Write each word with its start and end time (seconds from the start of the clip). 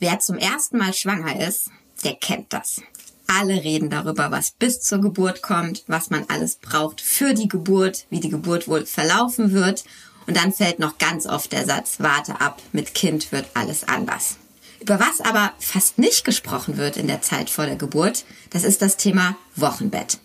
Wer 0.00 0.18
zum 0.18 0.36
ersten 0.36 0.78
Mal 0.78 0.94
schwanger 0.94 1.46
ist, 1.46 1.68
der 2.04 2.14
kennt 2.14 2.52
das. 2.52 2.80
Alle 3.26 3.62
reden 3.62 3.90
darüber, 3.90 4.30
was 4.30 4.50
bis 4.50 4.80
zur 4.80 5.00
Geburt 5.00 5.42
kommt, 5.42 5.84
was 5.86 6.10
man 6.10 6.24
alles 6.28 6.56
braucht 6.56 7.00
für 7.00 7.34
die 7.34 7.48
Geburt, 7.48 8.06
wie 8.10 8.20
die 8.20 8.28
Geburt 8.28 8.66
wohl 8.66 8.84
verlaufen 8.86 9.52
wird. 9.52 9.84
Und 10.26 10.36
dann 10.36 10.52
fällt 10.52 10.78
noch 10.78 10.98
ganz 10.98 11.26
oft 11.26 11.52
der 11.52 11.66
Satz, 11.66 11.96
warte 11.98 12.40
ab, 12.40 12.62
mit 12.72 12.94
Kind 12.94 13.30
wird 13.32 13.46
alles 13.54 13.86
anders. 13.86 14.36
Über 14.80 14.98
was 14.98 15.20
aber 15.20 15.52
fast 15.58 15.98
nicht 15.98 16.24
gesprochen 16.24 16.78
wird 16.78 16.96
in 16.96 17.06
der 17.06 17.22
Zeit 17.22 17.50
vor 17.50 17.66
der 17.66 17.76
Geburt, 17.76 18.24
das 18.50 18.64
ist 18.64 18.82
das 18.82 18.96
Thema 18.96 19.36
Wochenbett. 19.54 20.18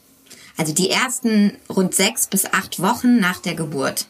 Also 0.57 0.73
die 0.73 0.89
ersten 0.89 1.55
rund 1.69 1.93
sechs 1.93 2.27
bis 2.27 2.45
acht 2.45 2.81
Wochen 2.81 3.19
nach 3.19 3.39
der 3.39 3.53
Geburt. 3.53 4.07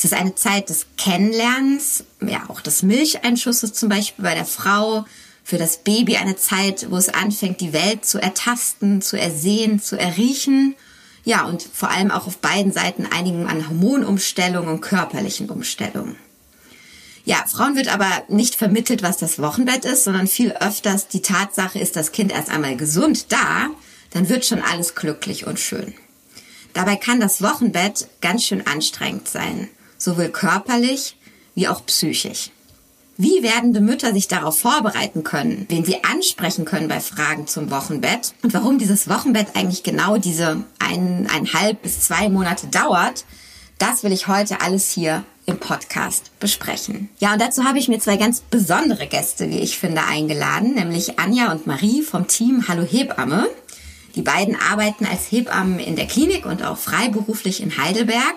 Es 0.00 0.04
ist 0.06 0.14
eine 0.14 0.34
Zeit 0.34 0.70
des 0.70 0.86
Kennenlernens, 0.96 2.04
ja 2.26 2.44
auch 2.48 2.62
des 2.62 2.82
Milcheinschusses 2.82 3.74
zum 3.74 3.90
Beispiel 3.90 4.24
bei 4.24 4.34
der 4.34 4.46
Frau, 4.46 5.04
für 5.44 5.58
das 5.58 5.76
Baby 5.76 6.16
eine 6.16 6.36
Zeit, 6.36 6.86
wo 6.88 6.96
es 6.96 7.10
anfängt, 7.10 7.60
die 7.60 7.74
Welt 7.74 8.06
zu 8.06 8.18
ertasten, 8.18 9.02
zu 9.02 9.18
ersehen, 9.18 9.78
zu 9.78 9.98
erriechen. 9.98 10.74
Ja, 11.26 11.44
und 11.44 11.62
vor 11.62 11.90
allem 11.90 12.10
auch 12.12 12.26
auf 12.26 12.38
beiden 12.38 12.72
Seiten 12.72 13.04
einigen 13.04 13.46
an 13.46 13.68
Hormonumstellungen 13.68 14.70
und 14.70 14.80
körperlichen 14.80 15.50
Umstellungen. 15.50 16.16
Ja, 17.26 17.44
Frauen 17.46 17.76
wird 17.76 17.92
aber 17.92 18.10
nicht 18.28 18.54
vermittelt, 18.54 19.02
was 19.02 19.18
das 19.18 19.38
Wochenbett 19.38 19.84
ist, 19.84 20.04
sondern 20.04 20.28
viel 20.28 20.52
öfters 20.52 21.08
die 21.08 21.20
Tatsache 21.20 21.78
ist 21.78 21.96
das 21.96 22.12
Kind 22.12 22.32
erst 22.32 22.48
einmal 22.48 22.74
gesund 22.74 23.30
da, 23.32 23.68
dann 24.12 24.30
wird 24.30 24.46
schon 24.46 24.62
alles 24.62 24.94
glücklich 24.94 25.46
und 25.46 25.60
schön. 25.60 25.92
Dabei 26.72 26.96
kann 26.96 27.20
das 27.20 27.42
Wochenbett 27.42 28.08
ganz 28.22 28.44
schön 28.44 28.66
anstrengend 28.66 29.28
sein, 29.28 29.68
sowohl 30.00 30.28
körperlich 30.28 31.16
wie 31.54 31.68
auch 31.68 31.84
psychisch. 31.86 32.50
Wie 33.16 33.42
werdende 33.42 33.82
Mütter 33.82 34.14
sich 34.14 34.28
darauf 34.28 34.58
vorbereiten 34.58 35.22
können, 35.24 35.66
wen 35.68 35.84
sie 35.84 36.02
ansprechen 36.04 36.64
können 36.64 36.88
bei 36.88 37.00
Fragen 37.00 37.46
zum 37.46 37.70
Wochenbett 37.70 38.32
und 38.42 38.54
warum 38.54 38.78
dieses 38.78 39.10
Wochenbett 39.10 39.48
eigentlich 39.54 39.82
genau 39.82 40.16
diese 40.16 40.64
eineinhalb 40.78 41.82
bis 41.82 42.00
zwei 42.00 42.30
Monate 42.30 42.68
dauert, 42.68 43.26
das 43.76 44.02
will 44.04 44.12
ich 44.12 44.26
heute 44.26 44.62
alles 44.62 44.90
hier 44.90 45.22
im 45.44 45.58
Podcast 45.58 46.30
besprechen. 46.40 47.10
Ja, 47.18 47.34
und 47.34 47.42
dazu 47.42 47.64
habe 47.64 47.78
ich 47.78 47.88
mir 47.88 47.98
zwei 47.98 48.16
ganz 48.16 48.40
besondere 48.40 49.06
Gäste, 49.06 49.50
wie 49.50 49.58
ich 49.58 49.78
finde, 49.78 50.02
eingeladen, 50.04 50.74
nämlich 50.74 51.18
Anja 51.18 51.52
und 51.52 51.66
Marie 51.66 52.02
vom 52.02 52.26
Team 52.26 52.68
Hallo 52.68 52.84
Hebamme. 52.84 53.48
Die 54.14 54.22
beiden 54.22 54.56
arbeiten 54.56 55.06
als 55.06 55.30
Hebammen 55.30 55.78
in 55.78 55.96
der 55.96 56.06
Klinik 56.06 56.46
und 56.46 56.64
auch 56.64 56.76
freiberuflich 56.76 57.62
in 57.62 57.78
Heidelberg, 57.78 58.34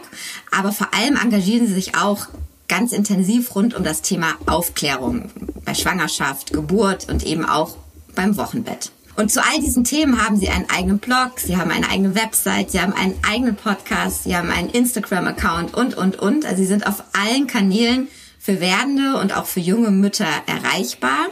aber 0.52 0.72
vor 0.72 0.94
allem 0.94 1.18
engagieren 1.18 1.68
sie 1.68 1.74
sich 1.74 1.96
auch 1.96 2.28
ganz 2.68 2.92
intensiv 2.92 3.56
rund 3.56 3.74
um 3.74 3.84
das 3.84 4.02
Thema 4.02 4.36
Aufklärung 4.46 5.30
bei 5.66 5.74
Schwangerschaft, 5.74 6.54
Geburt 6.54 7.10
und 7.10 7.26
eben 7.26 7.46
auch 7.46 7.76
beim 8.16 8.38
Wochenbett. 8.38 8.92
Und 9.16 9.32
zu 9.32 9.44
all 9.44 9.60
diesen 9.60 9.84
Themen 9.84 10.24
haben 10.24 10.38
sie 10.38 10.50
einen 10.50 10.70
eigenen 10.70 10.98
Blog, 10.98 11.40
sie 11.40 11.58
haben 11.58 11.70
eine 11.70 11.88
eigene 11.90 12.16
Website, 12.16 12.72
sie 12.72 12.82
haben 12.82 12.94
einen 12.94 13.16
eigenen 13.28 13.56
Podcast, 13.56 14.24
sie 14.24 14.36
haben 14.36 14.50
einen 14.50 14.70
Instagram-Account 14.70 15.74
und, 15.76 15.96
und, 15.96 16.18
und. 16.18 16.46
Also 16.46 16.58
sie 16.58 16.66
sind 16.68 16.88
auf 16.88 17.04
allen 17.14 17.46
Kanälen 17.46 18.08
für 18.40 18.60
werdende 18.60 19.18
und 19.20 19.36
auch 19.38 19.46
für 19.46 19.60
junge 19.60 19.92
Mütter 19.92 20.28
erreichbar. 20.48 21.28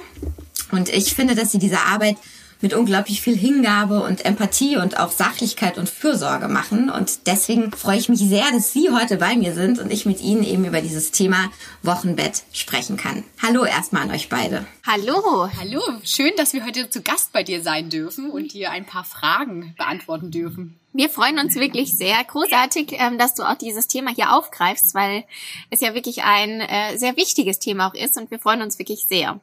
Und 0.72 0.90
ich 0.90 1.16
finde, 1.16 1.34
dass 1.34 1.52
sie 1.52 1.60
diese 1.60 1.80
Arbeit 1.80 2.18
mit 2.62 2.74
unglaublich 2.74 3.22
viel 3.22 3.36
Hingabe 3.36 4.04
und 4.04 4.26
Empathie 4.26 4.78
und 4.78 5.00
auch 5.00 5.12
Sachlichkeit 5.12 5.78
und 5.78 5.90
Fürsorge 5.90 6.48
machen. 6.48 6.90
Und 6.90 7.28
deswegen 7.28 7.72
freue 7.72 7.98
ich 7.98 8.10
mich 8.10 8.20
sehr, 8.20 8.46
dass 8.52 8.72
Sie 8.72 8.90
heute 8.92 9.18
bei 9.18 9.36
mir 9.36 9.54
sind 9.54 9.80
und 9.80 9.92
ich 9.92 10.06
mit 10.06 10.22
Ihnen 10.22 10.44
eben 10.44 10.66
über 10.66 10.82
dieses 10.82 11.12
Thema 11.12 11.52
Wochenbett 11.84 12.44
sprechen 12.54 12.98
kann. 12.98 13.24
Hallo 13.42 13.66
erstmal 13.66 14.04
an 14.04 14.12
euch 14.12 14.30
beide. 14.30 14.66
Hallo. 14.86 15.50
Hallo. 15.60 15.82
Schön, 16.04 16.32
dass 16.38 16.54
wir 16.54 16.66
heute 16.66 16.90
zu 16.90 17.02
Gast 17.02 17.34
bei 17.34 17.44
dir 17.44 17.62
sein 17.62 17.90
dürfen 17.90 18.30
und 18.30 18.54
dir 18.54 18.72
ein 18.72 18.86
paar 18.86 19.04
Fragen 19.04 19.74
beantworten 19.78 20.32
dürfen. 20.32 20.80
Wir 20.94 21.10
freuen 21.10 21.40
uns 21.40 21.56
wirklich 21.56 21.96
sehr. 21.96 22.22
Großartig, 22.24 22.94
ähm, 23.00 23.18
dass 23.18 23.34
du 23.34 23.44
auch 23.44 23.56
dieses 23.56 23.88
Thema 23.88 24.14
hier 24.14 24.34
aufgreifst, 24.34 24.94
weil 24.94 25.24
es 25.70 25.80
ja 25.80 25.94
wirklich 25.94 26.24
ein 26.24 26.60
äh, 26.60 26.98
sehr 26.98 27.16
wichtiges 27.16 27.60
Thema 27.60 27.88
auch 27.88 27.94
ist 27.94 28.18
und 28.18 28.30
wir 28.30 28.40
freuen 28.40 28.62
uns 28.62 28.78
wirklich 28.78 29.06
sehr. 29.08 29.40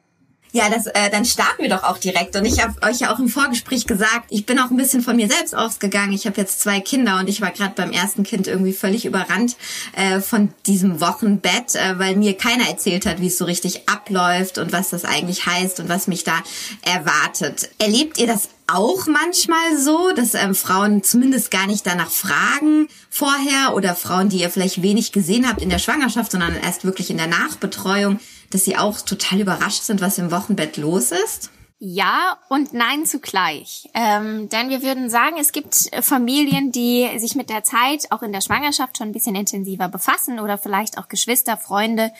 Ja, 0.51 0.67
das, 0.69 0.87
äh, 0.87 1.11
dann 1.11 1.25
starten 1.25 1.61
wir 1.61 1.69
doch 1.69 1.83
auch 1.83 1.99
direkt. 1.99 2.35
Und 2.35 2.45
ich 2.45 2.63
habe 2.63 2.73
euch 2.81 2.99
ja 2.99 3.13
auch 3.13 3.19
im 3.19 3.27
Vorgespräch 3.27 3.85
gesagt, 3.85 4.25
ich 4.29 4.47
bin 4.47 4.57
auch 4.57 4.71
ein 4.71 4.77
bisschen 4.77 5.03
von 5.03 5.15
mir 5.15 5.27
selbst 5.27 5.55
ausgegangen. 5.55 6.11
Ich 6.11 6.25
habe 6.25 6.41
jetzt 6.41 6.59
zwei 6.59 6.79
Kinder 6.79 7.19
und 7.19 7.29
ich 7.29 7.39
war 7.39 7.51
gerade 7.51 7.73
beim 7.75 7.91
ersten 7.91 8.23
Kind 8.23 8.47
irgendwie 8.47 8.73
völlig 8.73 9.05
überrannt 9.05 9.57
äh, 9.95 10.21
von 10.21 10.51
diesem 10.65 11.01
Wochenbett, 11.01 11.75
äh, 11.75 11.99
weil 11.99 12.15
mir 12.15 12.35
keiner 12.35 12.67
erzählt 12.67 13.05
hat, 13.05 13.21
wie 13.21 13.27
es 13.27 13.37
so 13.37 13.45
richtig 13.45 13.87
abläuft 13.87 14.57
und 14.57 14.71
was 14.71 14.89
das 14.89 15.05
eigentlich 15.05 15.45
heißt 15.45 15.81
und 15.81 15.89
was 15.89 16.07
mich 16.07 16.23
da 16.23 16.41
erwartet. 16.81 17.69
Erlebt 17.77 18.17
ihr 18.17 18.25
das 18.25 18.49
auch 18.65 19.05
manchmal 19.07 19.77
so, 19.77 20.11
dass 20.15 20.33
ähm, 20.33 20.55
Frauen 20.55 21.03
zumindest 21.03 21.51
gar 21.51 21.67
nicht 21.67 21.85
danach 21.85 22.09
fragen 22.09 22.87
vorher 23.09 23.75
oder 23.75 23.95
Frauen, 23.95 24.29
die 24.29 24.41
ihr 24.41 24.49
vielleicht 24.49 24.81
wenig 24.81 25.11
gesehen 25.11 25.47
habt 25.47 25.61
in 25.61 25.69
der 25.69 25.79
Schwangerschaft, 25.79 26.31
sondern 26.31 26.55
erst 26.55 26.85
wirklich 26.85 27.09
in 27.09 27.17
der 27.17 27.27
Nachbetreuung? 27.27 28.19
Dass 28.49 28.65
sie 28.65 28.77
auch 28.77 29.01
total 29.01 29.41
überrascht 29.41 29.83
sind, 29.83 30.01
was 30.01 30.17
im 30.17 30.31
Wochenbett 30.31 30.77
los 30.77 31.11
ist? 31.11 31.51
Ja 31.81 32.37
und 32.49 32.73
nein 32.73 33.05
zugleich. 33.05 33.89
Ähm, 33.93 34.49
denn 34.49 34.67
wir 34.67 34.83
würden 34.83 35.09
sagen, 35.09 35.37
es 35.39 35.53
gibt 35.53 35.89
Familien, 36.01 36.73
die 36.73 37.07
sich 37.19 37.35
mit 37.35 37.49
der 37.49 37.63
Zeit 37.63 38.11
auch 38.11 38.21
in 38.21 38.33
der 38.33 38.41
Schwangerschaft 38.41 38.97
schon 38.97 39.07
ein 39.07 39.13
bisschen 39.13 39.35
intensiver 39.35 39.87
befassen 39.87 40.41
oder 40.41 40.57
vielleicht 40.57 40.97
auch 40.97 41.07
Geschwister, 41.07 41.55
Freunde, 41.55 42.11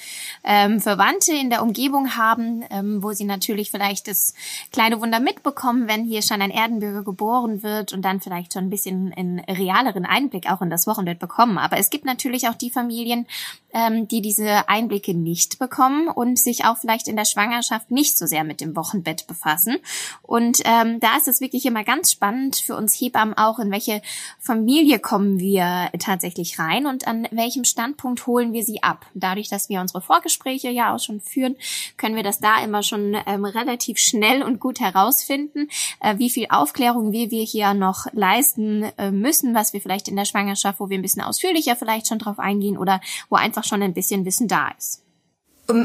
ähm, 0.46 0.80
Verwandte 0.80 1.34
in 1.34 1.50
der 1.50 1.62
Umgebung 1.62 2.16
haben, 2.16 2.64
ähm, 2.70 3.04
wo 3.04 3.12
sie 3.12 3.26
natürlich 3.26 3.70
vielleicht 3.70 4.08
das 4.08 4.34
kleine 4.72 5.02
Wunder 5.02 5.20
mitbekommen, 5.20 5.90
wenn 5.90 6.06
hier 6.06 6.22
schon 6.22 6.42
ein 6.42 6.52
Erdenbürger 6.52 7.04
geboren 7.04 7.62
wird 7.62 7.92
und 7.92 8.02
dann 8.04 8.22
vielleicht 8.22 8.54
schon 8.54 8.64
ein 8.64 8.70
bisschen 8.70 9.14
einen 9.14 9.40
realeren 9.42 10.06
Einblick 10.06 10.50
auch 10.50 10.62
in 10.62 10.70
das 10.70 10.88
Wochenbett 10.88 11.20
bekommen. 11.20 11.58
Aber 11.58 11.78
es 11.78 11.90
gibt 11.90 12.06
natürlich 12.06 12.48
auch 12.48 12.56
die 12.56 12.72
Familien, 12.72 13.28
ähm, 13.74 14.08
die 14.08 14.22
diese 14.22 14.70
Einblicke 14.70 15.14
nicht 15.14 15.60
bekommen 15.60 16.08
und 16.08 16.40
sich 16.40 16.64
auch 16.64 16.78
vielleicht 16.78 17.10
in 17.10 17.18
der 17.18 17.26
Schwangerschaft 17.26 17.92
nicht 17.92 18.18
so 18.18 18.26
sehr 18.26 18.46
mit 18.46 18.62
dem 18.62 18.78
Wochenbett 18.78 19.28
befassen 19.28 19.49
fassen. 19.50 19.78
Und 20.22 20.60
ähm, 20.66 21.00
da 21.00 21.18
ist 21.18 21.28
es 21.28 21.42
wirklich 21.42 21.66
immer 21.66 21.84
ganz 21.84 22.12
spannend 22.12 22.58
für 22.58 22.76
uns 22.76 22.94
Hebammen 22.94 23.36
auch, 23.36 23.58
in 23.58 23.72
welche 23.72 24.02
Familie 24.38 25.00
kommen 25.00 25.40
wir 25.40 25.90
tatsächlich 25.98 26.60
rein 26.60 26.86
und 26.86 27.08
an 27.08 27.28
welchem 27.32 27.64
Standpunkt 27.64 28.28
holen 28.28 28.54
wir 28.54 28.64
sie 28.64 28.84
ab. 28.84 29.08
Dadurch, 29.16 29.50
dass 29.50 29.70
wir 29.70 29.82
unsere 29.82 30.02
Vorgespräche 30.02 30.70
ja 30.70 30.94
auch 30.94 31.00
schon 31.00 31.20
führen, 31.20 31.56
können 31.98 32.16
wir 32.16 32.24
das 32.24 32.40
da 32.40 32.64
immer 32.64 32.84
schon 32.84 33.18
ähm, 33.26 33.44
relativ 33.44 33.98
schnell 33.98 34.44
und 34.44 34.60
gut 34.60 34.80
herausfinden, 34.80 35.68
äh, 36.00 36.18
wie 36.18 36.30
viel 36.30 36.48
Aufklärung 36.50 37.12
wir, 37.12 37.32
wir 37.32 37.44
hier 37.44 37.74
noch 37.74 38.06
leisten 38.14 38.84
äh, 38.98 39.10
müssen, 39.10 39.56
was 39.56 39.74
wir 39.74 39.82
vielleicht 39.82 40.08
in 40.08 40.16
der 40.16 40.26
Schwangerschaft, 40.26 40.80
wo 40.80 40.90
wir 40.90 40.98
ein 40.98 41.02
bisschen 41.02 41.24
ausführlicher 41.24 41.76
vielleicht 41.76 42.08
schon 42.08 42.20
drauf 42.20 42.38
eingehen 42.38 42.78
oder 42.78 43.02
wo 43.30 43.36
einfach 43.36 43.64
schon 43.64 43.82
ein 43.82 43.94
bisschen 43.94 44.26
Wissen 44.26 44.48
da 44.48 44.70
ist. 44.78 45.09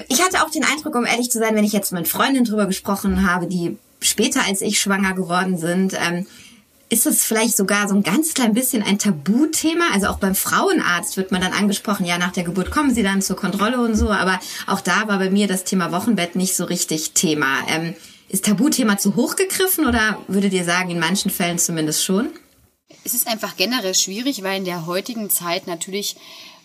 Ich 0.09 0.23
hatte 0.23 0.43
auch 0.43 0.51
den 0.51 0.65
Eindruck, 0.65 0.95
um 0.95 1.05
ehrlich 1.05 1.31
zu 1.31 1.39
sein, 1.39 1.55
wenn 1.55 1.65
ich 1.65 1.73
jetzt 1.73 1.93
mit 1.93 2.09
Freundinnen 2.09 2.45
drüber 2.45 2.67
gesprochen 2.67 3.29
habe, 3.29 3.47
die 3.47 3.77
später 4.01 4.43
als 4.47 4.61
ich 4.61 4.81
schwanger 4.81 5.15
geworden 5.15 5.59
sind, 5.59 5.95
ähm, 5.95 6.27
ist 6.91 7.07
es 7.07 7.25
vielleicht 7.25 7.57
sogar 7.57 7.89
so 7.89 7.95
ein 7.95 8.03
ganz 8.03 8.35
klein 8.35 8.55
bisschen 8.55 8.83
ein 8.83 8.99
Tabuthema. 8.99 9.87
Also 9.93 10.09
auch 10.09 10.19
beim 10.19 10.35
Frauenarzt 10.35 11.17
wird 11.17 11.33
man 11.33 11.41
dann 11.41 11.53
angesprochen, 11.53 12.07
ja, 12.07 12.19
nach 12.19 12.33
der 12.33 12.45
Geburt 12.45 12.71
kommen 12.71 12.95
sie 12.95 13.03
dann 13.03 13.23
zur 13.23 13.37
Kontrolle 13.37 13.81
und 13.81 13.95
so. 13.95 14.11
Aber 14.11 14.39
auch 14.67 14.81
da 14.81 15.09
war 15.09 15.19
bei 15.19 15.31
mir 15.31 15.49
das 15.49 15.65
Thema 15.65 15.93
Wochenbett 15.93 16.37
nicht 16.37 16.55
so 16.55 16.65
richtig 16.65 17.13
Thema. 17.13 17.59
Ähm, 17.69 17.95
ist 18.29 18.45
Tabuthema 18.45 18.99
zu 18.99 19.17
hoch 19.17 19.37
gegriffen 19.37 19.87
oder 19.87 20.19
würdet 20.29 20.53
ihr 20.53 20.65
sagen, 20.65 20.91
in 20.91 20.99
manchen 20.99 21.31
Fällen 21.31 21.59
zumindest 21.59 22.05
schon? 22.05 22.31
Es 23.05 23.15
ist 23.15 23.27
einfach 23.27 23.57
generell 23.57 23.95
schwierig, 23.95 24.43
weil 24.43 24.59
in 24.59 24.65
der 24.65 24.87
heutigen 24.87 25.31
Zeit 25.31 25.67
natürlich 25.67 26.17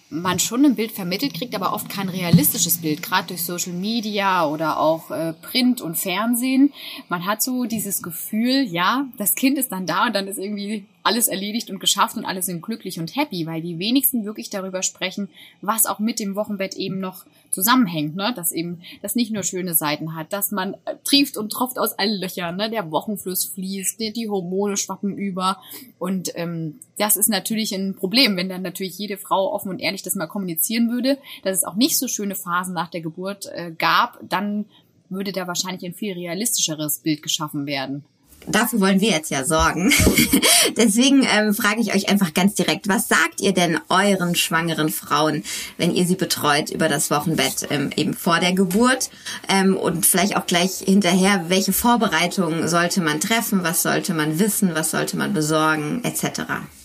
man 0.09 0.39
schon 0.39 0.65
ein 0.65 0.75
Bild 0.75 0.91
vermittelt 0.91 1.35
kriegt, 1.35 1.53
aber 1.55 1.73
oft 1.73 1.89
kein 1.89 2.09
realistisches 2.09 2.79
Bild, 2.79 3.03
gerade 3.03 3.27
durch 3.27 3.43
Social 3.43 3.73
Media 3.73 4.45
oder 4.45 4.79
auch 4.79 5.11
äh, 5.11 5.33
Print 5.33 5.81
und 5.81 5.97
Fernsehen. 5.97 6.73
Man 7.09 7.25
hat 7.25 7.43
so 7.43 7.65
dieses 7.65 8.01
Gefühl, 8.01 8.63
ja, 8.63 9.05
das 9.17 9.35
Kind 9.35 9.57
ist 9.57 9.71
dann 9.71 9.85
da 9.85 10.07
und 10.07 10.15
dann 10.15 10.27
ist 10.27 10.39
irgendwie 10.39 10.85
alles 11.03 11.27
erledigt 11.27 11.69
und 11.69 11.79
geschafft 11.79 12.17
und 12.17 12.25
alle 12.25 12.41
sind 12.41 12.61
glücklich 12.61 12.99
und 12.99 13.15
happy, 13.15 13.45
weil 13.45 13.61
die 13.61 13.79
wenigsten 13.79 14.25
wirklich 14.25 14.49
darüber 14.49 14.83
sprechen, 14.83 15.29
was 15.61 15.85
auch 15.85 15.99
mit 15.99 16.19
dem 16.19 16.35
Wochenbett 16.35 16.75
eben 16.75 16.99
noch 16.99 17.25
zusammenhängt, 17.51 18.15
ne? 18.15 18.33
dass 18.35 18.51
eben 18.51 18.81
das 19.01 19.15
nicht 19.15 19.31
nur 19.31 19.43
schöne 19.43 19.73
Seiten 19.73 20.15
hat, 20.15 20.33
dass 20.33 20.51
man 20.51 20.73
äh, 20.85 20.95
trieft 21.03 21.37
und 21.37 21.51
tropft 21.51 21.79
aus 21.79 21.97
allen 21.97 22.19
Löchern, 22.19 22.57
ne? 22.57 22.69
der 22.69 22.91
Wochenfluss 22.91 23.45
fließt, 23.45 23.99
die, 23.99 24.13
die 24.13 24.29
Hormone 24.29 24.77
schwappen 24.77 25.17
über 25.17 25.61
und 25.97 26.31
ähm, 26.35 26.79
das 26.97 27.15
ist 27.15 27.29
natürlich 27.29 27.73
ein 27.73 27.95
Problem, 27.95 28.35
wenn 28.35 28.49
dann 28.49 28.61
natürlich 28.61 28.97
jede 28.97 29.17
Frau 29.17 29.53
offen 29.53 29.69
und 29.69 29.79
ehrlich 29.79 30.03
das 30.03 30.15
mal 30.15 30.27
kommunizieren 30.27 30.91
würde, 30.91 31.17
dass 31.43 31.57
es 31.57 31.63
auch 31.63 31.75
nicht 31.75 31.97
so 31.97 32.07
schöne 32.07 32.35
Phasen 32.35 32.73
nach 32.73 32.89
der 32.89 33.01
Geburt 33.01 33.47
äh, 33.47 33.71
gab, 33.77 34.19
dann 34.27 34.65
würde 35.09 35.31
da 35.31 35.47
wahrscheinlich 35.47 35.83
ein 35.85 35.93
viel 35.93 36.13
realistischeres 36.13 36.99
Bild 36.99 37.23
geschaffen 37.23 37.65
werden. 37.65 38.03
Dafür 38.47 38.79
wollen 38.81 39.01
wir 39.01 39.11
jetzt 39.11 39.31
ja 39.31 39.45
sorgen. 39.45 39.91
Deswegen 40.77 41.27
ähm, 41.31 41.53
frage 41.53 41.81
ich 41.81 41.93
euch 41.93 42.09
einfach 42.09 42.33
ganz 42.33 42.55
direkt, 42.55 42.87
was 42.87 43.07
sagt 43.07 43.41
ihr 43.41 43.53
denn 43.53 43.79
euren 43.89 44.35
schwangeren 44.35 44.89
Frauen, 44.89 45.43
wenn 45.77 45.93
ihr 45.93 46.05
sie 46.05 46.15
betreut 46.15 46.69
über 46.69 46.89
das 46.89 47.11
Wochenbett 47.11 47.67
ähm, 47.69 47.89
eben 47.95 48.13
vor 48.13 48.39
der 48.39 48.53
Geburt? 48.53 49.09
Ähm, 49.47 49.75
und 49.75 50.05
vielleicht 50.05 50.35
auch 50.37 50.45
gleich 50.45 50.79
hinterher, 50.79 51.45
welche 51.49 51.73
Vorbereitungen 51.73 52.67
sollte 52.67 53.01
man 53.01 53.19
treffen, 53.19 53.63
was 53.63 53.81
sollte 53.81 54.13
man 54.13 54.39
wissen, 54.39 54.71
was 54.73 54.91
sollte 54.91 55.17
man 55.17 55.33
besorgen, 55.33 56.01
etc. 56.03 56.41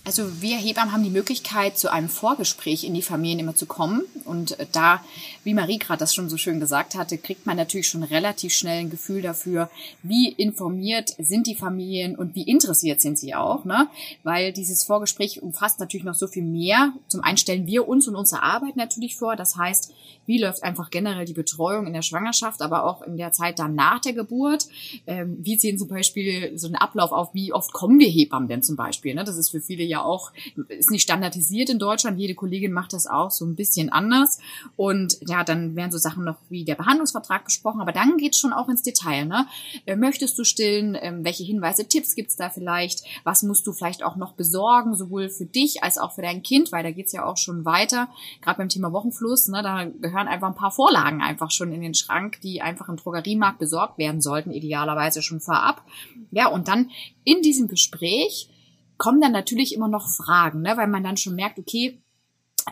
Also 0.07 0.43
wir 0.43 0.59
Hebammen 0.59 0.93
haben 0.93 1.03
die 1.03 1.09
Möglichkeit, 1.09 1.79
zu 1.79 1.91
einem 1.91 2.11
Vorgespräch 2.11 2.85
in 2.85 2.93
die 2.93 3.01
Familien 3.01 3.39
immer 3.39 3.55
zu 3.55 3.65
kommen. 3.65 4.03
Und 4.27 4.59
äh, 4.61 4.67
da, 4.71 5.03
wie 5.45 5.55
Marie 5.55 5.79
gerade 5.79 6.01
das 6.01 6.15
schon 6.15 6.29
so 6.29 6.37
schön 6.37 6.61
gesagt 6.61 6.95
hatte, 6.95 7.17
kriegt 7.17 7.47
man 7.47 7.57
natürlich 7.57 7.89
schon 7.89 8.03
relativ 8.03 8.53
schnell 8.53 8.81
ein 8.81 8.91
Gefühl 8.91 9.23
dafür, 9.23 9.71
wie 10.03 10.29
informiert 10.29 11.15
sind 11.19 11.47
die 11.47 11.55
Familien 11.55 12.17
und 12.17 12.35
wie 12.35 12.43
interessiert 12.43 13.01
sind 13.01 13.19
sie 13.19 13.35
auch. 13.35 13.65
Ne? 13.65 13.89
Weil 14.23 14.53
dieses 14.53 14.85
Vorgespräch 14.85 15.43
umfasst 15.43 15.81
natürlich 15.81 16.05
noch 16.05 16.15
so 16.15 16.27
viel 16.27 16.43
mehr. 16.43 16.93
Zum 17.09 17.25
einen 17.25 17.39
stellen 17.39 17.67
wir 17.67 17.89
uns 17.89 18.07
und 18.07 18.15
unsere 18.15 18.43
Arbeit 18.43 18.77
natürlich 18.77 19.17
vor. 19.17 19.37
Das 19.37 19.57
heißt, 19.57 19.91
wie 20.27 20.39
läuft 20.39 20.63
einfach 20.63 20.91
generell 20.91 21.25
die 21.25 21.33
Betreuung 21.33 21.87
in 21.87 21.93
der 21.93 22.03
Schwangerschaft, 22.03 22.63
aber 22.63 22.85
auch 22.85 23.03
in 23.03 23.17
der 23.17 23.33
Zeit 23.33 23.59
dann 23.59 23.75
nach 23.75 24.01
der 24.01 24.13
Geburt. 24.13 24.67
Ähm, 25.07 25.39
wie 25.41 25.59
sehen 25.59 25.79
zum 25.79 25.89
Beispiel 25.89 26.57
so 26.57 26.67
einen 26.67 26.77
Ablauf 26.77 27.13
auf, 27.13 27.35
wie 27.35 27.53
oft 27.53 27.73
kommen 27.73 27.99
wir 27.99 28.09
Hebammen 28.09 28.49
denn 28.49 28.63
zum 28.63 28.77
Beispiel? 28.77 29.15
Ne? 29.15 29.25
Das 29.25 29.37
ist 29.37 29.51
für 29.51 29.61
viele 29.61 29.85
ja 29.85 30.03
auch, 30.03 30.33
ist 30.69 30.91
nicht 30.91 31.03
standardisiert 31.03 31.71
in 31.71 31.79
Deutschland. 31.79 32.19
Jede 32.19 32.35
Kollegin 32.35 32.73
macht 32.73 32.93
das 32.93 33.07
auch 33.07 33.31
so 33.31 33.45
ein 33.45 33.57
bisschen 33.57 33.91
anders. 33.91 34.39
Und 34.77 35.19
ja, 35.27 35.45
dann 35.45 35.77
werden 35.77 35.93
so 35.93 35.99
Sachen 35.99 36.25
noch 36.25 36.37
wie 36.49 36.65
der 36.65 36.75
Behandlungsvertrag 36.75 37.45
besprochen, 37.45 37.81
aber 37.81 37.93
dann 37.93 38.17
geht's 38.17 38.39
schon 38.39 38.53
auch 38.53 38.69
ins 38.69 38.83
Detail. 38.83 39.27
Ne? 39.27 39.47
Äh, 39.87 39.97
möchtest 39.97 40.39
du 40.39 40.45
stillen? 40.45 40.97
Ähm, 41.01 41.25
welche 41.25 41.45
Hinweise, 41.45 41.87
Tipps 41.87 42.15
gibt's 42.15 42.37
da 42.37 42.51
vielleicht? 42.51 43.03
Was 43.25 43.43
musst 43.43 43.67
du 43.67 43.73
vielleicht 43.73 44.03
auch 44.03 44.17
noch 44.17 44.33
besorgen, 44.33 44.95
sowohl 44.95 45.29
für 45.29 45.47
dich 45.47 45.83
als 45.83 45.99
auch 45.99 46.13
für 46.13 46.23
dein 46.23 46.43
Kind, 46.43 46.73
weil 46.73 46.83
da 46.83 46.91
geht's 46.91 47.13
ja 47.13 47.25
auch 47.25 47.37
schon 47.37 47.65
weiter. 47.65 48.09
Gerade 48.41 48.59
beim 48.59 48.69
Thema 48.69 48.93
Wochenfluss, 48.93 49.49
ne, 49.49 49.63
da 49.63 49.87
gehören 50.15 50.29
einfach 50.29 50.49
ein 50.49 50.55
paar 50.55 50.71
Vorlagen 50.71 51.23
einfach 51.23 51.51
schon 51.51 51.73
in 51.73 51.81
den 51.81 51.95
Schrank, 51.95 52.41
die 52.41 52.63
einfach 52.63 52.89
im 52.89 52.97
Drogeriemarkt 52.97 53.59
besorgt 53.59 53.99
werden 53.99 54.21
sollten, 54.21 54.53
idealerweise 54.53 55.23
schon 55.23 55.41
vorab. 55.41 55.83
Ja, 56.31 56.49
und 56.49 56.69
dann 56.69 56.91
in 57.25 57.43
diesem 57.43 57.67
Gespräch 57.67 58.49
kommen 58.97 59.21
dann 59.21 59.33
natürlich 59.33 59.75
immer 59.75 59.89
noch 59.89 60.09
Fragen, 60.09 60.63
ne? 60.63 60.77
weil 60.77 60.87
man 60.87 61.03
dann 61.03 61.17
schon 61.17 61.35
merkt, 61.35 61.59
okay, 61.59 62.01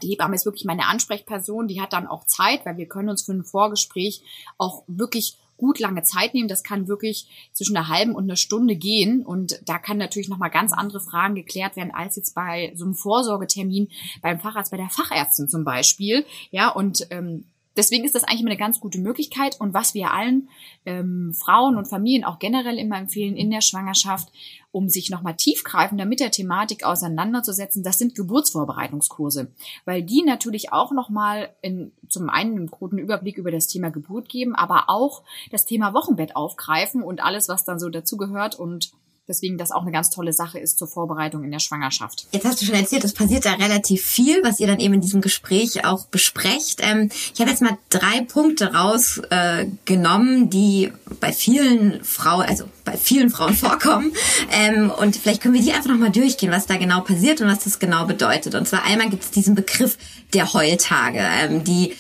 die 0.03 0.09
Hebamme 0.09 0.37
ist 0.37 0.47
wirklich 0.47 0.65
meine 0.65 0.87
Ansprechperson, 0.87 1.67
die 1.67 1.81
hat 1.81 1.93
dann 1.93 2.07
auch 2.07 2.25
Zeit, 2.25 2.65
weil 2.65 2.77
wir 2.77 2.87
können 2.87 3.09
uns 3.09 3.23
für 3.23 3.33
ein 3.33 3.45
Vorgespräch 3.45 4.23
auch 4.57 4.85
wirklich 4.87 5.37
gut 5.63 5.79
lange 5.79 6.03
Zeit 6.03 6.35
nehmen. 6.35 6.49
Das 6.49 6.65
kann 6.65 6.89
wirklich 6.89 7.49
zwischen 7.53 7.77
einer 7.77 7.89
halben 7.89 8.17
und 8.17 8.25
einer 8.25 8.37
Stunde 8.37 8.75
gehen. 8.75 9.25
Und 9.25 9.61
da 9.65 9.79
kann 9.79 9.97
natürlich 9.97 10.29
nochmal 10.29 10.51
ganz 10.51 10.73
andere 10.73 10.99
Fragen 10.99 11.37
geklärt 11.37 11.77
werden, 11.77 11.95
als 11.95 12.17
jetzt 12.17 12.35
bei 12.35 12.73
so 12.75 12.85
einem 12.85 12.95
Vorsorgetermin 12.95 13.89
beim 14.21 14.41
Facharzt, 14.41 14.73
bei 14.73 14.77
der 14.77 14.91
Fachärztin 14.91 15.49
zum 15.49 15.63
Beispiel. 15.63 16.27
Ja, 16.51 16.69
und 16.71 17.07
ähm, 17.11 17.45
deswegen 17.77 18.05
ist 18.05 18.15
das 18.15 18.25
eigentlich 18.25 18.41
immer 18.41 18.51
eine 18.51 18.59
ganz 18.59 18.81
gute 18.81 18.99
Möglichkeit. 18.99 19.61
Und 19.61 19.75
was 19.75 19.95
wir 19.95 20.13
allen 20.13 20.49
ähm, 20.85 21.33
Frauen 21.35 21.77
und 21.77 21.89
Familien 21.89 22.25
auch 22.25 22.39
generell 22.39 22.79
immer 22.79 22.99
empfehlen 22.99 23.37
in 23.37 23.51
der 23.51 23.61
Schwangerschaft, 23.61 24.33
um 24.71 24.89
sich 24.89 25.11
nochmal 25.11 25.37
tiefgreifender 25.37 26.07
mit 26.07 26.21
der 26.21 26.31
Thematik 26.31 26.85
auseinanderzusetzen, 26.85 27.83
das 27.83 27.99
sind 27.99 28.15
Geburtsvorbereitungskurse, 28.15 29.53
weil 29.85 30.03
die 30.03 30.23
natürlich 30.23 30.73
auch 30.73 30.93
nochmal 30.93 31.51
in, 31.61 31.93
zum 32.09 32.31
einen 32.31 32.57
einen 32.57 32.67
guten 32.69 32.99
Überblick 32.99 33.37
über 33.37 33.51
das 33.51 33.67
Thema 33.67 33.91
Geburt 33.91 34.29
geben, 34.29 34.55
aber 34.55 34.85
auch 34.89 35.23
das 35.51 35.67
Thema 35.67 35.93
Wochenbett 35.93 36.37
aufgreifen 36.37 37.03
und 37.03 37.23
alles, 37.23 37.49
was 37.49 37.65
dann 37.65 37.79
so 37.79 37.91
dazugehört 37.91 38.59
und 38.59 38.93
Deswegen 39.33 39.57
das 39.57 39.71
auch 39.71 39.81
eine 39.81 39.93
ganz 39.93 40.11
tolle 40.11 40.35
Sache 40.35 40.59
ist 40.59 40.77
zur 40.77 40.89
Vorbereitung 40.89 41.43
in 41.43 41.51
der 41.51 41.59
Schwangerschaft. 41.59 42.27
Jetzt 42.33 42.45
hast 42.45 42.61
du 42.61 42.67
schon 42.67 42.75
erzählt, 42.75 43.03
es 43.03 43.15
passiert 43.15 43.47
da 43.47 43.55
relativ 43.55 44.03
viel, 44.03 44.45
was 44.45 44.61
ihr 44.61 44.67
dann 44.67 44.79
eben 44.79 44.93
in 44.93 45.01
diesem 45.01 45.23
Gespräch 45.23 45.87
auch 45.87 46.05
besprecht. 46.05 46.81
Ähm, 46.83 47.09
ich 47.33 47.41
habe 47.41 47.49
jetzt 47.49 47.63
mal 47.63 47.79
drei 47.89 48.21
Punkte 48.21 48.75
rausgenommen, 48.75 50.45
äh, 50.45 50.49
die 50.49 50.93
bei 51.19 51.33
vielen 51.33 52.05
Frauen, 52.05 52.45
also 52.45 52.65
bei 52.85 52.99
vielen 52.99 53.31
Frauen 53.31 53.55
vorkommen. 53.55 54.13
Ähm, 54.51 54.91
und 54.91 55.17
vielleicht 55.17 55.41
können 55.41 55.55
wir 55.55 55.63
die 55.63 55.73
einfach 55.73 55.89
nochmal 55.89 56.11
durchgehen, 56.11 56.53
was 56.53 56.67
da 56.67 56.77
genau 56.77 57.01
passiert 57.01 57.41
und 57.41 57.49
was 57.49 57.65
das 57.65 57.79
genau 57.79 58.05
bedeutet. 58.05 58.55
Und 58.55 58.69
zwar 58.69 58.85
einmal 58.85 59.09
gibt 59.09 59.23
es 59.23 59.31
diesen 59.31 59.55
Begriff 59.55 59.97
der 60.35 60.53
Heultage, 60.53 61.21
ähm, 61.21 61.65
die 61.65 61.95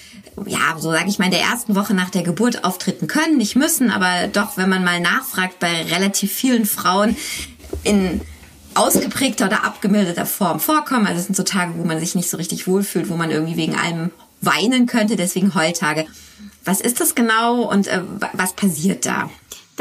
ja, 0.46 0.76
so 0.78 0.90
sage 0.90 1.08
ich 1.08 1.18
mal, 1.18 1.26
in 1.26 1.30
der 1.30 1.42
ersten 1.42 1.74
Woche 1.74 1.94
nach 1.94 2.10
der 2.10 2.22
Geburt 2.22 2.64
auftreten 2.64 3.06
können, 3.06 3.36
nicht 3.36 3.56
müssen, 3.56 3.90
aber 3.90 4.28
doch, 4.28 4.56
wenn 4.56 4.68
man 4.68 4.84
mal 4.84 5.00
nachfragt, 5.00 5.58
bei 5.58 5.82
relativ 5.82 6.32
vielen 6.32 6.66
Frauen 6.66 7.16
in 7.84 8.20
ausgeprägter 8.74 9.46
oder 9.46 9.64
abgemilderter 9.64 10.26
Form 10.26 10.60
vorkommen. 10.60 11.06
Also 11.06 11.20
es 11.20 11.26
sind 11.26 11.36
so 11.36 11.42
Tage, 11.42 11.74
wo 11.76 11.84
man 11.84 12.00
sich 12.00 12.14
nicht 12.14 12.30
so 12.30 12.36
richtig 12.36 12.66
wohlfühlt, 12.66 13.08
wo 13.08 13.16
man 13.16 13.30
irgendwie 13.30 13.56
wegen 13.56 13.76
allem 13.76 14.10
weinen 14.40 14.86
könnte, 14.86 15.16
deswegen 15.16 15.54
Heultage. 15.54 16.06
Was 16.64 16.80
ist 16.80 17.00
das 17.00 17.14
genau 17.14 17.62
und 17.62 17.88
äh, 17.88 18.02
was 18.32 18.54
passiert 18.54 19.04
da? 19.04 19.30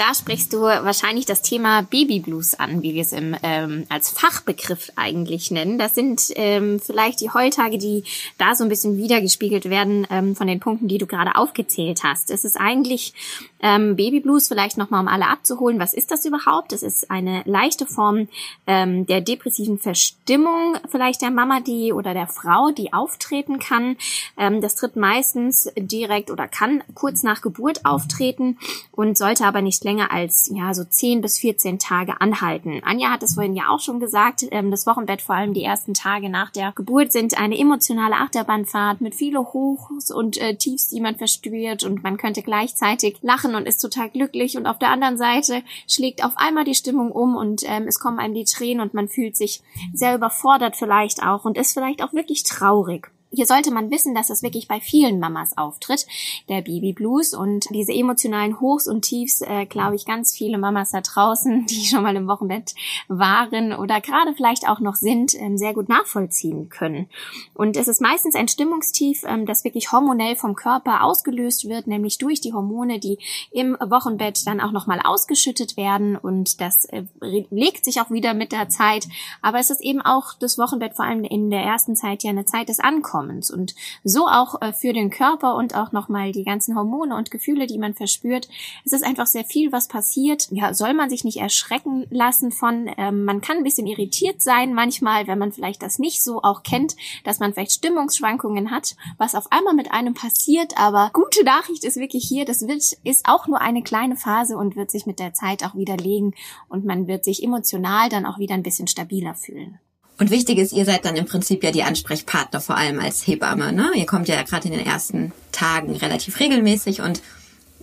Da 0.02 0.16
sprichst 0.16 0.52
du 0.52 0.62
wahrscheinlich 0.62 1.28
das 1.28 1.44
Thema 1.44 1.84
Babyblues 1.84 2.56
an, 2.56 2.82
wie 2.82 2.96
wir 2.96 3.04
es 3.04 3.12
im, 3.12 3.36
ähm, 3.44 3.86
als 3.88 4.10
Fachbegriff 4.10 4.92
eigentlich 4.96 5.52
nennen. 5.52 5.78
Das 5.78 5.94
sind 5.94 6.24
ähm, 6.38 6.80
vielleicht 6.80 7.22
die 7.22 7.30
Heultage, 7.30 7.78
die 7.78 8.04
da 8.40 8.56
so 8.56 8.64
ein 8.64 8.70
bisschen 8.70 8.98
wiedergespiegelt 8.98 9.70
werden 9.70 10.08
ähm, 10.10 10.36
von 10.36 10.48
den 10.48 10.60
Punkten, 10.60 10.88
die 10.88 10.98
du 10.98 11.06
gerade 11.06 11.36
aufgezählt 11.36 12.02
hast. 12.04 12.32
Es 12.32 12.46
ist 12.46 12.60
eigentlich 12.60 13.14
ähm, 13.62 13.96
Babyblues, 13.96 14.48
vielleicht 14.48 14.76
nochmal 14.76 15.02
um 15.02 15.08
alle 15.08 15.28
abzuholen. 15.28 15.78
Was 15.78 15.94
ist 15.94 16.10
das 16.10 16.26
überhaupt? 16.26 16.74
Es 16.74 16.82
ist 16.82 17.12
eine 17.12 17.44
leichte 17.46 17.86
Form 17.86 18.28
ähm, 18.66 19.06
der 19.06 19.22
depressiven 19.22 19.78
Verstimmung 19.78 20.78
vielleicht 20.90 21.22
der 21.22 21.30
Mama, 21.30 21.60
die 21.60 21.94
oder 21.94 22.16
der 22.16 22.26
Frau, 22.26 22.72
die 22.72 22.92
auftreten 22.92 23.60
kann. 23.60 23.98
Ähm, 24.36 24.62
das 24.62 24.74
tritt 24.74 24.96
meistens 24.96 25.70
direkt 25.78 26.32
oder 26.32 26.48
kann 26.48 26.84
kurz 26.96 27.22
nach 27.22 27.44
Geburt 27.44 27.86
auftreten 27.86 28.58
und 28.92 29.16
sollte 29.16 29.46
aber 29.46 29.62
nicht 29.62 29.84
länger 29.84 29.91
als 30.00 30.50
ja 30.54 30.74
so 30.74 30.84
10 30.84 31.22
bis 31.22 31.40
14 31.40 31.80
Tage 31.80 32.22
anhalten. 32.22 32.82
Anja 32.84 33.10
hat 33.10 33.24
es 33.24 33.36
vorhin 33.36 33.56
ja 33.56 33.70
auch 33.70 33.80
schon 33.80 34.00
gesagt, 34.00 34.46
ähm, 34.52 34.72
das 34.72 34.88
Wochenbett, 34.88 35.22
vor 35.22 35.36
allem 35.36 35.54
die 35.54 35.64
ersten 35.64 35.94
Tage 35.94 36.30
nach 36.30 36.52
der 36.52 36.72
Geburt, 36.74 37.12
sind 37.12 37.38
eine 37.38 37.58
emotionale 37.58 38.16
Achterbahnfahrt 38.16 39.02
mit 39.02 39.16
viele 39.16 39.40
Hochs 39.40 40.12
und 40.12 40.38
äh, 40.38 40.56
Tiefs, 40.56 40.88
die 40.88 41.02
man 41.02 41.18
verspürt 41.18 41.84
und 41.84 42.04
man 42.04 42.18
könnte 42.18 42.42
gleichzeitig 42.42 43.18
lachen 43.22 43.56
und 43.56 43.68
ist 43.68 43.80
total 43.80 44.10
glücklich 44.10 44.58
und 44.58 44.66
auf 44.66 44.80
der 44.80 44.92
anderen 44.92 45.18
Seite 45.18 45.64
schlägt 45.88 46.24
auf 46.24 46.34
einmal 46.38 46.64
die 46.64 46.76
Stimmung 46.76 47.12
um 47.12 47.36
und 47.36 47.64
ähm, 47.66 47.88
es 47.88 48.00
kommen 48.00 48.20
einem 48.20 48.34
die 48.34 48.46
Tränen 48.46 48.82
und 48.82 48.94
man 48.94 49.10
fühlt 49.10 49.36
sich 49.36 49.62
sehr 49.94 50.16
überfordert 50.16 50.76
vielleicht 50.76 51.24
auch 51.24 51.46
und 51.46 51.58
ist 51.58 51.74
vielleicht 51.74 52.04
auch 52.04 52.14
wirklich 52.14 52.44
traurig. 52.44 53.12
Hier 53.34 53.46
sollte 53.46 53.72
man 53.72 53.90
wissen, 53.92 54.14
dass 54.14 54.28
das 54.28 54.44
wirklich 54.44 54.68
bei 54.68 54.82
vielen 54.82 55.20
Mamas 55.20 55.58
auftritt, 55.58 56.06
der 56.50 56.62
Baby 56.62 56.92
Blues 56.92 57.34
und 57.34 57.66
diese 57.70 57.94
emotionalen 57.94 58.60
Hochs 58.60 58.90
und 58.90 59.04
Tiefs, 59.04 59.42
äh, 59.42 59.66
glaube 59.66 59.96
ich, 59.96 60.06
ganz 60.06 60.36
viele 60.36 60.58
Mamas 60.58 60.92
da 60.92 61.00
draußen, 61.00 61.66
die 61.70 61.86
schon 61.86 62.04
mal 62.04 62.16
im 62.18 62.28
Wochenbett 62.28 62.76
waren 63.08 63.72
oder 63.72 64.02
gerade 64.02 64.34
vielleicht 64.34 64.68
auch 64.68 64.82
noch 64.82 64.96
sind, 64.96 65.34
ähm, 65.40 65.58
sehr 65.58 65.74
gut 65.74 65.88
nachvollziehen 65.88 66.68
können. 66.68 67.08
Und 67.54 67.78
es 67.78 67.88
ist 67.88 68.02
meistens 68.02 68.36
ein 68.36 68.50
Stimmungstief, 68.50 69.24
ähm, 69.26 69.46
das 69.46 69.64
wirklich 69.64 69.94
hormonell 69.94 70.36
vom 70.36 70.54
Körper 70.54 71.06
ausgelöst 71.06 71.70
wird, 71.70 71.88
nämlich 71.88 72.18
durch 72.18 72.42
die 72.42 72.52
Hormone, 72.52 73.00
die 73.00 73.18
im 73.52 73.78
Wochenbett 73.80 74.46
dann 74.46 74.60
auch 74.60 74.74
nochmal 74.74 75.00
ausgeschüttet 75.02 75.78
werden 75.78 76.18
und 76.18 76.60
das 76.60 76.84
äh, 76.86 77.04
legt 77.22 77.86
sich 77.86 78.02
auch 78.02 78.12
wieder 78.12 78.34
mit 78.34 78.52
der 78.52 78.68
Zeit. 78.68 79.08
Aber 79.42 79.60
es 79.60 79.70
ist 79.70 79.82
eben 79.82 80.02
auch 80.02 80.34
das 80.38 80.58
Wochenbett 80.58 80.96
vor 80.96 81.06
allem 81.06 81.24
in 81.24 81.50
der 81.50 81.62
ersten 81.62 81.96
Zeit 81.96 82.24
ja 82.24 82.32
eine 82.32 82.44
Zeit 82.44 82.68
des 82.68 82.82
Ankommens. 82.82 83.21
Einkommens 83.22 83.52
und 83.52 83.76
so 84.04 84.28
auch 84.28 84.62
äh, 84.62 84.74
für 84.74 84.94
den 84.94 85.10
Körper 85.10 85.56
und 85.56 85.76
auch 85.76 85.92
nochmal 85.92 86.32
die 86.32 86.44
ganzen 86.44 86.76
Hormone 86.76 87.16
und 87.16 87.32
Gefühle, 87.32 87.68
die 87.68 87.78
man 87.78 87.94
verspürt. 87.94 88.48
Es 88.86 88.94
ist 88.94 89.04
einfach 89.04 89.28
sehr 89.28 89.44
viel, 89.44 89.72
was 89.72 89.88
passiert. 89.88 90.48
Ja, 90.52 90.74
soll 90.74 90.94
man 90.94 91.10
sich 91.10 91.24
nicht 91.24 91.38
erschrecken 91.38 92.06
lassen 92.10 92.52
von, 92.52 92.90
ähm, 92.98 93.26
man 93.26 93.42
kann 93.42 93.58
ein 93.58 93.64
bisschen 93.64 93.88
irritiert 93.88 94.42
sein 94.42 94.74
manchmal, 94.74 95.28
wenn 95.28 95.40
man 95.40 95.52
vielleicht 95.52 95.84
das 95.84 96.00
nicht 96.00 96.24
so 96.24 96.42
auch 96.42 96.64
kennt, 96.64 96.96
dass 97.24 97.40
man 97.40 97.54
vielleicht 97.54 97.74
Stimmungsschwankungen 97.74 98.72
hat, 98.72 98.96
was 99.18 99.36
auf 99.36 99.52
einmal 99.52 99.74
mit 99.74 99.92
einem 99.92 100.14
passiert, 100.14 100.78
aber 100.78 101.12
gute 101.14 101.44
Nachricht 101.44 101.84
ist 101.84 101.98
wirklich 101.98 102.28
hier, 102.28 102.46
das 102.46 102.68
wird, 102.68 102.82
ist 103.04 103.26
auch 103.26 103.48
nur 103.48 103.62
eine 103.62 103.84
kleine 103.84 104.16
Phase 104.16 104.58
und 104.58 104.76
wird 104.76 104.92
sich 104.92 105.06
mit 105.06 105.20
der 105.20 105.34
Zeit 105.34 105.64
auch 105.64 105.76
wieder 105.76 105.98
legen 105.98 106.34
und 106.70 106.86
man 106.86 107.08
wird 107.08 107.24
sich 107.24 107.44
emotional 107.44 108.10
dann 108.10 108.26
auch 108.26 108.40
wieder 108.40 108.56
ein 108.56 108.64
bisschen 108.64 108.88
stabiler 108.88 109.36
fühlen. 109.36 109.80
Und 110.22 110.30
wichtig 110.30 110.60
ist, 110.60 110.72
ihr 110.72 110.86
seid 110.86 111.04
dann 111.04 111.16
im 111.16 111.26
Prinzip 111.26 111.64
ja 111.64 111.72
die 111.72 111.82
Ansprechpartner, 111.82 112.62
vor 112.62 112.78
allem 112.78 113.00
als 113.00 113.26
Hebamme. 113.26 113.74
Ne? 113.74 113.90
Ihr 113.96 114.06
kommt 114.06 114.28
ja 114.28 114.40
gerade 114.44 114.68
in 114.68 114.78
den 114.78 114.86
ersten 114.86 115.32
Tagen 115.52 115.96
relativ 115.96 116.40
regelmäßig 116.40 117.02
und 117.02 117.24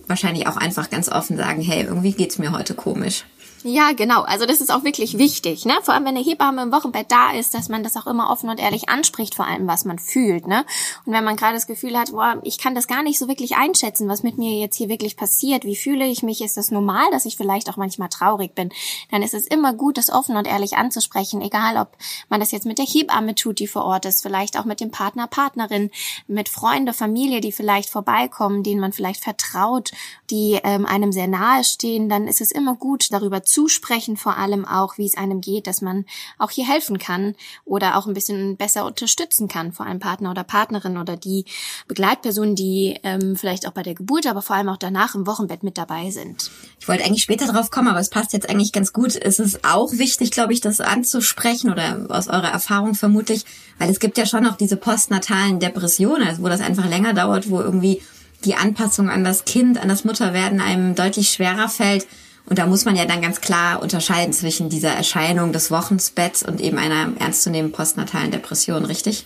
wahrscheinlich 0.07 0.47
auch 0.47 0.55
einfach 0.55 0.89
ganz 0.89 1.09
offen 1.09 1.35
sagen, 1.35 1.61
hey, 1.61 1.83
irgendwie 1.83 2.13
geht's 2.13 2.37
mir 2.37 2.53
heute 2.53 2.75
komisch. 2.75 3.25
Ja, 3.63 3.91
genau. 3.91 4.21
Also 4.21 4.45
das 4.45 4.61
ist 4.61 4.71
auch 4.71 4.85
wirklich 4.85 5.17
wichtig, 5.17 5.65
ne? 5.65 5.73
Vor 5.81 5.93
allem, 5.93 6.05
wenn 6.05 6.15
eine 6.15 6.23
Hebamme 6.23 6.61
im 6.61 6.71
Wochenbett 6.71 7.11
da 7.11 7.33
ist, 7.33 7.53
dass 7.53 7.67
man 7.67 7.83
das 7.83 7.97
auch 7.97 8.07
immer 8.07 8.29
offen 8.29 8.49
und 8.49 8.57
ehrlich 8.57 8.87
anspricht, 8.87 9.35
vor 9.35 9.45
allem, 9.45 9.67
was 9.67 9.83
man 9.83 9.99
fühlt, 9.99 10.47
ne? 10.47 10.65
Und 11.05 11.11
wenn 11.11 11.25
man 11.25 11.35
gerade 11.35 11.55
das 11.55 11.67
Gefühl 11.67 11.97
hat, 11.97 12.11
boah, 12.11 12.39
ich 12.43 12.57
kann 12.57 12.73
das 12.73 12.87
gar 12.87 13.03
nicht 13.03 13.19
so 13.19 13.27
wirklich 13.27 13.57
einschätzen, 13.57 14.07
was 14.07 14.23
mit 14.23 14.37
mir 14.37 14.57
jetzt 14.57 14.77
hier 14.77 14.87
wirklich 14.87 15.17
passiert, 15.17 15.65
wie 15.65 15.75
fühle 15.75 16.05
ich 16.05 16.23
mich, 16.23 16.41
ist 16.41 16.55
das 16.55 16.71
normal, 16.71 17.05
dass 17.11 17.25
ich 17.25 17.35
vielleicht 17.35 17.69
auch 17.69 17.75
manchmal 17.75 18.07
traurig 18.07 18.55
bin, 18.55 18.69
dann 19.11 19.23
ist 19.23 19.33
es 19.33 19.45
immer 19.45 19.73
gut, 19.73 19.97
das 19.97 20.09
offen 20.09 20.37
und 20.37 20.47
ehrlich 20.47 20.77
anzusprechen, 20.77 21.41
egal 21.41 21.75
ob 21.75 21.97
man 22.29 22.39
das 22.39 22.51
jetzt 22.51 22.65
mit 22.65 22.77
der 22.77 22.85
Hebamme 22.85 23.35
tut, 23.35 23.59
die 23.59 23.67
vor 23.67 23.83
Ort 23.83 24.05
ist, 24.05 24.21
vielleicht 24.21 24.57
auch 24.57 24.65
mit 24.65 24.79
dem 24.79 24.91
Partner, 24.91 25.27
Partnerin, 25.27 25.91
mit 26.27 26.47
Freunde, 26.47 26.93
Familie, 26.93 27.41
die 27.41 27.51
vielleicht 27.51 27.89
vorbeikommen, 27.89 28.63
denen 28.63 28.79
man 28.79 28.93
vielleicht 28.93 29.21
vertraut, 29.21 29.91
die 30.29 30.59
ähm, 30.63 30.85
einem 30.85 31.11
sehr 31.11 31.27
nahe 31.27 31.65
stehen, 31.65 32.07
dann 32.07 32.25
ist 32.25 32.39
es 32.39 32.51
immer 32.51 32.75
gut, 32.75 33.11
darüber 33.11 33.43
zusprechen, 33.49 34.15
vor 34.15 34.37
allem 34.37 34.65
auch, 34.65 34.97
wie 34.97 35.05
es 35.05 35.17
einem 35.17 35.41
geht, 35.41 35.67
dass 35.67 35.81
man 35.81 36.05
auch 36.37 36.51
hier 36.51 36.67
helfen 36.67 36.99
kann 36.99 37.35
oder 37.65 37.97
auch 37.97 38.07
ein 38.07 38.13
bisschen 38.13 38.57
besser 38.57 38.85
unterstützen 38.85 39.47
kann, 39.47 39.73
vor 39.73 39.85
allem 39.85 39.99
Partner 39.99 40.31
oder 40.31 40.43
Partnerin 40.43 40.97
oder 40.97 41.17
die 41.17 41.45
Begleitpersonen, 41.87 42.55
die 42.55 42.97
ähm, 43.03 43.35
vielleicht 43.35 43.67
auch 43.67 43.71
bei 43.71 43.83
der 43.83 43.95
Geburt, 43.95 44.27
aber 44.27 44.41
vor 44.41 44.55
allem 44.55 44.69
auch 44.69 44.77
danach 44.77 45.15
im 45.15 45.25
Wochenbett 45.25 45.63
mit 45.63 45.77
dabei 45.77 46.11
sind. 46.11 46.51
Ich 46.79 46.87
wollte 46.87 47.03
eigentlich 47.03 47.23
später 47.23 47.47
drauf 47.47 47.71
kommen, 47.71 47.87
aber 47.87 47.99
es 47.99 48.09
passt 48.09 48.33
jetzt 48.33 48.49
eigentlich 48.49 48.71
ganz 48.71 48.93
gut. 48.93 49.15
Es 49.15 49.39
ist 49.39 49.65
auch 49.65 49.91
wichtig, 49.93 50.31
glaube 50.31 50.53
ich, 50.53 50.61
das 50.61 50.79
anzusprechen 50.79 51.71
oder 51.71 52.05
aus 52.09 52.27
eurer 52.27 52.51
Erfahrung 52.51 52.93
vermutlich, 52.93 53.45
weil 53.79 53.89
es 53.89 53.99
gibt 53.99 54.17
ja 54.17 54.25
schon 54.25 54.45
auch 54.45 54.57
diese 54.57 54.77
postnatalen 54.77 55.59
Depressionen, 55.59 56.27
also 56.27 56.43
wo 56.43 56.47
das 56.47 56.61
einfach 56.61 56.87
länger 56.87 57.13
dauert, 57.13 57.49
wo 57.49 57.59
irgendwie 57.59 58.01
die 58.45 58.55
Anpassung 58.55 59.09
an 59.09 59.23
das 59.23 59.45
Kind, 59.45 59.77
an 59.81 59.89
das 59.89 60.05
Mutterwerden 60.05 60.61
einem 60.61 60.95
deutlich 60.95 61.29
schwerer 61.29 61.67
fällt 61.67 62.07
und 62.49 62.57
da 62.57 62.65
muss 62.65 62.85
man 62.85 62.95
ja 62.95 63.05
dann 63.05 63.21
ganz 63.21 63.41
klar 63.41 63.81
unterscheiden 63.81 64.33
zwischen 64.33 64.69
dieser 64.69 64.91
Erscheinung 64.91 65.53
des 65.53 65.69
Wochensbetts 65.69 66.43
und 66.43 66.61
eben 66.61 66.77
einer 66.77 67.13
ernstzunehmenden 67.19 67.75
postnatalen 67.75 68.31
Depression, 68.31 68.85
richtig? 68.85 69.25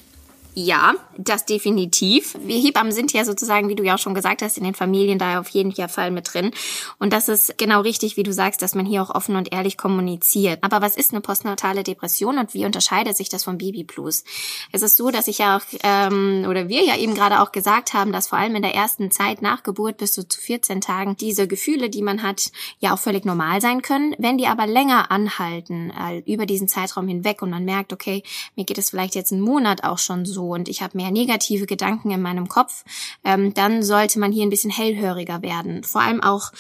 Ja, 0.56 0.94
das 1.18 1.46
definitiv. 1.46 2.38
Wir 2.40 2.60
Hebammen 2.60 2.92
sind 2.92 3.12
ja 3.12 3.26
sozusagen, 3.26 3.70
wie 3.70 3.76
du 3.76 3.84
ja 3.84 3.96
auch 3.96 4.00
schon 4.00 4.14
gesagt 4.14 4.44
hast, 4.44 4.56
in 4.56 4.64
den 4.64 4.76
Familien 4.76 5.18
da 5.18 5.40
auf 5.40 5.50
jeden 5.50 5.74
Fall 5.90 6.12
mit 6.12 6.32
drin. 6.32 6.52
Und 7.00 7.12
das 7.12 7.28
ist 7.28 7.58
genau 7.58 7.82
richtig, 7.82 8.18
wie 8.18 8.24
du 8.24 8.32
sagst, 8.32 8.62
dass 8.62 8.76
man 8.76 8.86
hier 8.86 9.02
auch 9.02 9.10
offen 9.10 9.36
und 9.36 9.52
ehrlich 9.52 9.78
kommuniziert. 9.78 10.60
Aber 10.62 10.82
was 10.82 10.96
ist 10.96 11.12
eine 11.12 11.22
postnatale 11.22 11.82
Depression 11.82 12.38
und 12.38 12.54
wie 12.54 12.66
unterscheidet 12.66 13.18
sich 13.18 13.30
das 13.30 13.44
vom 13.44 13.58
Babyblues? 13.58 14.26
Es 14.72 14.84
ist 14.84 14.96
so, 14.96 15.10
dass 15.10 15.28
ich 15.28 15.40
ja 15.40 15.58
auch, 15.58 15.62
ähm, 15.82 16.46
oder 16.48 16.70
wir 16.70 16.84
ja 16.84 16.98
eben 16.98 17.16
gerade 17.16 17.42
auch 17.42 17.52
gesagt 17.52 17.96
haben, 17.96 18.12
dass 18.12 18.28
vor 18.28 18.38
allem 18.38 18.56
in 18.56 18.62
der 18.62 18.76
ersten 18.76 19.10
Zeit 19.10 19.42
nach 19.42 19.64
Geburt 19.64 19.98
bis 19.98 20.14
zu 20.14 20.24
14 20.24 20.82
Tagen 20.82 21.18
diese 21.18 21.48
Gefühle, 21.48 21.90
die 21.90 22.04
man 22.04 22.22
hat, 22.22 22.52
ja 22.78 22.94
auch 22.94 23.00
völlig 23.00 23.26
normal 23.26 23.60
sein 23.60 23.82
können. 23.82 24.16
Wenn 24.20 24.38
die 24.38 24.48
aber 24.48 24.68
länger 24.68 25.10
anhalten, 25.10 25.92
äh, 25.92 26.20
über 26.32 26.46
diesen 26.46 26.68
Zeitraum 26.68 27.08
hinweg 27.08 27.42
und 27.42 27.50
man 27.50 27.66
merkt, 27.66 27.92
okay, 27.92 28.22
mir 28.56 28.66
geht 28.66 28.78
es 28.78 28.92
vielleicht 28.92 29.16
jetzt 29.16 29.32
einen 29.32 29.42
Monat 29.42 29.84
auch 29.84 29.98
schon 29.98 30.26
so, 30.26 30.43
und 30.52 30.70
ich 30.70 30.82
habe 30.82 30.98
mehr 30.98 31.12
negative 31.12 31.66
Gedanken 31.66 32.12
in 32.12 32.22
meinem 32.22 32.48
Kopf, 32.48 32.84
ähm, 33.24 33.54
dann 33.54 33.84
sollte 33.84 34.20
man 34.20 34.32
hier 34.32 34.44
ein 34.46 34.50
bisschen 34.50 34.72
hellhöriger 34.72 35.42
werden. 35.42 35.84
Vor 35.84 36.02
allem 36.02 36.22
auch 36.22 36.52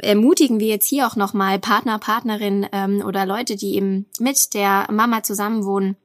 ermutigen 0.00 0.60
wir 0.60 0.68
jetzt 0.68 0.88
hier 0.88 1.06
auch 1.06 1.16
nochmal 1.16 1.58
Partner, 1.58 1.98
Partnerin 1.98 2.66
ähm, 2.72 3.02
oder 3.04 3.26
Leute, 3.26 3.56
die 3.56 3.74
eben 3.74 4.06
mit 4.18 4.54
der 4.54 4.86
Mama 4.90 5.22
zusammenwohnen, 5.22 5.96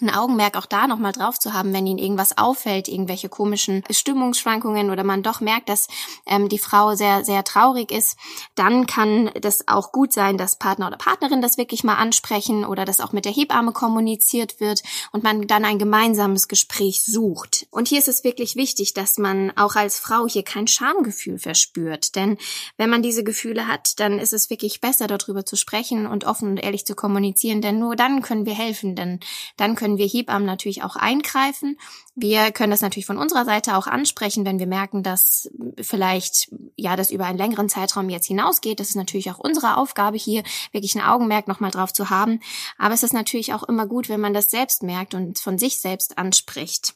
ein 0.00 0.10
Augenmerk 0.10 0.56
auch 0.56 0.66
da 0.66 0.86
nochmal 0.86 1.12
drauf 1.12 1.38
zu 1.38 1.52
haben, 1.52 1.72
wenn 1.72 1.86
ihnen 1.86 1.98
irgendwas 1.98 2.36
auffällt, 2.36 2.88
irgendwelche 2.88 3.28
komischen 3.28 3.84
Stimmungsschwankungen 3.88 4.90
oder 4.90 5.04
man 5.04 5.22
doch 5.22 5.40
merkt, 5.40 5.68
dass 5.68 5.88
ähm, 6.26 6.48
die 6.48 6.58
Frau 6.58 6.94
sehr, 6.94 7.24
sehr 7.24 7.44
traurig 7.44 7.92
ist, 7.92 8.18
dann 8.56 8.86
kann 8.86 9.30
das 9.40 9.68
auch 9.68 9.92
gut 9.92 10.12
sein, 10.12 10.36
dass 10.36 10.58
Partner 10.58 10.88
oder 10.88 10.96
Partnerin 10.96 11.42
das 11.42 11.58
wirklich 11.58 11.84
mal 11.84 11.94
ansprechen 11.94 12.64
oder 12.64 12.84
dass 12.84 13.00
auch 13.00 13.12
mit 13.12 13.24
der 13.24 13.32
Hebamme 13.32 13.72
kommuniziert 13.72 14.58
wird 14.58 14.82
und 15.12 15.22
man 15.22 15.46
dann 15.46 15.64
ein 15.64 15.78
gemeinsames 15.78 16.48
Gespräch 16.48 17.04
sucht. 17.04 17.66
Und 17.70 17.88
hier 17.88 17.98
ist 17.98 18.08
es 18.08 18.24
wirklich 18.24 18.56
wichtig, 18.56 18.94
dass 18.94 19.16
man 19.18 19.52
auch 19.56 19.76
als 19.76 19.98
Frau 19.98 20.26
hier 20.26 20.42
kein 20.42 20.66
Schamgefühl 20.66 21.38
verspürt, 21.38 22.16
denn 22.16 22.36
wenn 22.76 22.90
man 22.90 23.02
diese 23.02 23.22
Gefühle 23.22 23.68
hat, 23.68 24.00
dann 24.00 24.18
ist 24.18 24.32
es 24.32 24.50
wirklich 24.50 24.80
besser, 24.80 25.06
darüber 25.06 25.46
zu 25.46 25.56
sprechen 25.56 26.06
und 26.06 26.24
offen 26.24 26.50
und 26.50 26.56
ehrlich 26.56 26.84
zu 26.84 26.96
kommunizieren, 26.96 27.62
denn 27.62 27.78
nur 27.78 27.94
dann 27.94 28.22
können 28.22 28.46
wir 28.46 28.54
helfen, 28.54 28.96
denn 28.96 29.20
dann 29.56 29.76
können 29.76 29.83
können 29.84 29.98
wir 29.98 30.06
Hebammen 30.06 30.46
natürlich 30.46 30.82
auch 30.82 30.96
eingreifen. 30.96 31.76
Wir 32.14 32.52
können 32.52 32.70
das 32.70 32.80
natürlich 32.80 33.04
von 33.04 33.18
unserer 33.18 33.44
Seite 33.44 33.76
auch 33.76 33.86
ansprechen, 33.86 34.46
wenn 34.46 34.58
wir 34.58 34.66
merken, 34.66 35.02
dass 35.02 35.50
vielleicht 35.78 36.50
ja 36.74 36.96
das 36.96 37.10
über 37.10 37.26
einen 37.26 37.36
längeren 37.36 37.68
Zeitraum 37.68 38.08
jetzt 38.08 38.24
hinausgeht. 38.24 38.80
Das 38.80 38.88
ist 38.88 38.94
natürlich 38.94 39.30
auch 39.30 39.38
unsere 39.38 39.76
Aufgabe 39.76 40.16
hier, 40.16 40.42
wirklich 40.72 40.94
ein 40.94 41.02
Augenmerk 41.02 41.48
nochmal 41.48 41.70
drauf 41.70 41.92
zu 41.92 42.08
haben. 42.08 42.40
Aber 42.78 42.94
es 42.94 43.02
ist 43.02 43.12
natürlich 43.12 43.52
auch 43.52 43.62
immer 43.62 43.86
gut, 43.86 44.08
wenn 44.08 44.22
man 44.22 44.32
das 44.32 44.50
selbst 44.50 44.82
merkt 44.82 45.12
und 45.12 45.38
von 45.38 45.58
sich 45.58 45.78
selbst 45.78 46.16
anspricht. 46.16 46.94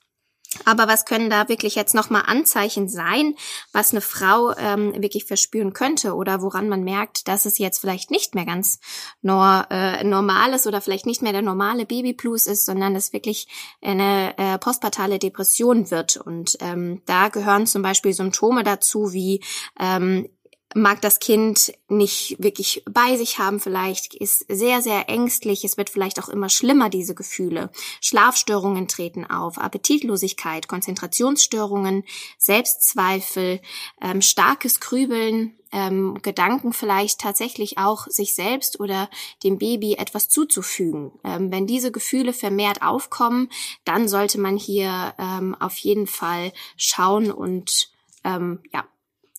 Aber 0.64 0.88
was 0.88 1.04
können 1.04 1.28
da 1.28 1.48
wirklich 1.48 1.74
jetzt 1.74 1.94
nochmal 1.94 2.22
Anzeichen 2.26 2.88
sein, 2.88 3.34
was 3.72 3.92
eine 3.92 4.00
Frau 4.00 4.54
ähm, 4.56 4.94
wirklich 4.94 5.24
verspüren 5.24 5.74
könnte 5.74 6.14
oder 6.14 6.40
woran 6.40 6.70
man 6.70 6.84
merkt, 6.84 7.28
dass 7.28 7.44
es 7.44 7.58
jetzt 7.58 7.80
vielleicht 7.80 8.10
nicht 8.10 8.34
mehr 8.34 8.46
ganz 8.46 8.80
nor, 9.20 9.66
äh, 9.70 10.02
normal 10.04 10.54
ist 10.54 10.66
oder 10.66 10.80
vielleicht 10.80 11.04
nicht 11.04 11.20
mehr 11.20 11.32
der 11.32 11.42
normale 11.42 11.84
Babyblues 11.84 12.46
ist, 12.46 12.64
sondern 12.64 12.96
es 12.96 13.12
wirklich 13.12 13.46
eine 13.82 14.36
äh, 14.38 14.58
postpartale 14.58 15.18
Depression 15.18 15.90
wird. 15.90 16.16
Und 16.16 16.56
ähm, 16.60 17.02
da 17.04 17.28
gehören 17.28 17.66
zum 17.66 17.82
Beispiel 17.82 18.14
Symptome 18.14 18.64
dazu 18.64 19.12
wie 19.12 19.44
ähm, 19.78 20.28
mag 20.74 21.00
das 21.00 21.18
Kind 21.18 21.72
nicht 21.88 22.36
wirklich 22.38 22.82
bei 22.90 23.16
sich 23.16 23.38
haben 23.38 23.58
vielleicht, 23.58 24.14
ist 24.14 24.44
sehr, 24.48 24.82
sehr 24.82 25.08
ängstlich, 25.08 25.64
es 25.64 25.76
wird 25.76 25.90
vielleicht 25.90 26.22
auch 26.22 26.28
immer 26.28 26.48
schlimmer, 26.48 26.90
diese 26.90 27.14
Gefühle. 27.14 27.70
Schlafstörungen 28.00 28.86
treten 28.86 29.24
auf, 29.24 29.58
Appetitlosigkeit, 29.58 30.68
Konzentrationsstörungen, 30.68 32.04
Selbstzweifel, 32.36 33.60
ähm, 34.02 34.20
starkes 34.20 34.80
Grübeln, 34.80 35.58
ähm, 35.72 36.18
Gedanken 36.22 36.72
vielleicht 36.72 37.20
tatsächlich 37.20 37.78
auch 37.78 38.06
sich 38.06 38.34
selbst 38.34 38.80
oder 38.80 39.08
dem 39.44 39.58
Baby 39.58 39.94
etwas 39.94 40.28
zuzufügen. 40.28 41.12
Ähm, 41.24 41.50
wenn 41.50 41.66
diese 41.66 41.92
Gefühle 41.92 42.32
vermehrt 42.32 42.82
aufkommen, 42.82 43.48
dann 43.84 44.08
sollte 44.08 44.38
man 44.38 44.56
hier 44.56 45.14
ähm, 45.18 45.54
auf 45.58 45.76
jeden 45.78 46.06
Fall 46.06 46.52
schauen 46.76 47.30
und 47.30 47.90
ähm, 48.24 48.60
ja, 48.72 48.84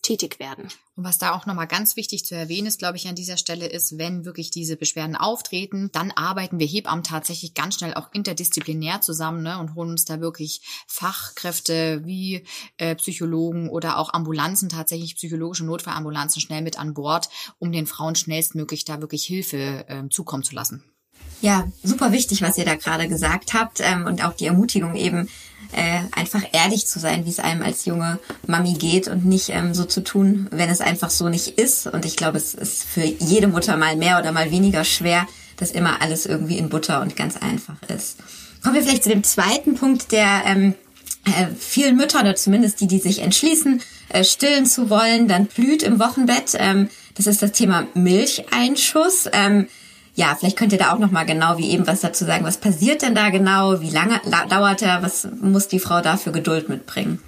tätig 0.10 0.40
werden. 0.40 0.70
Und 0.96 1.04
was 1.04 1.20
da 1.20 1.36
auch 1.36 1.46
nochmal 1.46 1.68
ganz 1.68 1.96
wichtig 1.96 2.26
zu 2.26 2.34
erwähnen 2.34 2.66
ist, 2.66 2.80
glaube 2.80 2.98
ich, 2.98 3.08
an 3.08 3.14
dieser 3.14 3.38
Stelle 3.38 3.68
ist, 3.68 4.00
wenn 4.00 4.26
wirklich 4.26 4.50
diese 4.50 4.76
Beschwerden 4.76 5.16
auftreten, 5.16 5.92
dann 5.92 6.10
arbeiten 6.10 6.58
wir 6.58 6.66
Hebammen 6.66 7.04
tatsächlich 7.04 7.54
ganz 7.54 7.76
schnell 7.76 7.94
auch 7.94 8.12
interdisziplinär 8.12 9.02
zusammen 9.02 9.44
ne, 9.44 9.60
und 9.60 9.76
holen 9.76 9.92
uns 9.92 10.06
da 10.06 10.20
wirklich 10.20 10.62
Fachkräfte 10.88 12.02
wie 12.06 12.44
äh, 12.78 12.96
Psychologen 12.96 13.70
oder 13.70 14.00
auch 14.00 14.12
Ambulanzen, 14.12 14.70
tatsächlich 14.70 15.16
psychologische 15.16 15.66
Notfallambulanzen 15.66 16.42
schnell 16.42 16.64
mit 16.64 16.80
an 16.80 16.96
Bord, 16.96 17.30
um 17.60 17.72
den 17.72 17.86
Frauen 17.86 18.16
schnellstmöglich 18.16 18.86
da 18.86 19.02
wirklich 19.02 19.26
Hilfe 19.26 19.86
äh, 19.88 20.10
zukommen 20.10 20.44
zu 20.44 20.56
lassen. 20.56 20.84
Ja, 21.42 21.72
super 21.84 22.12
wichtig, 22.12 22.42
was 22.42 22.58
ihr 22.58 22.66
da 22.66 22.76
gerade 22.76 23.08
gesagt 23.08 23.54
habt 23.54 23.80
ähm, 23.80 24.08
und 24.08 24.26
auch 24.26 24.34
die 24.34 24.48
Ermutigung 24.48 24.96
eben, 24.96 25.30
äh, 25.72 26.02
einfach 26.12 26.44
ehrlich 26.52 26.88
zu 26.88 27.00
sein, 27.00 27.26
wie 27.26 27.30
es 27.30 27.40
einem 27.40 27.62
als 27.62 27.86
junge 27.86 28.20
Mami 28.48 28.74
geht 28.74 29.08
und 29.08 29.26
nicht 29.26 29.50
ähm, 29.50 29.74
so 29.74 29.86
zu 29.86 30.04
tun, 30.04 30.48
wenn 30.52 30.70
es 30.70 30.82
einfach 30.82 31.10
so 31.10 31.30
nicht 31.30 31.60
ist. 31.60 31.88
Und 31.88 32.06
ich 32.06 32.16
glaube, 32.16 32.38
es 32.38 32.54
ist 32.54 32.84
für 32.84 33.04
jede 33.04 33.48
Mutter 33.48 33.78
mal 33.78 33.96
mehr 33.96 34.20
oder 34.20 34.32
mal 34.32 34.52
weniger 34.52 34.84
schwer, 34.84 35.28
dass 35.58 35.72
immer 35.72 36.02
alles 36.02 36.26
irgendwie 36.26 36.58
in 36.58 36.70
Butter 36.70 37.02
und 37.02 37.16
ganz 37.16 37.38
einfach 37.38 37.76
ist. 37.88 38.18
Kommen 38.64 38.76
wir 38.76 38.84
vielleicht 38.84 39.04
zu 39.04 39.10
dem 39.10 39.24
zweiten 39.24 39.76
Punkt, 39.76 40.12
der 40.12 40.44
ähm, 40.46 40.74
äh, 41.26 41.48
vielen 41.58 41.98
Müttern 41.98 42.22
oder 42.22 42.36
zumindest 42.36 42.82
die, 42.82 42.88
die 42.88 43.00
sich 43.00 43.20
entschließen, 43.20 43.82
äh, 44.10 44.24
stillen 44.24 44.66
zu 44.66 44.90
wollen, 44.90 45.28
dann 45.28 45.46
blüht 45.46 45.84
im 45.84 46.00
Wochenbett. 46.00 46.56
Ähm, 46.56 46.90
das 47.16 47.28
ist 47.28 47.42
das 47.42 47.52
Thema 47.52 47.88
Milcheinschuss. 47.94 49.30
Ähm, 49.34 49.68
ja, 50.20 50.36
vielleicht 50.38 50.58
könnt 50.58 50.74
ihr 50.74 50.78
da 50.78 50.92
auch 50.92 51.00
noch 51.00 51.12
mal 51.12 51.26
genau 51.26 51.58
wie 51.58 51.70
eben 51.70 51.88
was 51.88 52.02
dazu 52.02 52.26
sagen. 52.26 52.44
Was 52.44 52.58
passiert 52.58 53.04
denn 53.04 53.16
da 53.16 53.30
genau? 53.30 53.80
Wie 53.80 53.90
lange 53.90 54.20
dauert 54.50 54.82
er? 54.82 55.02
Was 55.02 55.26
muss 55.40 55.70
die 55.70 55.80
Frau 55.80 56.02
da 56.02 56.18
für 56.18 56.34
Geduld 56.34 56.68
mitbringen? 56.68 57.20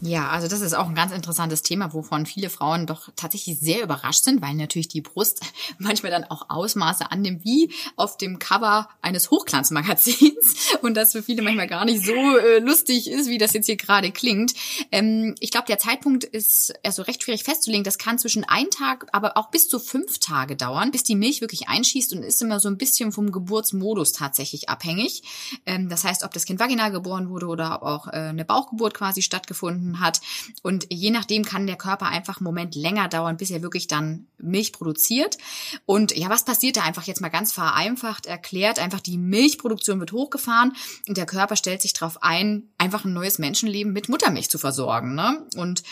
Ja, 0.00 0.28
also 0.28 0.46
das 0.46 0.60
ist 0.60 0.74
auch 0.74 0.88
ein 0.88 0.94
ganz 0.94 1.12
interessantes 1.12 1.62
Thema, 1.62 1.92
wovon 1.92 2.24
viele 2.24 2.50
Frauen 2.50 2.86
doch 2.86 3.08
tatsächlich 3.16 3.58
sehr 3.58 3.82
überrascht 3.82 4.22
sind, 4.22 4.40
weil 4.40 4.54
natürlich 4.54 4.86
die 4.86 5.00
Brust 5.00 5.40
manchmal 5.78 6.12
dann 6.12 6.24
auch 6.24 6.50
Ausmaße 6.50 7.10
annimmt 7.10 7.44
wie 7.44 7.72
auf 7.96 8.16
dem 8.16 8.38
Cover 8.38 8.88
eines 9.02 9.32
Hochglanzmagazins 9.32 10.76
und 10.82 10.96
das 10.96 11.12
für 11.12 11.22
viele 11.24 11.42
manchmal 11.42 11.66
gar 11.66 11.84
nicht 11.84 12.04
so 12.04 12.12
äh, 12.12 12.60
lustig 12.60 13.10
ist, 13.10 13.28
wie 13.28 13.38
das 13.38 13.54
jetzt 13.54 13.66
hier 13.66 13.76
gerade 13.76 14.12
klingt. 14.12 14.52
Ähm, 14.92 15.34
ich 15.40 15.50
glaube, 15.50 15.66
der 15.66 15.78
Zeitpunkt 15.78 16.22
ist 16.22 16.74
also 16.84 17.02
recht 17.02 17.24
schwierig 17.24 17.42
festzulegen. 17.42 17.82
Das 17.82 17.98
kann 17.98 18.20
zwischen 18.20 18.44
ein 18.44 18.70
Tag, 18.70 19.08
aber 19.10 19.36
auch 19.36 19.50
bis 19.50 19.68
zu 19.68 19.80
fünf 19.80 20.20
Tage 20.20 20.54
dauern, 20.54 20.92
bis 20.92 21.02
die 21.02 21.16
Milch 21.16 21.40
wirklich 21.40 21.68
einschießt 21.68 22.12
und 22.12 22.22
ist 22.22 22.40
immer 22.40 22.60
so 22.60 22.68
ein 22.68 22.78
bisschen 22.78 23.10
vom 23.10 23.32
Geburtsmodus 23.32 24.12
tatsächlich 24.12 24.68
abhängig. 24.68 25.22
Ähm, 25.66 25.88
das 25.88 26.04
heißt, 26.04 26.22
ob 26.22 26.32
das 26.32 26.44
Kind 26.44 26.60
vaginal 26.60 26.92
geboren 26.92 27.30
wurde 27.30 27.46
oder 27.46 27.76
ob 27.76 27.82
auch 27.82 28.06
äh, 28.06 28.28
eine 28.28 28.44
Bauchgeburt 28.44 28.94
quasi 28.94 29.22
stattgefunden 29.22 29.87
Stunden 29.88 30.00
hat. 30.00 30.20
Und 30.62 30.86
je 30.90 31.10
nachdem 31.10 31.44
kann 31.44 31.66
der 31.66 31.76
Körper 31.76 32.06
einfach 32.06 32.38
einen 32.38 32.44
Moment 32.44 32.74
länger 32.74 33.08
dauern, 33.08 33.36
bis 33.36 33.50
er 33.50 33.62
wirklich 33.62 33.86
dann 33.86 34.26
Milch 34.38 34.72
produziert. 34.72 35.38
Und 35.86 36.16
ja, 36.16 36.28
was 36.28 36.44
passiert 36.44 36.76
da 36.76 36.82
einfach 36.82 37.04
jetzt 37.04 37.20
mal 37.20 37.28
ganz 37.28 37.52
vereinfacht 37.52 38.26
erklärt? 38.26 38.78
Einfach 38.78 39.00
die 39.00 39.18
Milchproduktion 39.18 40.00
wird 40.00 40.12
hochgefahren 40.12 40.74
und 41.06 41.16
der 41.16 41.26
Körper 41.26 41.56
stellt 41.56 41.82
sich 41.82 41.92
darauf 41.92 42.22
ein, 42.22 42.68
einfach 42.78 43.04
ein 43.04 43.12
neues 43.12 43.38
Menschenleben 43.38 43.92
mit 43.92 44.08
Muttermilch 44.08 44.50
zu 44.50 44.58
versorgen. 44.58 45.14
Ne? 45.14 45.46
Und 45.56 45.82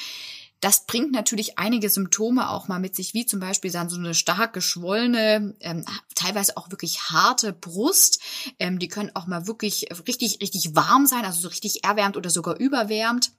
das 0.61 0.87
bringt 0.87 1.13
natürlich 1.13 1.59
einige 1.59 1.91
Symptome 1.91 2.49
auch 2.49 2.67
mal 2.67 2.81
mit 2.81 2.97
sich, 2.97 3.13
wie 3.13 3.27
zum 3.27 3.41
Beispiel 3.41 3.71
dann 3.71 3.91
so 3.91 3.99
eine 3.99 4.15
stark 4.15 4.55
geschwollene, 4.55 5.55
ähm, 5.61 5.85
teilweise 6.15 6.57
auch 6.57 6.71
wirklich 6.71 7.11
harte 7.11 7.53
Brust. 7.53 8.21
Ähm, 8.59 8.79
die 8.79 8.89
können 8.89 9.11
auch 9.15 9.27
mal 9.27 9.47
wirklich 9.47 9.89
richtig, 10.09 10.41
richtig 10.41 10.75
warm 10.75 11.07
sein, 11.07 11.27
also 11.27 11.41
so 11.41 11.49
richtig 11.49 11.85
erwärmt 11.85 12.17
oder 12.17 12.31
sogar 12.31 12.57
überwärmt. 12.59 13.33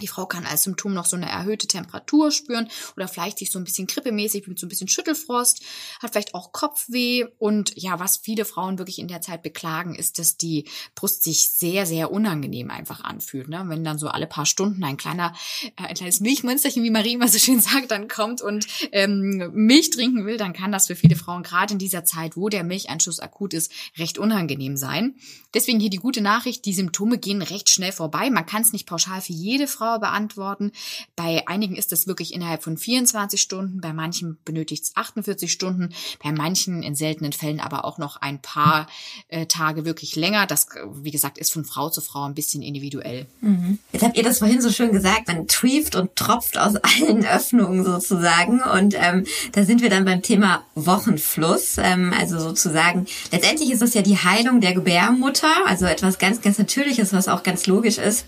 Die 0.00 0.08
Frau 0.08 0.26
kann 0.26 0.46
als 0.46 0.64
Symptom 0.64 0.94
noch 0.94 1.06
so 1.06 1.16
eine 1.16 1.28
erhöhte 1.28 1.66
Temperatur 1.66 2.30
spüren 2.30 2.68
oder 2.96 3.08
vielleicht 3.08 3.38
sich 3.38 3.50
so 3.50 3.58
ein 3.58 3.64
bisschen 3.64 3.86
grippemäßig 3.86 4.46
mit 4.46 4.58
so 4.58 4.66
ein 4.66 4.68
bisschen 4.68 4.88
Schüttelfrost, 4.88 5.62
hat 6.00 6.12
vielleicht 6.12 6.34
auch 6.34 6.52
Kopfweh 6.52 7.26
und 7.38 7.72
ja, 7.76 7.98
was 7.98 8.18
viele 8.18 8.44
Frauen 8.44 8.78
wirklich 8.78 8.98
in 8.98 9.08
der 9.08 9.20
Zeit 9.20 9.42
beklagen, 9.42 9.94
ist, 9.94 10.18
dass 10.18 10.36
die 10.36 10.64
Brust 10.94 11.22
sich 11.22 11.52
sehr, 11.52 11.86
sehr 11.86 12.10
unangenehm 12.10 12.70
einfach 12.70 13.02
anfühlt. 13.02 13.48
Ne? 13.48 13.64
Wenn 13.66 13.84
dann 13.84 13.98
so 13.98 14.08
alle 14.08 14.26
paar 14.26 14.46
Stunden 14.46 14.82
ein 14.84 14.96
kleiner, 14.96 15.34
äh, 15.76 15.84
ein 15.84 15.94
kleines 15.94 16.20
Milchmünsterchen, 16.20 16.82
wie 16.82 16.90
Marie 16.90 17.14
immer 17.14 17.28
so 17.28 17.38
schön 17.38 17.60
sagt, 17.60 17.90
dann 17.90 18.08
kommt 18.08 18.42
und 18.42 18.66
ähm, 18.92 19.50
Milch 19.54 19.90
trinken 19.90 20.26
will, 20.26 20.36
dann 20.36 20.52
kann 20.52 20.72
das 20.72 20.86
für 20.86 20.96
viele 20.96 21.16
Frauen 21.16 21.42
gerade 21.42 21.72
in 21.72 21.78
dieser 21.78 22.04
Zeit, 22.04 22.36
wo 22.36 22.48
der 22.48 22.64
Milcheinschuss 22.64 23.20
akut 23.20 23.54
ist, 23.54 23.72
recht 23.96 24.18
unangenehm 24.18 24.76
sein. 24.76 25.16
Deswegen 25.54 25.80
hier 25.80 25.90
die 25.90 25.96
gute 25.96 26.20
Nachricht, 26.20 26.64
die 26.64 26.74
Symptome 26.74 27.18
gehen 27.18 27.40
recht 27.40 27.70
schnell 27.70 27.92
vorbei. 27.92 28.28
Man 28.30 28.46
kann 28.46 28.62
es 28.62 28.72
nicht 28.72 28.86
pauschal 28.86 29.20
für 29.20 29.32
jede 29.32 29.66
Frau 29.66 29.85
Frau 29.86 29.98
beantworten. 30.00 30.72
Bei 31.14 31.46
einigen 31.46 31.76
ist 31.76 31.92
es 31.92 32.08
wirklich 32.08 32.34
innerhalb 32.34 32.64
von 32.64 32.76
24 32.76 33.40
Stunden, 33.40 33.80
bei 33.80 33.92
manchen 33.92 34.36
benötigt 34.44 34.84
es 34.84 34.96
48 34.96 35.52
Stunden, 35.52 35.90
bei 36.22 36.32
manchen 36.32 36.82
in 36.82 36.96
seltenen 36.96 37.32
Fällen 37.32 37.60
aber 37.60 37.84
auch 37.84 37.98
noch 37.98 38.16
ein 38.16 38.42
paar 38.42 38.88
äh, 39.28 39.46
Tage 39.46 39.84
wirklich 39.84 40.16
länger. 40.16 40.46
Das, 40.46 40.66
wie 40.92 41.12
gesagt, 41.12 41.38
ist 41.38 41.52
von 41.52 41.64
Frau 41.64 41.88
zu 41.88 42.00
Frau 42.00 42.24
ein 42.24 42.34
bisschen 42.34 42.62
individuell. 42.62 43.26
Mhm. 43.40 43.78
Jetzt 43.92 44.04
habt 44.04 44.16
ihr 44.16 44.24
das 44.24 44.38
vorhin 44.38 44.60
so 44.60 44.70
schön 44.70 44.90
gesagt, 44.90 45.28
man 45.28 45.46
trieft 45.46 45.94
und 45.94 46.16
tropft 46.16 46.58
aus 46.58 46.74
allen 46.82 47.24
Öffnungen 47.24 47.84
sozusagen. 47.84 48.62
Und 48.62 48.94
ähm, 48.98 49.24
da 49.52 49.64
sind 49.64 49.82
wir 49.82 49.90
dann 49.90 50.04
beim 50.04 50.22
Thema 50.22 50.64
Wochenfluss. 50.74 51.78
Ähm, 51.78 52.12
also 52.18 52.40
sozusagen, 52.40 53.06
letztendlich 53.30 53.70
ist 53.70 53.82
es 53.82 53.94
ja 53.94 54.02
die 54.02 54.18
Heilung 54.18 54.60
der 54.60 54.74
Gebärmutter, 54.74 55.52
also 55.66 55.86
etwas 55.86 56.18
ganz, 56.18 56.40
ganz 56.40 56.58
Natürliches, 56.58 57.12
was 57.12 57.28
auch 57.28 57.44
ganz 57.44 57.68
logisch 57.68 57.98
ist. 57.98 58.26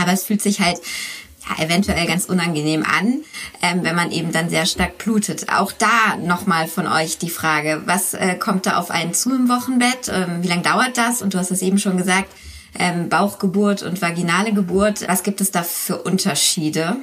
Aber 0.00 0.12
es 0.12 0.24
fühlt 0.24 0.42
sich 0.42 0.60
halt 0.60 0.80
ja, 1.48 1.64
eventuell 1.64 2.06
ganz 2.06 2.26
unangenehm 2.26 2.84
an, 2.84 3.20
ähm, 3.62 3.82
wenn 3.82 3.96
man 3.96 4.10
eben 4.10 4.32
dann 4.32 4.50
sehr 4.50 4.66
stark 4.66 4.98
blutet. 4.98 5.52
Auch 5.52 5.72
da 5.72 6.16
nochmal 6.22 6.66
von 6.66 6.86
euch 6.86 7.18
die 7.18 7.30
Frage, 7.30 7.82
was 7.86 8.14
äh, 8.14 8.34
kommt 8.34 8.66
da 8.66 8.76
auf 8.78 8.90
einen 8.90 9.14
zu 9.14 9.34
im 9.34 9.48
Wochenbett? 9.48 10.08
Ähm, 10.12 10.42
wie 10.42 10.48
lange 10.48 10.62
dauert 10.62 10.96
das? 10.96 11.22
Und 11.22 11.34
du 11.34 11.38
hast 11.38 11.50
es 11.50 11.62
eben 11.62 11.78
schon 11.78 11.96
gesagt, 11.96 12.28
ähm, 12.78 13.08
Bauchgeburt 13.08 13.82
und 13.82 14.00
vaginale 14.00 14.52
Geburt. 14.52 15.06
Was 15.08 15.22
gibt 15.22 15.40
es 15.40 15.50
da 15.50 15.62
für 15.62 16.02
Unterschiede? 16.02 16.96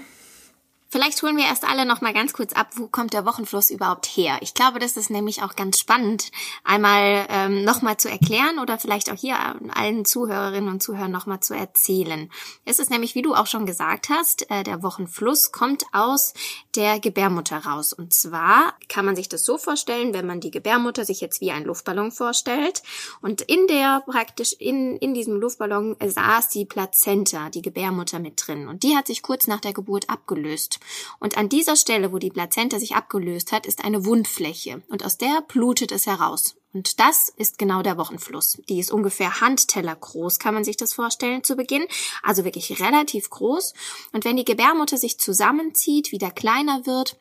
Vielleicht 0.89 1.21
holen 1.21 1.35
wir 1.35 1.45
erst 1.45 1.65
alle 1.65 1.85
noch 1.85 1.99
mal 1.99 2.13
ganz 2.13 2.31
kurz 2.31 2.53
ab, 2.53 2.69
wo 2.75 2.87
kommt 2.87 3.11
der 3.11 3.25
Wochenfluss 3.25 3.69
überhaupt 3.69 4.05
her? 4.05 4.37
Ich 4.39 4.53
glaube, 4.53 4.79
das 4.79 4.95
ist 4.95 5.09
nämlich 5.09 5.43
auch 5.43 5.57
ganz 5.57 5.79
spannend, 5.79 6.31
einmal 6.63 7.25
ähm, 7.29 7.65
noch 7.65 7.81
mal 7.81 7.97
zu 7.97 8.09
erklären 8.09 8.57
oder 8.59 8.77
vielleicht 8.77 9.11
auch 9.11 9.17
hier 9.17 9.35
allen 9.75 10.05
Zuhörerinnen 10.05 10.69
und 10.69 10.81
Zuhörern 10.81 11.11
noch 11.11 11.25
mal 11.25 11.41
zu 11.41 11.53
erzählen. 11.53 12.31
Es 12.63 12.79
ist 12.79 12.89
nämlich, 12.89 13.15
wie 13.15 13.21
du 13.21 13.35
auch 13.35 13.47
schon 13.47 13.65
gesagt 13.65 14.07
hast, 14.09 14.49
äh, 14.49 14.63
der 14.63 14.81
Wochenfluss 14.81 15.51
kommt 15.51 15.83
aus 15.91 16.33
der 16.77 17.01
Gebärmutter 17.01 17.57
raus. 17.57 17.91
Und 17.91 18.13
zwar 18.13 18.73
kann 18.87 19.05
man 19.05 19.17
sich 19.17 19.27
das 19.27 19.43
so 19.43 19.57
vorstellen, 19.57 20.13
wenn 20.13 20.25
man 20.25 20.39
die 20.39 20.51
Gebärmutter 20.51 21.03
sich 21.03 21.19
jetzt 21.19 21.41
wie 21.41 21.51
ein 21.51 21.65
Luftballon 21.65 22.11
vorstellt 22.11 22.81
und 23.21 23.41
in 23.41 23.67
der 23.67 24.03
praktisch 24.05 24.53
in 24.53 24.95
in 24.97 25.13
diesem 25.13 25.39
Luftballon 25.39 25.97
saß 26.01 26.47
die 26.49 26.65
Plazenta, 26.65 27.49
die 27.49 27.61
Gebärmutter 27.61 28.19
mit 28.19 28.41
drin 28.47 28.69
und 28.69 28.83
die 28.83 28.95
hat 28.95 29.07
sich 29.07 29.21
kurz 29.21 29.47
nach 29.47 29.59
der 29.59 29.73
Geburt 29.73 30.09
abgelöst. 30.09 30.76
Und 31.19 31.37
an 31.37 31.49
dieser 31.49 31.75
Stelle, 31.75 32.11
wo 32.11 32.17
die 32.17 32.29
Plazenta 32.29 32.79
sich 32.79 32.95
abgelöst 32.95 33.51
hat, 33.51 33.65
ist 33.65 33.83
eine 33.83 34.05
Wundfläche 34.05 34.81
und 34.89 35.03
aus 35.03 35.17
der 35.17 35.41
blutet 35.47 35.91
es 35.91 36.07
heraus. 36.07 36.55
Und 36.73 36.99
das 36.99 37.29
ist 37.29 37.57
genau 37.57 37.81
der 37.81 37.97
Wochenfluss. 37.97 38.61
Die 38.69 38.79
ist 38.79 38.91
ungefähr 38.91 39.41
Handteller 39.41 39.95
groß, 39.95 40.37
kann 40.37 40.53
man 40.53 40.63
sich 40.63 40.77
das 40.77 40.93
vorstellen 40.93 41.43
zu 41.43 41.55
Beginn. 41.55 41.87
Also 42.21 42.43
wirklich 42.43 42.79
relativ 42.79 43.29
groß. 43.29 43.73
Und 44.11 44.25
wenn 44.25 44.37
die 44.37 44.45
Gebärmutter 44.45 44.97
sich 44.97 45.19
zusammenzieht, 45.19 46.11
wieder 46.11 46.29
kleiner 46.29 46.85
wird, 46.85 47.17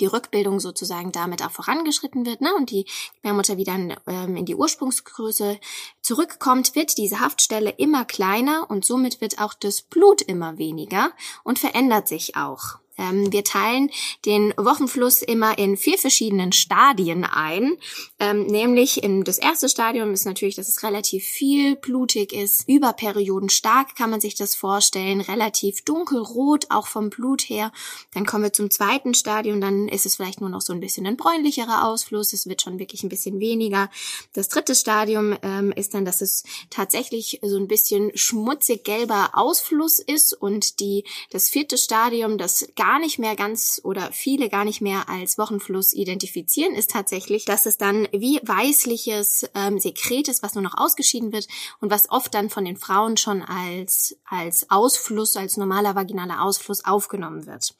die 0.00 0.06
Rückbildung 0.06 0.60
sozusagen 0.60 1.12
damit 1.12 1.44
auch 1.44 1.50
vorangeschritten 1.50 2.24
wird 2.26 2.40
ne, 2.40 2.54
und 2.54 2.70
die 2.70 2.86
Gebärmutter 3.16 3.56
wieder 3.56 3.74
ähm, 4.06 4.36
in 4.36 4.46
die 4.46 4.54
Ursprungsgröße 4.54 5.58
zurückkommt, 6.00 6.74
wird 6.74 6.96
diese 6.98 7.20
Haftstelle 7.20 7.70
immer 7.70 8.04
kleiner 8.04 8.70
und 8.70 8.84
somit 8.84 9.20
wird 9.20 9.40
auch 9.40 9.54
das 9.54 9.82
Blut 9.82 10.22
immer 10.22 10.58
weniger 10.58 11.12
und 11.44 11.58
verändert 11.58 12.08
sich 12.08 12.36
auch. 12.36 12.81
Ähm, 13.02 13.32
wir 13.32 13.44
teilen 13.44 13.90
den 14.24 14.54
Wochenfluss 14.56 15.22
immer 15.22 15.58
in 15.58 15.76
vier 15.76 15.98
verschiedenen 15.98 16.52
Stadien 16.52 17.24
ein. 17.24 17.76
Ähm, 18.18 18.46
nämlich 18.46 19.02
in 19.02 19.24
das 19.24 19.38
erste 19.38 19.68
Stadium 19.68 20.12
ist 20.12 20.24
natürlich, 20.24 20.54
dass 20.54 20.68
es 20.68 20.82
relativ 20.82 21.24
viel 21.24 21.76
blutig 21.76 22.32
ist. 22.32 22.68
Über 22.68 22.92
Perioden 22.92 23.48
stark 23.48 23.96
kann 23.96 24.10
man 24.10 24.20
sich 24.20 24.36
das 24.36 24.54
vorstellen. 24.54 25.20
Relativ 25.20 25.82
dunkelrot, 25.82 26.66
auch 26.70 26.86
vom 26.86 27.10
Blut 27.10 27.42
her. 27.42 27.72
Dann 28.14 28.24
kommen 28.24 28.44
wir 28.44 28.52
zum 28.52 28.70
zweiten 28.70 29.14
Stadium. 29.14 29.60
Dann 29.60 29.88
ist 29.88 30.06
es 30.06 30.16
vielleicht 30.16 30.40
nur 30.40 30.50
noch 30.50 30.60
so 30.60 30.72
ein 30.72 30.80
bisschen 30.80 31.06
ein 31.06 31.16
bräunlicherer 31.16 31.86
Ausfluss. 31.86 32.32
Es 32.32 32.46
wird 32.46 32.62
schon 32.62 32.78
wirklich 32.78 33.02
ein 33.02 33.08
bisschen 33.08 33.40
weniger. 33.40 33.90
Das 34.32 34.48
dritte 34.48 34.74
Stadium 34.74 35.36
ähm, 35.42 35.72
ist 35.72 35.94
dann, 35.94 36.04
dass 36.04 36.20
es 36.20 36.44
tatsächlich 36.70 37.40
so 37.42 37.56
ein 37.56 37.66
bisschen 37.66 38.12
schmutzig 38.14 38.84
gelber 38.84 39.30
Ausfluss 39.32 39.98
ist. 39.98 40.32
Und 40.32 40.78
die, 40.78 41.04
das 41.30 41.48
vierte 41.48 41.76
Stadium, 41.76 42.38
das 42.38 42.68
gar 42.76 42.91
nicht 42.98 43.18
mehr 43.18 43.36
ganz 43.36 43.80
oder 43.84 44.12
viele 44.12 44.48
gar 44.48 44.64
nicht 44.64 44.80
mehr 44.80 45.08
als 45.08 45.38
Wochenfluss 45.38 45.92
identifizieren, 45.92 46.74
ist 46.74 46.90
tatsächlich, 46.90 47.44
dass 47.44 47.66
es 47.66 47.78
dann 47.78 48.08
wie 48.12 48.40
weißliches 48.42 49.46
ähm, 49.54 49.78
Sekret 49.78 50.28
ist, 50.28 50.42
was 50.42 50.54
nur 50.54 50.62
noch 50.62 50.76
ausgeschieden 50.76 51.32
wird 51.32 51.48
und 51.80 51.90
was 51.90 52.10
oft 52.10 52.34
dann 52.34 52.50
von 52.50 52.64
den 52.64 52.76
Frauen 52.76 53.16
schon 53.16 53.42
als, 53.42 54.16
als 54.24 54.70
Ausfluss, 54.70 55.36
als 55.36 55.56
normaler 55.56 55.94
vaginaler 55.94 56.42
Ausfluss 56.42 56.84
aufgenommen 56.84 57.46
wird. 57.46 57.74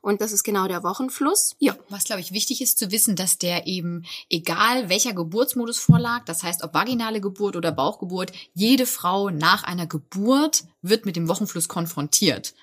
Und 0.00 0.20
das 0.20 0.32
ist 0.32 0.44
genau 0.44 0.68
der 0.68 0.82
Wochenfluss. 0.82 1.56
Ja. 1.58 1.76
Was, 1.88 2.04
glaube 2.04 2.20
ich, 2.20 2.32
wichtig 2.32 2.60
ist 2.60 2.78
zu 2.78 2.90
wissen, 2.90 3.16
dass 3.16 3.38
der 3.38 3.66
eben, 3.66 4.04
egal 4.30 4.88
welcher 4.88 5.12
Geburtsmodus 5.12 5.78
vorlag, 5.78 6.24
das 6.24 6.42
heißt 6.42 6.62
ob 6.64 6.74
vaginale 6.74 7.20
Geburt 7.20 7.56
oder 7.56 7.72
Bauchgeburt, 7.72 8.32
jede 8.54 8.86
Frau 8.86 9.30
nach 9.30 9.64
einer 9.64 9.86
Geburt 9.86 10.64
wird 10.82 11.06
mit 11.06 11.16
dem 11.16 11.28
Wochenfluss 11.28 11.68
konfrontiert. 11.68 12.54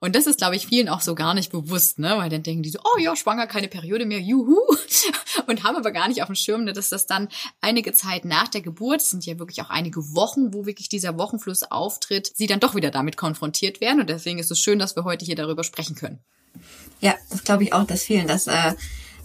Und 0.00 0.14
das 0.14 0.26
ist, 0.26 0.38
glaube 0.38 0.54
ich, 0.54 0.66
vielen 0.66 0.88
auch 0.88 1.00
so 1.00 1.14
gar 1.14 1.34
nicht 1.34 1.50
bewusst, 1.50 1.98
ne? 1.98 2.14
Weil 2.16 2.30
dann 2.30 2.42
denken 2.42 2.62
die 2.62 2.70
so, 2.70 2.78
oh 2.84 3.00
ja, 3.00 3.16
schwanger, 3.16 3.46
keine 3.46 3.68
Periode 3.68 4.06
mehr, 4.06 4.20
juhu. 4.20 4.56
Und 5.46 5.64
haben 5.64 5.76
aber 5.76 5.90
gar 5.90 6.08
nicht 6.08 6.22
auf 6.22 6.28
dem 6.28 6.36
Schirm, 6.36 6.64
ne, 6.64 6.72
dass 6.72 6.90
das 6.90 7.06
dann 7.06 7.28
einige 7.60 7.92
Zeit 7.92 8.24
nach 8.24 8.48
der 8.48 8.60
Geburt, 8.60 9.02
sind 9.02 9.26
ja 9.26 9.38
wirklich 9.38 9.60
auch 9.62 9.70
einige 9.70 10.14
Wochen, 10.14 10.52
wo 10.54 10.66
wirklich 10.66 10.88
dieser 10.88 11.18
Wochenfluss 11.18 11.64
auftritt, 11.64 12.30
sie 12.34 12.46
dann 12.46 12.60
doch 12.60 12.74
wieder 12.74 12.90
damit 12.90 13.16
konfrontiert 13.16 13.80
werden. 13.80 14.00
Und 14.00 14.08
deswegen 14.08 14.38
ist 14.38 14.50
es 14.50 14.60
schön, 14.60 14.78
dass 14.78 14.94
wir 14.94 15.04
heute 15.04 15.24
hier 15.24 15.36
darüber 15.36 15.64
sprechen 15.64 15.96
können. 15.96 16.20
Ja, 17.00 17.14
das 17.30 17.44
glaube 17.44 17.64
ich 17.64 17.72
auch, 17.72 17.84
dass 17.84 18.02
vielen 18.02 18.26
das 18.26 18.46
äh, 18.46 18.74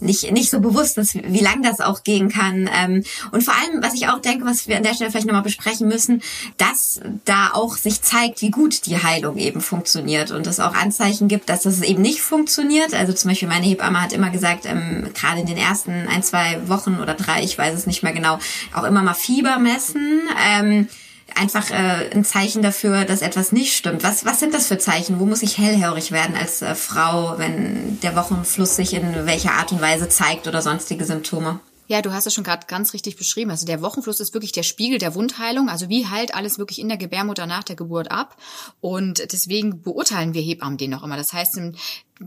nicht, 0.04 0.30
nicht 0.32 0.50
so 0.50 0.60
bewusst 0.60 0.98
ist, 0.98 1.14
wie 1.14 1.40
lang 1.40 1.62
das 1.62 1.80
auch 1.80 2.02
gehen 2.04 2.28
kann. 2.28 2.68
Ähm, 2.74 3.04
und 3.32 3.42
vor 3.42 3.54
allem, 3.54 3.82
was 3.82 3.94
ich 3.94 4.08
auch 4.08 4.20
denke, 4.20 4.44
was 4.44 4.68
wir 4.68 4.76
an 4.76 4.82
der 4.82 4.94
Stelle 4.94 5.10
vielleicht 5.10 5.26
nochmal 5.26 5.42
besprechen 5.42 5.88
müssen, 5.88 6.22
dass 6.56 7.00
da 7.24 7.50
auch 7.52 7.76
sich 7.76 8.02
zeigt, 8.02 8.42
wie 8.42 8.50
gut 8.50 8.86
die 8.86 9.02
Heilung 9.02 9.38
eben 9.38 9.60
funktioniert 9.60 10.30
und 10.30 10.46
es 10.46 10.60
auch 10.60 10.74
Anzeichen 10.74 11.28
gibt, 11.28 11.48
dass 11.48 11.62
das 11.62 11.80
eben 11.82 12.02
nicht 12.02 12.20
funktioniert. 12.20 12.94
Also 12.94 13.12
zum 13.12 13.30
Beispiel 13.30 13.48
meine 13.48 13.66
Hebamme 13.66 14.00
hat 14.00 14.12
immer 14.12 14.30
gesagt, 14.30 14.66
ähm, 14.66 15.08
gerade 15.14 15.40
in 15.40 15.46
den 15.46 15.56
ersten 15.56 16.06
ein, 16.08 16.22
zwei 16.22 16.68
Wochen 16.68 16.98
oder 17.00 17.14
drei, 17.14 17.42
ich 17.42 17.56
weiß 17.56 17.74
es 17.74 17.86
nicht 17.86 18.02
mehr 18.02 18.12
genau, 18.12 18.38
auch 18.74 18.84
immer 18.84 19.02
mal 19.02 19.14
Fieber 19.14 19.58
messen. 19.58 20.22
Ähm, 20.46 20.88
einfach 21.34 21.70
äh, 21.70 22.10
ein 22.12 22.24
Zeichen 22.24 22.62
dafür, 22.62 23.04
dass 23.04 23.22
etwas 23.22 23.52
nicht 23.52 23.76
stimmt. 23.76 24.04
Was, 24.04 24.24
was 24.24 24.40
sind 24.40 24.54
das 24.54 24.66
für 24.66 24.78
Zeichen? 24.78 25.20
Wo 25.20 25.26
muss 25.26 25.42
ich 25.42 25.58
hellhörig 25.58 26.12
werden 26.12 26.36
als 26.36 26.62
äh, 26.62 26.74
Frau, 26.74 27.38
wenn 27.38 28.00
der 28.00 28.16
Wochenfluss 28.16 28.76
sich 28.76 28.94
in 28.94 29.26
welcher 29.26 29.52
Art 29.52 29.72
und 29.72 29.80
Weise 29.80 30.08
zeigt 30.08 30.46
oder 30.46 30.62
sonstige 30.62 31.04
Symptome? 31.04 31.60
Ja, 31.86 32.00
du 32.00 32.12
hast 32.12 32.26
es 32.26 32.32
schon 32.32 32.44
gerade 32.44 32.66
ganz 32.66 32.94
richtig 32.94 33.16
beschrieben. 33.16 33.50
Also 33.50 33.66
der 33.66 33.82
Wochenfluss 33.82 34.20
ist 34.20 34.32
wirklich 34.32 34.52
der 34.52 34.62
Spiegel 34.62 34.98
der 34.98 35.14
Wundheilung. 35.14 35.68
Also 35.68 35.90
wie 35.90 36.06
heilt 36.06 36.34
alles 36.34 36.58
wirklich 36.58 36.78
in 36.78 36.88
der 36.88 36.96
Gebärmutter 36.96 37.46
nach 37.46 37.62
der 37.62 37.76
Geburt 37.76 38.10
ab? 38.10 38.36
Und 38.80 39.32
deswegen 39.32 39.82
beurteilen 39.82 40.32
wir 40.32 40.40
Hebammen 40.40 40.78
den 40.78 40.90
noch 40.90 41.02
immer. 41.02 41.18
Das 41.18 41.34
heißt, 41.34 41.60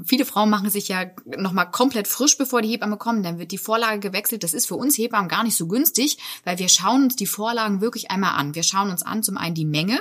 viele 0.06 0.26
Frauen 0.26 0.52
machen 0.52 0.70
sich 0.70 0.89
ja 0.89 1.06
nochmal 1.26 1.72
komplett 1.72 2.08
frisch, 2.08 2.38
bevor 2.38 2.62
die 2.62 2.70
Hebamme 2.70 2.98
kommen. 2.98 3.24
Dann 3.24 3.39
wird 3.39 3.52
die 3.52 3.58
Vorlage 3.58 4.00
gewechselt. 4.00 4.43
Das 4.43 4.54
ist 4.54 4.67
für 4.67 4.76
uns 4.76 4.96
Hebammen 4.96 5.28
gar 5.28 5.43
nicht 5.43 5.58
so 5.58 5.67
günstig, 5.67 6.20
weil 6.43 6.60
wir 6.60 6.70
schauen 6.70 7.06
uns 7.06 7.15
die 7.15 7.26
Vorlagen 7.26 7.82
wirklich 7.82 8.12
einmal 8.12 8.36
an. 8.36 8.54
Wir 8.54 8.63
schauen 8.63 8.91
uns 8.91 9.02
an 9.02 9.24
zum 9.24 9.38
einen 9.38 9.56
die 9.56 9.65
Menge, 9.65 10.00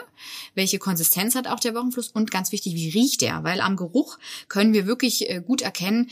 welche 0.55 0.79
Konsistenz 0.79 1.35
hat 1.35 1.47
auch 1.47 1.61
der 1.61 1.75
Wochenfluss 1.75 2.09
und 2.09 2.31
ganz 2.31 2.53
wichtig, 2.53 2.75
wie 2.75 2.91
riecht 2.91 3.23
der? 3.23 3.43
Weil 3.43 3.63
am 3.63 3.77
Geruch 3.77 4.19
können 4.49 4.75
wir 4.75 4.87
wirklich 4.87 5.31
äh, 5.31 5.41
gut 5.41 5.63
erkennen, 5.63 6.11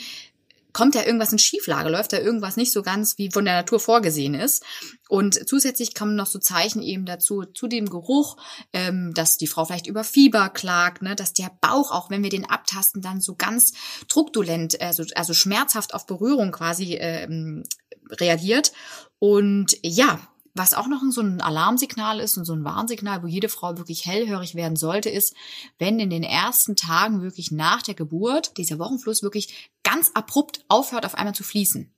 kommt 0.74 0.94
da 0.96 1.04
irgendwas 1.04 1.32
in 1.32 1.38
Schieflage, 1.38 1.88
läuft 1.88 2.12
da 2.12 2.18
irgendwas 2.18 2.58
nicht 2.58 2.72
so 2.72 2.82
ganz, 2.82 3.16
wie 3.16 3.30
von 3.30 3.46
der 3.46 3.54
Natur 3.54 3.80
vorgesehen 3.80 4.34
ist. 4.34 4.62
Und 5.08 5.48
zusätzlich 5.48 5.94
kommen 5.94 6.16
noch 6.16 6.26
so 6.26 6.38
Zeichen 6.38 6.82
eben 6.82 7.06
dazu, 7.06 7.44
zu 7.44 7.68
dem 7.68 7.88
Geruch, 7.88 8.36
ähm, 8.72 9.14
dass 9.14 9.38
die 9.38 9.46
Frau 9.46 9.64
vielleicht 9.64 9.86
über 9.86 10.04
Fieber 10.04 10.50
klagt, 10.50 11.00
ne, 11.00 11.14
dass 11.14 11.32
der 11.32 11.50
Bauch, 11.60 11.92
auch 11.92 12.10
wenn 12.10 12.22
wir 12.22 12.30
den 12.30 12.44
abtasten, 12.44 13.00
dann 13.00 13.20
so 13.20 13.36
ganz 13.36 13.72
truktulent, 14.08 14.80
also, 14.80 15.04
also 15.14 15.32
schmerzhaft 15.32 15.94
auf 15.94 16.06
Berührung 16.06 16.50
quasi 16.50 16.94
ähm, 16.94 17.62
reagiert. 18.10 18.72
Und 19.20 19.76
ja, 19.82 20.20
was 20.54 20.74
auch 20.74 20.86
noch 20.86 21.02
so 21.10 21.20
ein 21.20 21.40
Alarmsignal 21.40 22.20
ist 22.20 22.36
und 22.36 22.44
so 22.44 22.52
ein 22.52 22.64
Warnsignal, 22.64 23.22
wo 23.22 23.26
jede 23.26 23.48
Frau 23.48 23.76
wirklich 23.76 24.06
hellhörig 24.06 24.54
werden 24.54 24.76
sollte, 24.76 25.10
ist, 25.10 25.34
wenn 25.78 25.98
in 25.98 26.10
den 26.10 26.22
ersten 26.22 26.76
Tagen 26.76 27.22
wirklich 27.22 27.50
nach 27.50 27.82
der 27.82 27.94
Geburt 27.94 28.56
dieser 28.56 28.78
Wochenfluss 28.78 29.24
wirklich 29.24 29.72
ganz 29.84 30.10
abrupt 30.14 30.64
aufhört, 30.68 31.06
auf 31.06 31.14
einmal 31.14 31.34
zu 31.34 31.44
fließen. 31.44 31.94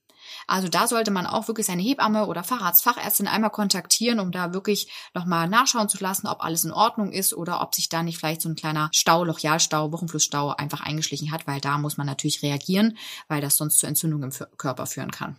Also 0.46 0.68
da 0.68 0.86
sollte 0.86 1.10
man 1.10 1.26
auch 1.26 1.48
wirklich 1.48 1.66
seine 1.66 1.82
Hebamme 1.82 2.26
oder 2.26 2.44
Facharzt, 2.44 2.86
einmal 3.26 3.50
kontaktieren, 3.50 4.20
um 4.20 4.32
da 4.32 4.52
wirklich 4.52 4.90
nochmal 5.14 5.48
nachschauen 5.48 5.88
zu 5.88 5.98
lassen, 5.98 6.26
ob 6.26 6.42
alles 6.44 6.64
in 6.64 6.72
Ordnung 6.72 7.12
ist 7.12 7.34
oder 7.34 7.60
ob 7.62 7.74
sich 7.74 7.88
da 7.88 8.02
nicht 8.02 8.18
vielleicht 8.18 8.42
so 8.42 8.48
ein 8.48 8.56
kleiner 8.56 8.90
Stau, 8.92 9.24
Lochialstau, 9.24 9.92
Wochenflussstau 9.92 10.50
einfach 10.50 10.80
eingeschlichen 10.80 11.32
hat, 11.32 11.46
weil 11.46 11.60
da 11.60 11.78
muss 11.78 11.96
man 11.96 12.06
natürlich 12.06 12.42
reagieren, 12.42 12.96
weil 13.28 13.40
das 13.40 13.56
sonst 13.56 13.78
zu 13.78 13.86
Entzündungen 13.86 14.30
im 14.30 14.56
Körper 14.56 14.86
führen 14.86 15.10
kann. 15.10 15.36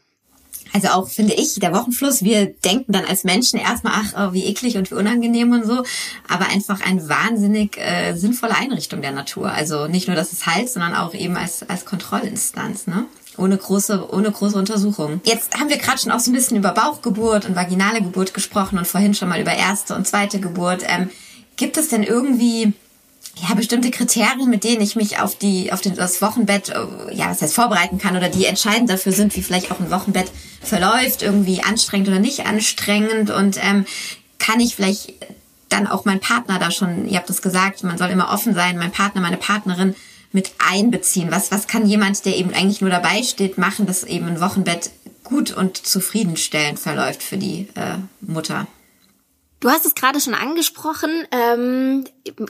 Also 0.74 0.90
auch 0.90 1.08
finde 1.08 1.34
ich, 1.34 1.56
der 1.56 1.74
Wochenfluss, 1.74 2.24
wir 2.24 2.46
denken 2.48 2.92
dann 2.92 3.06
als 3.06 3.24
Menschen 3.24 3.60
erstmal, 3.60 3.94
ach, 3.96 4.14
oh, 4.30 4.34
wie 4.34 4.46
eklig 4.46 4.78
und 4.78 4.92
wie 4.92 4.96
unangenehm 4.96 5.52
und 5.52 5.66
so, 5.66 5.84
aber 6.28 6.50
einfach 6.50 6.82
eine 6.82 7.08
wahnsinnig 7.10 7.78
äh, 7.78 8.14
sinnvolle 8.16 8.56
Einrichtung 8.56 9.02
der 9.02 9.12
Natur. 9.12 9.52
Also 9.52 9.88
nicht 9.88 10.08
nur, 10.08 10.16
dass 10.16 10.34
es 10.34 10.46
heilt, 10.46 10.70
sondern 10.70 10.96
auch 10.96 11.14
eben 11.14 11.36
als, 11.38 11.68
als 11.68 11.86
Kontrollinstanz, 11.86 12.88
ne? 12.88 13.06
Ohne 13.38 13.56
große, 13.56 14.12
ohne 14.12 14.32
große 14.32 14.58
Untersuchung. 14.58 15.22
Jetzt 15.24 15.60
haben 15.60 15.70
wir 15.70 15.78
gerade 15.78 16.00
schon 16.00 16.12
auch 16.12 16.20
so 16.20 16.32
ein 16.32 16.34
bisschen 16.34 16.58
über 16.58 16.72
Bauchgeburt 16.72 17.46
und 17.46 17.56
vaginale 17.56 18.02
Geburt 18.02 18.34
gesprochen 18.34 18.80
und 18.80 18.88
vorhin 18.88 19.14
schon 19.14 19.30
mal 19.30 19.40
über 19.40 19.54
erste 19.54 19.94
und 19.94 20.08
zweite 20.08 20.40
Geburt. 20.40 20.84
Ähm, 20.88 21.12
gibt 21.56 21.78
es 21.78 21.90
denn 21.90 22.02
irgendwie 22.02 22.74
ja, 23.42 23.54
bestimmte 23.56 23.92
Kriterien, 23.92 24.50
mit 24.50 24.64
denen 24.64 24.82
ich 24.82 24.96
mich 24.96 25.20
auf 25.20 25.36
die, 25.38 25.72
auf 25.72 25.82
den, 25.82 25.96
das 25.96 26.22
Wochenbett, 26.22 26.70
äh, 26.70 27.14
ja, 27.14 27.30
was 27.30 27.42
heißt 27.42 27.54
vorbereiten 27.54 27.98
kann 27.98 28.16
oder 28.16 28.30
die 28.30 28.46
entscheidend 28.46 28.90
dafür 28.90 29.12
sind, 29.12 29.36
wie 29.36 29.44
vielleicht 29.44 29.72
auch 29.72 29.80
ein 29.80 29.92
Wochenbett 29.92 30.32
verläuft, 30.62 31.22
irgendwie 31.22 31.64
anstrengend 31.64 32.08
oder 32.08 32.20
nicht 32.20 32.46
anstrengend 32.46 33.30
und 33.30 33.58
ähm, 33.64 33.86
kann 34.40 34.60
ich 34.60 34.76
vielleicht 34.76 35.14
dann 35.70 35.88
auch 35.88 36.06
mein 36.06 36.20
Partner 36.20 36.60
da 36.60 36.72
schon, 36.72 37.08
ihr 37.08 37.18
habt 37.18 37.30
es 37.30 37.42
gesagt, 37.42 37.84
man 37.84 37.98
soll 37.98 38.10
immer 38.10 38.32
offen 38.32 38.54
sein, 38.54 38.78
mein 38.78 38.92
Partner, 38.92 39.22
meine 39.22 39.38
Partnerin 39.38 39.96
mit 40.32 40.52
einbeziehen. 40.60 41.32
Was, 41.32 41.52
was 41.52 41.68
kann 41.68 41.86
jemand, 41.86 42.26
der 42.26 42.38
eben 42.38 42.54
eigentlich 42.54 42.82
nur 42.82 42.90
dabei 42.90 43.24
steht, 43.24 43.58
machen, 43.58 43.86
dass 43.86 44.04
eben 44.04 44.28
ein 44.28 44.42
Wochenbett 44.42 44.92
gut 45.24 45.52
und 45.52 45.78
zufriedenstellend 45.78 46.80
verläuft 46.80 47.24
für 47.24 47.38
die 47.38 47.68
äh, 47.76 47.98
Mutter? 48.22 48.68
Du 49.60 49.70
hast 49.70 49.86
es 49.86 49.96
gerade 49.96 50.20
schon 50.20 50.36
angesprochen. 50.36 51.10
Ähm, 51.32 52.06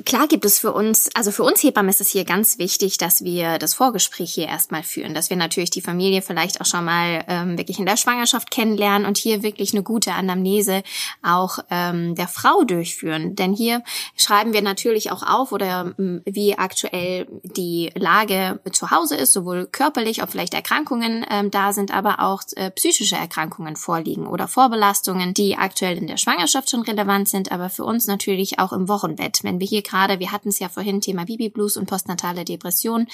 klar 0.05 0.27
gibt 0.27 0.45
es 0.45 0.59
für 0.59 0.73
uns, 0.73 1.09
also 1.13 1.31
für 1.31 1.43
uns 1.43 1.63
Hebammen 1.63 1.89
ist 1.89 2.01
es 2.01 2.09
hier 2.09 2.25
ganz 2.25 2.57
wichtig, 2.57 2.97
dass 2.97 3.23
wir 3.23 3.57
das 3.57 3.73
Vorgespräch 3.73 4.33
hier 4.33 4.47
erstmal 4.47 4.83
führen, 4.83 5.13
dass 5.13 5.29
wir 5.29 5.37
natürlich 5.37 5.69
die 5.69 5.81
Familie 5.81 6.21
vielleicht 6.21 6.61
auch 6.61 6.65
schon 6.65 6.85
mal 6.85 7.23
ähm, 7.27 7.57
wirklich 7.57 7.79
in 7.79 7.85
der 7.85 7.97
Schwangerschaft 7.97 8.51
kennenlernen 8.51 9.07
und 9.07 9.17
hier 9.17 9.43
wirklich 9.43 9.73
eine 9.73 9.83
gute 9.83 10.13
Anamnese 10.13 10.83
auch 11.23 11.59
ähm, 11.69 12.15
der 12.15 12.27
Frau 12.27 12.63
durchführen. 12.63 13.35
Denn 13.35 13.53
hier 13.53 13.83
schreiben 14.15 14.53
wir 14.53 14.61
natürlich 14.61 15.11
auch 15.11 15.23
auf 15.23 15.51
oder 15.51 15.93
ähm, 15.97 16.21
wie 16.25 16.57
aktuell 16.57 17.27
die 17.43 17.91
Lage 17.95 18.59
zu 18.71 18.91
Hause 18.91 19.15
ist, 19.15 19.33
sowohl 19.33 19.65
körperlich, 19.65 20.23
ob 20.23 20.31
vielleicht 20.31 20.53
Erkrankungen 20.53 21.25
ähm, 21.29 21.51
da 21.51 21.73
sind, 21.73 21.93
aber 21.93 22.19
auch 22.21 22.41
äh, 22.55 22.71
psychische 22.71 23.15
Erkrankungen 23.15 23.75
vorliegen 23.75 24.27
oder 24.27 24.47
Vorbelastungen, 24.47 25.33
die 25.33 25.57
aktuell 25.57 25.97
in 25.97 26.07
der 26.07 26.17
Schwangerschaft 26.17 26.69
schon 26.69 26.81
relevant 26.81 27.29
sind, 27.29 27.51
aber 27.51 27.69
für 27.69 27.83
uns 27.83 28.07
natürlich 28.07 28.59
auch 28.59 28.73
im 28.73 28.87
Wochenbett. 28.87 29.43
Wenn 29.43 29.59
wir 29.59 29.66
hier 29.67 29.81
gerade, 29.81 30.19
wir 30.19 30.31
hatten 30.31 30.49
es 30.49 30.59
ja 30.59 30.69
vorhin, 30.69 31.01
Thema 31.01 31.25
Baby 31.25 31.49
Blues 31.49 31.77
und 31.77 31.87
postnatale 31.87 32.45
Depression, 32.45 33.07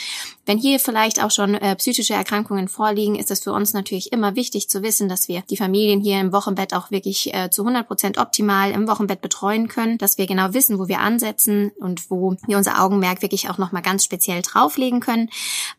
wenn 0.46 0.58
hier 0.58 0.80
vielleicht 0.80 1.24
auch 1.24 1.32
schon 1.32 1.56
äh, 1.56 1.76
psychische 1.76 2.14
Erkrankungen 2.14 2.68
vorliegen, 2.68 3.16
ist 3.16 3.32
es 3.32 3.44
für 3.44 3.52
uns 3.52 3.74
natürlich 3.74 4.12
immer 4.12 4.36
wichtig 4.36 4.70
zu 4.70 4.84
wissen, 4.84 5.10
dass 5.10 5.28
wir 5.28 5.42
die 5.50 5.58
Familien 5.58 6.02
hier 6.02 6.20
im 6.20 6.32
Wochenbett 6.32 6.74
auch 6.74 6.92
wirklich 6.92 7.34
äh, 7.34 7.50
zu 7.50 7.64
100 7.64 7.88
Prozent 7.88 8.18
optimal 8.18 8.72
im 8.72 8.88
Wochenbett 8.88 9.22
betreuen 9.22 9.68
können, 9.68 9.98
dass 9.98 10.18
wir 10.18 10.28
genau 10.28 10.54
wissen, 10.54 10.80
wo 10.80 10.88
wir 10.88 11.00
ansetzen 11.00 11.72
und 11.80 12.10
wo 12.10 12.36
wir 12.46 12.58
unser 12.58 12.82
Augenmerk 12.82 13.22
wirklich 13.22 13.50
auch 13.50 13.58
nochmal 13.58 13.82
ganz 13.82 14.04
speziell 14.04 14.42
drauflegen 14.42 15.00
können. 15.00 15.30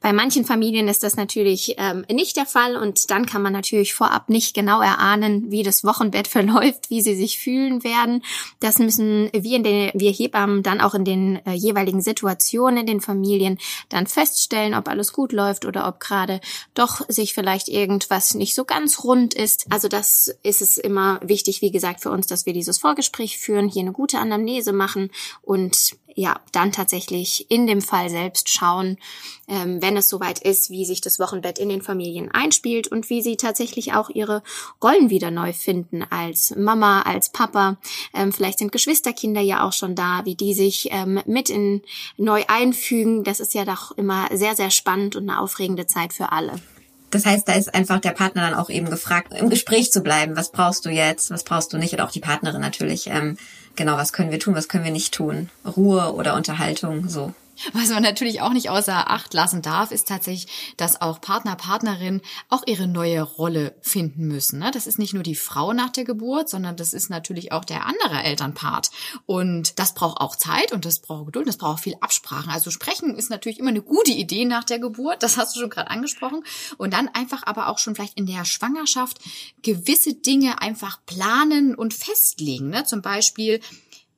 Bei 0.05 0.13
manchen 0.13 0.45
Familien 0.45 0.87
ist 0.89 1.03
das 1.03 1.17
natürlich 1.17 1.77
ähm, 1.79 2.05
nicht 2.13 2.37
der 2.37 2.45
Fall 2.45 2.77
und 2.77 3.11
dann 3.11 3.25
kann 3.25 3.41
man 3.41 3.55
natürlich 3.55 3.95
vorab 3.95 4.29
nicht 4.29 4.53
genau 4.53 4.83
erahnen, 4.83 5.51
wie 5.51 5.63
das 5.63 5.83
Wochenbett 5.83 6.29
verläuft, 6.29 6.91
wie 6.91 7.01
sie 7.01 7.15
sich 7.15 7.39
fühlen 7.39 7.85
werden. 7.85 8.23
Das 8.61 8.79
müssen 8.79 9.31
wir 9.33 9.57
in 9.57 9.65
den, 9.65 9.91
wir 9.95 10.13
Hebammen 10.13 10.63
dann 10.63 10.83
auch 10.83 10.93
in 10.93 11.07
den 11.07 11.37
äh, 11.47 11.53
jeweiligen 11.53 12.03
Situationen 12.03 12.81
in 12.81 12.87
den 12.87 13.01
Familien 13.01 13.57
dann 13.89 14.07
feststellen, 14.07 14.75
ob 14.75 14.89
alles 14.89 15.15
gut 15.15 15.33
läuft 15.33 15.65
oder 15.65 15.89
ob 15.89 16.01
gerade 16.01 16.43
doch 16.75 17.01
sich 17.09 17.33
vielleicht 17.33 17.69
irgendwas 17.69 18.35
nicht 18.35 18.55
so 18.55 18.67
ganz 18.67 19.05
rund 19.05 19.33
ist. 19.33 19.65
Also 19.71 19.89
das 19.89 20.37
ist 20.43 20.61
es 20.61 20.77
immer 20.77 21.19
wichtig, 21.23 21.63
wie 21.63 21.71
gesagt, 21.71 22.03
für 22.03 22.11
uns, 22.11 22.27
dass 22.27 22.45
wir 22.45 22.53
dieses 22.53 22.77
Vorgespräch 22.77 23.39
führen, 23.39 23.71
hier 23.71 23.81
eine 23.81 23.93
gute 23.93 24.19
Anamnese 24.19 24.75
machen 24.75 25.11
und 25.41 25.97
ja, 26.15 26.41
dann 26.53 26.73
tatsächlich 26.73 27.51
in 27.51 27.67
dem 27.67 27.83
Fall 27.83 28.09
selbst 28.09 28.49
schauen, 28.49 28.99
ähm, 29.49 29.83
wenn 29.83 29.97
es 29.97 30.09
soweit 30.09 30.39
ist, 30.39 30.71
wie 30.71 30.85
sich 30.85 31.01
das 31.01 31.19
Wochenbett 31.19 31.59
in 31.59 31.69
den 31.69 31.83
Familien 31.83 32.31
einspielt 32.31 32.89
und 32.89 33.11
wie 33.11 33.23
sie 33.23 33.37
tatsächlich 33.37 33.95
auch 33.95 34.11
ihre 34.11 34.43
Rollen 34.83 35.11
wieder 35.11 35.31
neu 35.31 35.53
finden 35.53 36.05
als 36.09 36.55
Mama, 36.57 37.03
als 37.03 37.31
Papa. 37.31 37.77
Ähm, 38.15 38.33
vielleicht 38.33 38.59
sind 38.59 38.73
Geschwisterkinder 38.73 39.41
ja 39.41 39.67
auch 39.67 39.73
schon 39.73 39.95
da, 39.95 40.23
wie 40.25 40.35
die 40.35 40.55
sich 40.55 40.89
ähm, 40.93 41.21
mit 41.27 41.51
in 41.51 41.83
neu 42.17 42.45
einfügen. 42.49 43.25
Das 43.25 43.41
ist 43.41 43.55
ja 43.55 43.65
doch 43.65 43.91
immer 43.93 44.29
sehr, 44.33 44.57
sehr 44.57 44.71
spannend 44.71 45.17
und 45.17 45.29
eine 45.29 45.41
aufregende 45.41 45.87
Zeit 45.87 46.13
für 46.13 46.33
alle. 46.33 46.61
Das 47.15 47.27
heißt, 47.27 47.47
da 47.47 47.53
ist 47.53 47.73
einfach 47.73 48.01
der 48.01 48.11
Partner 48.11 48.51
dann 48.51 48.59
auch 48.59 48.69
eben 48.69 48.91
gefragt, 48.91 49.33
im 49.39 49.49
Gespräch 49.49 49.93
zu 49.93 50.01
bleiben. 50.01 50.37
Was 50.37 50.51
brauchst 50.51 50.85
du 50.85 50.91
jetzt? 50.91 51.31
Was 51.31 51.45
brauchst 51.45 51.73
du 51.73 51.79
nicht? 51.79 51.93
Und 51.93 52.01
auch 52.01 52.11
die 52.11 52.19
Partnerin 52.19 52.61
natürlich. 52.61 53.07
Ähm, 53.07 53.37
genau, 53.77 53.97
was 53.97 54.13
können 54.13 54.31
wir 54.31 54.41
tun? 54.41 54.55
Was 54.55 54.69
können 54.69 54.85
wir 54.85 54.91
nicht 54.91 55.15
tun? 55.15 55.51
Ruhe 55.65 56.15
oder 56.15 56.35
Unterhaltung, 56.35 57.09
so. 57.09 57.33
Was 57.73 57.91
man 57.91 58.03
natürlich 58.03 58.41
auch 58.41 58.53
nicht 58.53 58.71
außer 58.71 59.11
Acht 59.11 59.35
lassen 59.35 59.63
darf, 59.63 59.91
ist 59.91 60.09
tatsächlich, 60.09 60.75
dass 60.77 61.01
auch 61.01 61.21
Partner, 61.21 61.57
Partnerin 61.57 62.21
auch 62.49 62.63
ihre 62.67 62.87
neue 62.87 63.23
Rolle 63.23 63.77
finden 63.81 64.27
müssen. 64.27 64.59
Ne? 64.59 64.71
Das 64.73 64.87
ist 64.87 64.99
nicht 64.99 65.15
nur 65.15 65.23
die 65.23 65.35
Frau 65.35 65.73
nach 65.73 65.91
der 65.91 66.05
Geburt, 66.05 66.49
sondern 66.49 66.77
das 66.77 66.93
ist 66.93 67.11
natürlich 67.11 67.53
auch 67.53 67.65
der 67.65 67.87
andere 67.87 68.23
Elternpart. 68.23 68.91
Und 69.27 69.79
das 69.79 69.95
braucht 69.95 70.21
auch 70.21 70.37
Zeit 70.37 70.73
und 70.73 70.85
das 70.85 71.01
braucht 71.01 71.27
Geduld, 71.27 71.49
das 71.49 71.57
braucht 71.57 71.83
viel 71.83 71.97
Absprachen. 72.01 72.51
Also 72.51 72.71
sprechen 72.71 73.17
ist 73.17 73.31
natürlich 73.31 73.59
immer 73.59 73.71
eine 73.71 73.83
gute 73.83 74.13
Idee 74.13 74.45
nach 74.45 74.65
der 74.65 74.79
Geburt, 74.79 75.23
das 75.23 75.37
hast 75.37 75.55
du 75.55 75.61
schon 75.61 75.71
gerade 75.71 75.91
angesprochen. 75.91 76.45
Und 76.77 76.93
dann 76.93 77.09
einfach 77.09 77.43
aber 77.45 77.69
auch 77.69 77.79
schon 77.79 77.95
vielleicht 77.95 78.19
in 78.19 78.27
der 78.27 78.45
Schwangerschaft 78.45 79.19
gewisse 79.63 80.15
Dinge 80.15 80.61
einfach 80.61 80.99
planen 81.07 81.75
und 81.75 81.95
festlegen. 81.95 82.71
Ne? 82.71 82.85
Zum 82.85 83.03
Beispiel, 83.03 83.61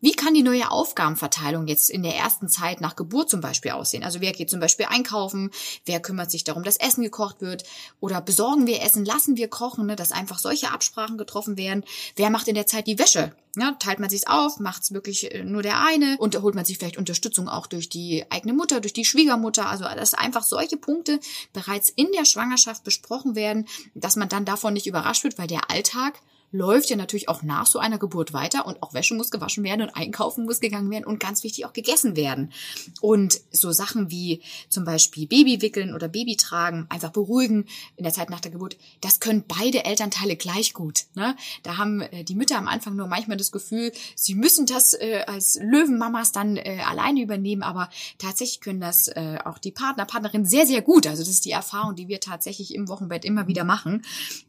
wie 0.00 0.12
kann 0.12 0.34
die 0.34 0.42
neue 0.42 0.70
Aufgabenverteilung 0.70 1.66
jetzt 1.66 1.88
in 1.88 2.02
der 2.02 2.14
ersten 2.14 2.48
Zeit 2.48 2.80
nach 2.80 2.96
Geburt 2.96 3.30
zum 3.30 3.40
Beispiel 3.40 3.70
aussehen? 3.70 4.04
Also 4.04 4.20
wer 4.20 4.32
geht 4.32 4.50
zum 4.50 4.60
Beispiel 4.60 4.86
einkaufen? 4.86 5.50
Wer 5.86 6.00
kümmert 6.00 6.30
sich 6.30 6.44
darum, 6.44 6.64
dass 6.64 6.76
Essen 6.76 7.02
gekocht 7.02 7.40
wird? 7.40 7.64
Oder 7.98 8.20
besorgen 8.20 8.66
wir 8.66 8.82
Essen? 8.82 9.04
Lassen 9.06 9.36
wir 9.36 9.48
kochen? 9.48 9.86
Ne? 9.86 9.96
Dass 9.96 10.12
einfach 10.12 10.38
solche 10.38 10.70
Absprachen 10.70 11.16
getroffen 11.16 11.56
werden. 11.56 11.84
Wer 12.14 12.30
macht 12.30 12.48
in 12.48 12.54
der 12.54 12.66
Zeit 12.66 12.86
die 12.86 12.98
Wäsche? 12.98 13.34
Ja, 13.56 13.72
teilt 13.72 13.98
man 13.98 14.10
sich's 14.10 14.26
auf? 14.26 14.60
Macht's 14.60 14.92
wirklich 14.92 15.32
äh, 15.34 15.42
nur 15.42 15.62
der 15.62 15.80
eine? 15.82 16.18
Und 16.18 16.40
holt 16.42 16.54
man 16.54 16.66
sich 16.66 16.76
vielleicht 16.76 16.98
Unterstützung 16.98 17.48
auch 17.48 17.66
durch 17.66 17.88
die 17.88 18.24
eigene 18.30 18.52
Mutter, 18.52 18.80
durch 18.80 18.92
die 18.92 19.06
Schwiegermutter? 19.06 19.66
Also 19.66 19.84
dass 19.84 20.12
einfach 20.12 20.42
solche 20.42 20.76
Punkte 20.76 21.20
bereits 21.54 21.88
in 21.88 22.12
der 22.12 22.26
Schwangerschaft 22.26 22.84
besprochen 22.84 23.34
werden, 23.34 23.66
dass 23.94 24.16
man 24.16 24.28
dann 24.28 24.44
davon 24.44 24.74
nicht 24.74 24.86
überrascht 24.86 25.24
wird, 25.24 25.38
weil 25.38 25.46
der 25.46 25.70
Alltag 25.70 26.20
läuft 26.52 26.90
ja 26.90 26.96
natürlich 26.96 27.28
auch 27.28 27.42
nach 27.42 27.66
so 27.66 27.78
einer 27.78 27.98
Geburt 27.98 28.32
weiter 28.32 28.66
und 28.66 28.82
auch 28.82 28.94
Wäsche 28.94 29.14
muss 29.14 29.30
gewaschen 29.30 29.64
werden 29.64 29.82
und 29.82 29.96
einkaufen 29.96 30.44
muss 30.44 30.60
gegangen 30.60 30.90
werden 30.90 31.04
und 31.04 31.20
ganz 31.20 31.42
wichtig 31.42 31.66
auch 31.66 31.72
gegessen 31.72 32.16
werden. 32.16 32.52
Und 33.00 33.40
so 33.50 33.72
Sachen 33.72 34.10
wie 34.10 34.42
zum 34.68 34.84
Beispiel 34.84 35.26
Babywickeln 35.26 35.94
oder 35.94 36.08
Babytragen, 36.08 36.86
einfach 36.88 37.10
beruhigen 37.10 37.66
in 37.96 38.04
der 38.04 38.12
Zeit 38.12 38.30
nach 38.30 38.40
der 38.40 38.52
Geburt, 38.52 38.76
das 39.00 39.20
können 39.20 39.44
beide 39.46 39.84
Elternteile 39.84 40.36
gleich 40.36 40.72
gut. 40.72 41.04
Ne? 41.14 41.36
Da 41.62 41.76
haben 41.76 42.00
äh, 42.00 42.24
die 42.24 42.34
Mütter 42.34 42.58
am 42.58 42.68
Anfang 42.68 42.96
nur 42.96 43.06
manchmal 43.06 43.36
das 43.36 43.52
Gefühl, 43.52 43.92
sie 44.14 44.34
müssen 44.34 44.66
das 44.66 44.94
äh, 44.94 45.24
als 45.26 45.58
Löwenmamas 45.60 46.32
dann 46.32 46.56
äh, 46.56 46.80
alleine 46.86 47.22
übernehmen, 47.22 47.62
aber 47.62 47.90
tatsächlich 48.18 48.60
können 48.60 48.80
das 48.80 49.08
äh, 49.08 49.38
auch 49.44 49.58
die 49.58 49.72
Partner, 49.72 50.04
Partnerin 50.06 50.46
sehr, 50.46 50.66
sehr 50.66 50.82
gut. 50.82 51.06
Also 51.06 51.22
das 51.22 51.30
ist 51.30 51.44
die 51.44 51.50
Erfahrung, 51.50 51.96
die 51.96 52.08
wir 52.08 52.20
tatsächlich 52.20 52.74
im 52.74 52.88
Wochenbett 52.88 53.24
immer 53.24 53.46
wieder 53.46 53.64
machen. 53.64 54.02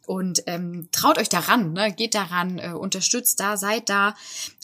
Und 0.06 0.44
ähm, 0.48 0.88
traut 0.92 1.18
euch 1.18 1.30
daran, 1.30 1.74
ne? 1.74 1.87
Geht 1.92 2.16
daran, 2.16 2.60
äh, 2.60 2.70
unterstützt 2.72 3.40
da, 3.40 3.58
seid 3.58 3.90
da. 3.90 4.16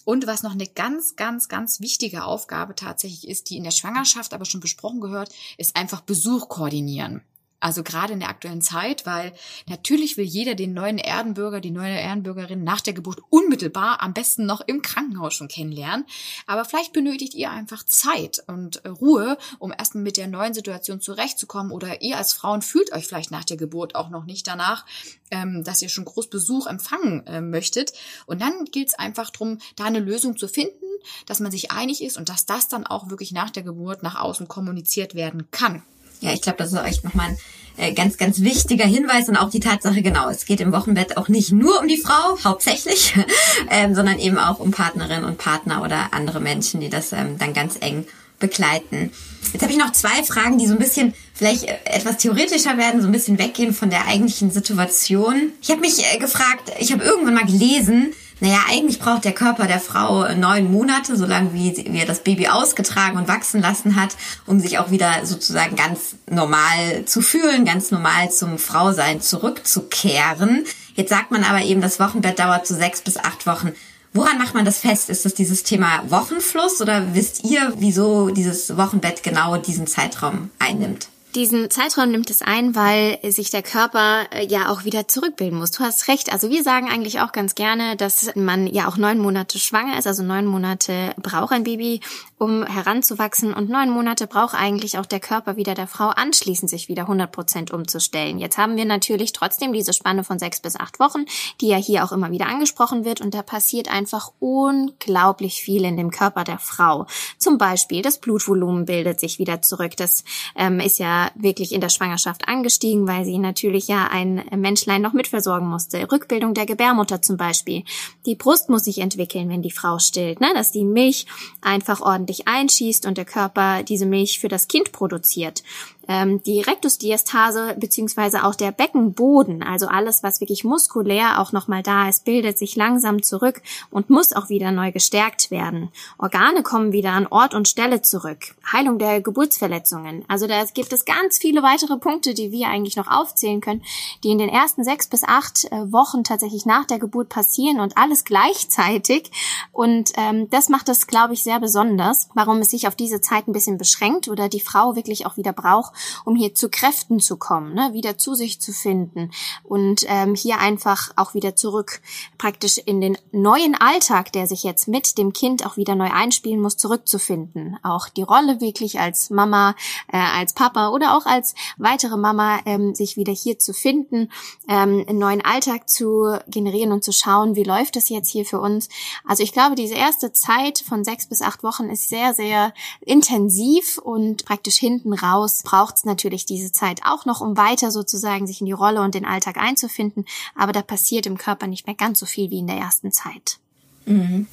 Und 0.05 0.27
was 0.27 0.43
noch 0.43 0.51
eine 0.51 0.67
ganz, 0.67 1.15
ganz, 1.15 1.47
ganz 1.47 1.79
wichtige 1.79 2.25
Aufgabe 2.25 2.75
tatsächlich 2.75 3.27
ist, 3.27 3.49
die 3.49 3.57
in 3.57 3.63
der 3.63 3.71
Schwangerschaft 3.71 4.33
aber 4.33 4.45
schon 4.45 4.61
besprochen 4.61 4.99
gehört, 4.99 5.33
ist 5.57 5.75
einfach 5.75 6.01
Besuch 6.01 6.49
koordinieren. 6.49 7.21
Also 7.63 7.81
gerade 7.81 8.11
in 8.11 8.19
der 8.19 8.27
aktuellen 8.27 8.61
Zeit, 8.61 9.05
weil 9.05 9.31
natürlich 9.67 10.17
will 10.17 10.25
jeder 10.25 10.53
den 10.53 10.73
neuen 10.73 10.97
Erdenbürger, 10.97 11.61
die 11.61 11.71
neue 11.71 11.97
Erdenbürgerin 11.97 12.65
nach 12.65 12.81
der 12.81 12.91
Geburt 12.91 13.21
unmittelbar, 13.29 14.01
am 14.01 14.13
besten 14.13 14.45
noch 14.45 14.59
im 14.59 14.81
Krankenhaus 14.81 15.33
schon 15.33 15.47
kennenlernen. 15.47 16.05
Aber 16.45 16.65
vielleicht 16.65 16.91
benötigt 16.91 17.35
ihr 17.35 17.51
einfach 17.51 17.83
Zeit 17.83 18.43
und 18.47 18.83
Ruhe, 18.85 19.37
um 19.59 19.71
erstmal 19.71 20.03
mit 20.03 20.17
der 20.17 20.27
neuen 20.27 20.53
Situation 20.53 20.99
zurechtzukommen. 20.99 21.71
Oder 21.71 22.01
ihr 22.01 22.17
als 22.17 22.33
Frauen 22.33 22.61
fühlt 22.61 22.91
euch 22.91 23.07
vielleicht 23.07 23.31
nach 23.31 23.45
der 23.45 23.55
Geburt 23.55 23.95
auch 23.95 24.09
noch 24.09 24.25
nicht 24.25 24.45
danach, 24.45 24.85
ähm, 25.31 25.63
dass 25.63 25.81
ihr 25.81 25.87
schon 25.87 26.03
groß 26.03 26.29
Besuch 26.29 26.67
empfangen 26.67 27.25
äh, 27.27 27.39
möchtet. 27.39 27.93
Und 28.25 28.41
dann 28.41 28.65
gilt 28.65 28.89
es 28.89 28.99
einfach 28.99 29.29
darum, 29.29 29.59
da 29.77 29.85
eine 29.85 30.01
Lösung 30.01 30.35
zu 30.35 30.49
finden, 30.49 30.83
dass 31.27 31.39
man 31.39 31.51
sich 31.51 31.71
einig 31.71 32.03
ist 32.03 32.17
und 32.17 32.27
dass 32.27 32.45
das 32.45 32.67
dann 32.67 32.85
auch 32.85 33.09
wirklich 33.09 33.31
nach 33.31 33.51
der 33.51 33.63
Geburt 33.63 34.03
nach 34.03 34.19
außen 34.19 34.49
kommuniziert 34.49 35.15
werden 35.15 35.47
kann. 35.51 35.81
Ja, 36.23 36.31
ich 36.31 36.41
glaube, 36.41 36.57
das 36.57 36.71
ist 36.71 36.79
euch 36.79 37.03
nochmal 37.03 37.27
ein 37.27 37.37
äh, 37.75 37.91
ganz, 37.91 38.17
ganz 38.17 38.39
wichtiger 38.39 38.85
Hinweis 38.85 39.27
und 39.27 39.35
auch 39.35 39.49
die 39.49 39.59
Tatsache, 39.59 40.01
genau, 40.01 40.29
es 40.29 40.45
geht 40.45 40.61
im 40.61 40.71
Wochenbett 40.71 41.17
auch 41.17 41.27
nicht 41.27 41.51
nur 41.51 41.81
um 41.81 41.87
die 41.89 41.97
Frau, 41.97 42.37
hauptsächlich, 42.45 43.13
ähm, 43.69 43.93
sondern 43.93 44.19
eben 44.19 44.37
auch 44.37 44.59
um 44.59 44.71
Partnerin 44.71 45.25
und 45.25 45.37
Partner 45.37 45.81
oder 45.81 46.13
andere 46.13 46.39
Menschen, 46.39 46.79
die 46.79 46.89
das 46.89 47.11
ähm, 47.11 47.37
dann 47.37 47.53
ganz 47.53 47.75
eng 47.81 48.05
begleiten. 48.39 49.11
Jetzt 49.51 49.63
habe 49.63 49.73
ich 49.73 49.77
noch 49.77 49.91
zwei 49.91 50.23
Fragen, 50.23 50.57
die 50.57 50.65
so 50.65 50.73
ein 50.73 50.79
bisschen 50.79 51.13
vielleicht 51.33 51.65
äh, 51.65 51.75
etwas 51.83 52.19
theoretischer 52.19 52.77
werden, 52.77 53.01
so 53.01 53.07
ein 53.07 53.11
bisschen 53.11 53.37
weggehen 53.37 53.73
von 53.73 53.89
der 53.89 54.07
eigentlichen 54.07 54.49
Situation. 54.49 55.51
Ich 55.61 55.71
habe 55.71 55.81
mich 55.81 56.05
äh, 56.05 56.17
gefragt, 56.19 56.71
ich 56.79 56.93
habe 56.93 57.03
irgendwann 57.03 57.33
mal 57.33 57.45
gelesen, 57.45 58.13
naja, 58.39 58.59
eigentlich 58.69 58.99
braucht 58.99 59.25
der 59.25 59.33
Körper 59.33 59.67
der 59.67 59.79
Frau 59.79 60.27
neun 60.33 60.71
Monate, 60.71 61.15
solange 61.15 61.53
wie, 61.53 61.85
wie 61.89 61.99
er 61.99 62.05
das 62.05 62.23
Baby 62.23 62.47
ausgetragen 62.47 63.17
und 63.17 63.27
wachsen 63.27 63.61
lassen 63.61 63.95
hat, 63.95 64.15
um 64.45 64.59
sich 64.59 64.79
auch 64.79 64.91
wieder 64.91 65.25
sozusagen 65.25 65.75
ganz 65.75 66.15
normal 66.29 67.05
zu 67.05 67.21
fühlen, 67.21 67.65
ganz 67.65 67.91
normal 67.91 68.31
zum 68.31 68.57
Frausein 68.57 69.21
zurückzukehren. 69.21 70.65
Jetzt 70.95 71.09
sagt 71.09 71.31
man 71.31 71.43
aber 71.43 71.61
eben, 71.61 71.81
das 71.81 71.99
Wochenbett 71.99 72.39
dauert 72.39 72.67
so 72.67 72.75
sechs 72.75 73.01
bis 73.01 73.17
acht 73.17 73.47
Wochen. 73.47 73.71
Woran 74.13 74.37
macht 74.37 74.53
man 74.53 74.65
das 74.65 74.77
fest? 74.77 75.09
Ist 75.09 75.25
das 75.25 75.33
dieses 75.33 75.63
Thema 75.63 76.03
Wochenfluss 76.07 76.81
oder 76.81 77.15
wisst 77.15 77.43
ihr, 77.45 77.73
wieso 77.77 78.29
dieses 78.29 78.77
Wochenbett 78.77 79.23
genau 79.23 79.57
diesen 79.57 79.87
Zeitraum 79.87 80.51
einnimmt? 80.59 81.07
Diesen 81.35 81.69
Zeitraum 81.71 82.11
nimmt 82.11 82.29
es 82.29 82.41
ein, 82.41 82.75
weil 82.75 83.19
sich 83.31 83.49
der 83.49 83.63
Körper 83.63 84.25
äh, 84.31 84.45
ja 84.45 84.69
auch 84.69 84.85
wieder 84.85 85.07
zurückbilden 85.07 85.57
muss. 85.57 85.71
Du 85.71 85.79
hast 85.83 86.07
recht. 86.07 86.31
Also 86.31 86.49
wir 86.49 86.63
sagen 86.63 86.89
eigentlich 86.89 87.21
auch 87.21 87.31
ganz 87.31 87.55
gerne, 87.55 87.95
dass 87.95 88.35
man 88.35 88.67
ja 88.67 88.87
auch 88.87 88.97
neun 88.97 89.19
Monate 89.19 89.57
schwanger 89.57 89.97
ist. 89.97 90.05
Also 90.05 90.21
neun 90.21 90.45
Monate 90.45 91.13
braucht 91.21 91.51
ein 91.51 91.63
Baby, 91.63 92.01
um 92.43 92.65
heranzuwachsen. 92.65 93.53
Und 93.53 93.69
neun 93.69 93.89
Monate 93.89 94.27
braucht 94.27 94.53
eigentlich 94.53 94.97
auch 94.97 95.05
der 95.05 95.21
Körper 95.21 95.55
wieder 95.55 95.75
der 95.75 95.87
Frau 95.87 96.09
anschließend 96.09 96.69
sich 96.69 96.89
wieder 96.89 97.03
100 97.03 97.31
Prozent 97.31 97.71
umzustellen. 97.71 98.37
Jetzt 98.37 98.57
haben 98.57 98.75
wir 98.75 98.83
natürlich 98.83 99.31
trotzdem 99.31 99.71
diese 99.71 99.93
Spanne 99.93 100.25
von 100.25 100.39
sechs 100.39 100.59
bis 100.59 100.75
acht 100.75 100.99
Wochen, 100.99 101.25
die 101.61 101.69
ja 101.69 101.77
hier 101.77 102.03
auch 102.03 102.11
immer 102.11 102.31
wieder 102.31 102.47
angesprochen 102.47 103.05
wird. 103.05 103.21
Und 103.21 103.33
da 103.33 103.43
passiert 103.43 103.87
einfach 103.87 104.31
unglaublich 104.39 105.61
viel 105.61 105.85
in 105.85 105.95
dem 105.95 106.11
Körper 106.11 106.43
der 106.43 106.59
Frau. 106.59 107.07
Zum 107.37 107.57
Beispiel 107.57 108.01
das 108.01 108.19
Blutvolumen 108.19 108.83
bildet 108.83 109.21
sich 109.21 109.39
wieder 109.39 109.61
zurück. 109.61 109.95
Das 109.95 110.25
ähm, 110.57 110.81
ist 110.81 110.99
ja 110.99 111.31
wirklich 111.35 111.71
in 111.71 111.79
der 111.79 111.89
Schwangerschaft 111.89 112.49
angestiegen, 112.49 113.07
weil 113.07 113.23
sie 113.23 113.37
natürlich 113.37 113.87
ja 113.87 114.07
ein 114.11 114.43
Menschlein 114.53 115.01
noch 115.01 115.13
mitversorgen 115.13 115.69
musste. 115.69 116.11
Rückbildung 116.11 116.53
der 116.53 116.65
Gebärmutter 116.65 117.21
zum 117.21 117.37
Beispiel. 117.37 117.83
Die 118.25 118.35
Brust 118.35 118.69
muss 118.69 118.83
sich 118.83 118.99
entwickeln, 118.99 119.47
wenn 119.47 119.61
die 119.61 119.71
Frau 119.71 119.97
stillt, 119.97 120.41
ne? 120.41 120.51
dass 120.53 120.73
die 120.73 120.83
Milch 120.83 121.25
einfach 121.61 122.01
ordentlich 122.01 122.32
einschießt 122.47 123.05
und 123.05 123.17
der 123.17 123.25
Körper 123.25 123.83
diese 123.83 124.05
Milch 124.05 124.39
für 124.39 124.47
das 124.47 124.67
Kind 124.67 124.91
produziert 124.91 125.63
ähm, 126.07 126.41
die 126.43 126.61
Rektusdiastase 126.61 127.75
beziehungsweise 127.77 128.43
auch 128.43 128.55
der 128.55 128.71
Beckenboden, 128.71 129.63
also 129.63 129.87
alles, 129.87 130.23
was 130.23 130.41
wirklich 130.41 130.63
muskulär 130.63 131.39
auch 131.39 131.51
nochmal 131.51 131.83
da 131.83 132.09
ist, 132.09 132.25
bildet 132.25 132.57
sich 132.57 132.75
langsam 132.75 133.23
zurück 133.23 133.61
und 133.89 134.09
muss 134.09 134.33
auch 134.33 134.49
wieder 134.49 134.71
neu 134.71 134.91
gestärkt 134.91 135.51
werden. 135.51 135.89
Organe 136.17 136.63
kommen 136.63 136.91
wieder 136.91 137.11
an 137.11 137.27
Ort 137.27 137.53
und 137.53 137.67
Stelle 137.67 138.01
zurück. 138.01 138.55
Heilung 138.71 138.99
der 138.99 139.21
Geburtsverletzungen. 139.21 140.25
Also 140.27 140.47
da 140.47 140.63
gibt 140.65 140.93
es 140.93 141.05
ganz 141.05 141.37
viele 141.37 141.63
weitere 141.63 141.97
Punkte, 141.97 142.33
die 142.33 142.51
wir 142.51 142.67
eigentlich 142.67 142.95
noch 142.95 143.07
aufzählen 143.07 143.61
können, 143.61 143.83
die 144.23 144.31
in 144.31 144.37
den 144.37 144.49
ersten 144.49 144.83
sechs 144.83 145.07
bis 145.07 145.23
acht 145.23 145.65
äh, 145.65 145.91
Wochen 145.91 146.23
tatsächlich 146.23 146.65
nach 146.65 146.85
der 146.85 146.99
Geburt 146.99 147.29
passieren 147.29 147.79
und 147.79 147.97
alles 147.97 148.25
gleichzeitig. 148.25 149.31
Und 149.71 150.11
ähm, 150.17 150.49
das 150.49 150.69
macht 150.69 150.89
es, 150.89 151.07
glaube 151.07 151.33
ich, 151.33 151.43
sehr 151.43 151.59
besonders, 151.59 152.29
warum 152.33 152.59
es 152.59 152.71
sich 152.71 152.87
auf 152.87 152.95
diese 152.95 153.21
Zeit 153.21 153.47
ein 153.47 153.53
bisschen 153.53 153.77
beschränkt 153.77 154.27
oder 154.27 154.49
die 154.49 154.59
Frau 154.59 154.95
wirklich 154.95 155.25
auch 155.25 155.37
wieder 155.37 155.53
braucht, 155.53 155.92
um 156.25 156.35
hier 156.35 156.55
zu 156.55 156.69
Kräften 156.69 157.19
zu 157.19 157.37
kommen, 157.37 157.73
ne, 157.73 157.91
wieder 157.93 158.17
zu 158.17 158.35
sich 158.35 158.59
zu 158.61 158.71
finden 158.71 159.31
und 159.63 160.05
ähm, 160.07 160.35
hier 160.35 160.59
einfach 160.59 161.11
auch 161.15 161.33
wieder 161.33 161.55
zurück 161.55 162.01
praktisch 162.37 162.77
in 162.77 163.01
den 163.01 163.17
neuen 163.31 163.75
Alltag, 163.75 164.31
der 164.31 164.47
sich 164.47 164.63
jetzt 164.63 164.87
mit 164.87 165.17
dem 165.17 165.33
Kind 165.33 165.65
auch 165.65 165.77
wieder 165.77 165.95
neu 165.95 166.09
einspielen 166.11 166.61
muss, 166.61 166.77
zurückzufinden. 166.77 167.77
Auch 167.83 168.09
die 168.09 168.21
Rolle 168.21 168.61
wirklich 168.61 168.99
als 168.99 169.29
Mama, 169.29 169.75
äh, 170.11 170.17
als 170.17 170.53
Papa 170.53 170.89
oder 170.89 171.17
auch 171.17 171.25
als 171.25 171.55
weitere 171.77 172.17
Mama 172.17 172.59
ähm, 172.65 172.95
sich 172.95 173.17
wieder 173.17 173.33
hier 173.33 173.59
zu 173.59 173.73
finden, 173.73 174.29
ähm, 174.67 175.05
einen 175.07 175.19
neuen 175.19 175.43
Alltag 175.43 175.89
zu 175.89 176.37
generieren 176.47 176.91
und 176.91 177.03
zu 177.03 177.11
schauen, 177.11 177.55
wie 177.55 177.63
läuft 177.63 177.95
das 177.95 178.09
jetzt 178.09 178.29
hier 178.29 178.45
für 178.45 178.59
uns. 178.59 178.89
Also 179.25 179.43
ich 179.43 179.51
glaube, 179.51 179.75
diese 179.75 179.95
erste 179.95 180.31
Zeit 180.31 180.79
von 180.79 181.03
sechs 181.03 181.27
bis 181.27 181.41
acht 181.41 181.63
Wochen 181.63 181.89
ist 181.89 182.09
sehr, 182.09 182.33
sehr 182.33 182.73
intensiv 183.01 183.97
und 183.97 184.45
praktisch 184.45 184.77
hinten 184.77 185.13
raus 185.13 185.61
braucht 185.63 185.82
braucht 185.83 185.97
es 185.97 186.05
natürlich 186.05 186.45
diese 186.45 186.71
Zeit 186.71 187.01
auch 187.03 187.25
noch, 187.25 187.41
um 187.41 187.57
weiter 187.57 187.91
sozusagen 187.91 188.47
sich 188.47 188.61
in 188.61 188.67
die 188.67 188.71
Rolle 188.71 189.01
und 189.01 189.15
den 189.15 189.25
Alltag 189.25 189.57
einzufinden. 189.57 190.23
Aber 190.55 190.71
da 190.71 190.81
passiert 190.81 191.25
im 191.25 191.37
Körper 191.37 191.67
nicht 191.67 191.87
mehr 191.87 191.95
ganz 191.95 192.19
so 192.19 192.25
viel 192.25 192.49
wie 192.51 192.59
in 192.59 192.67
der 192.67 192.77
ersten 192.77 193.11
Zeit. 193.11 193.59
Mhm. 194.05 194.47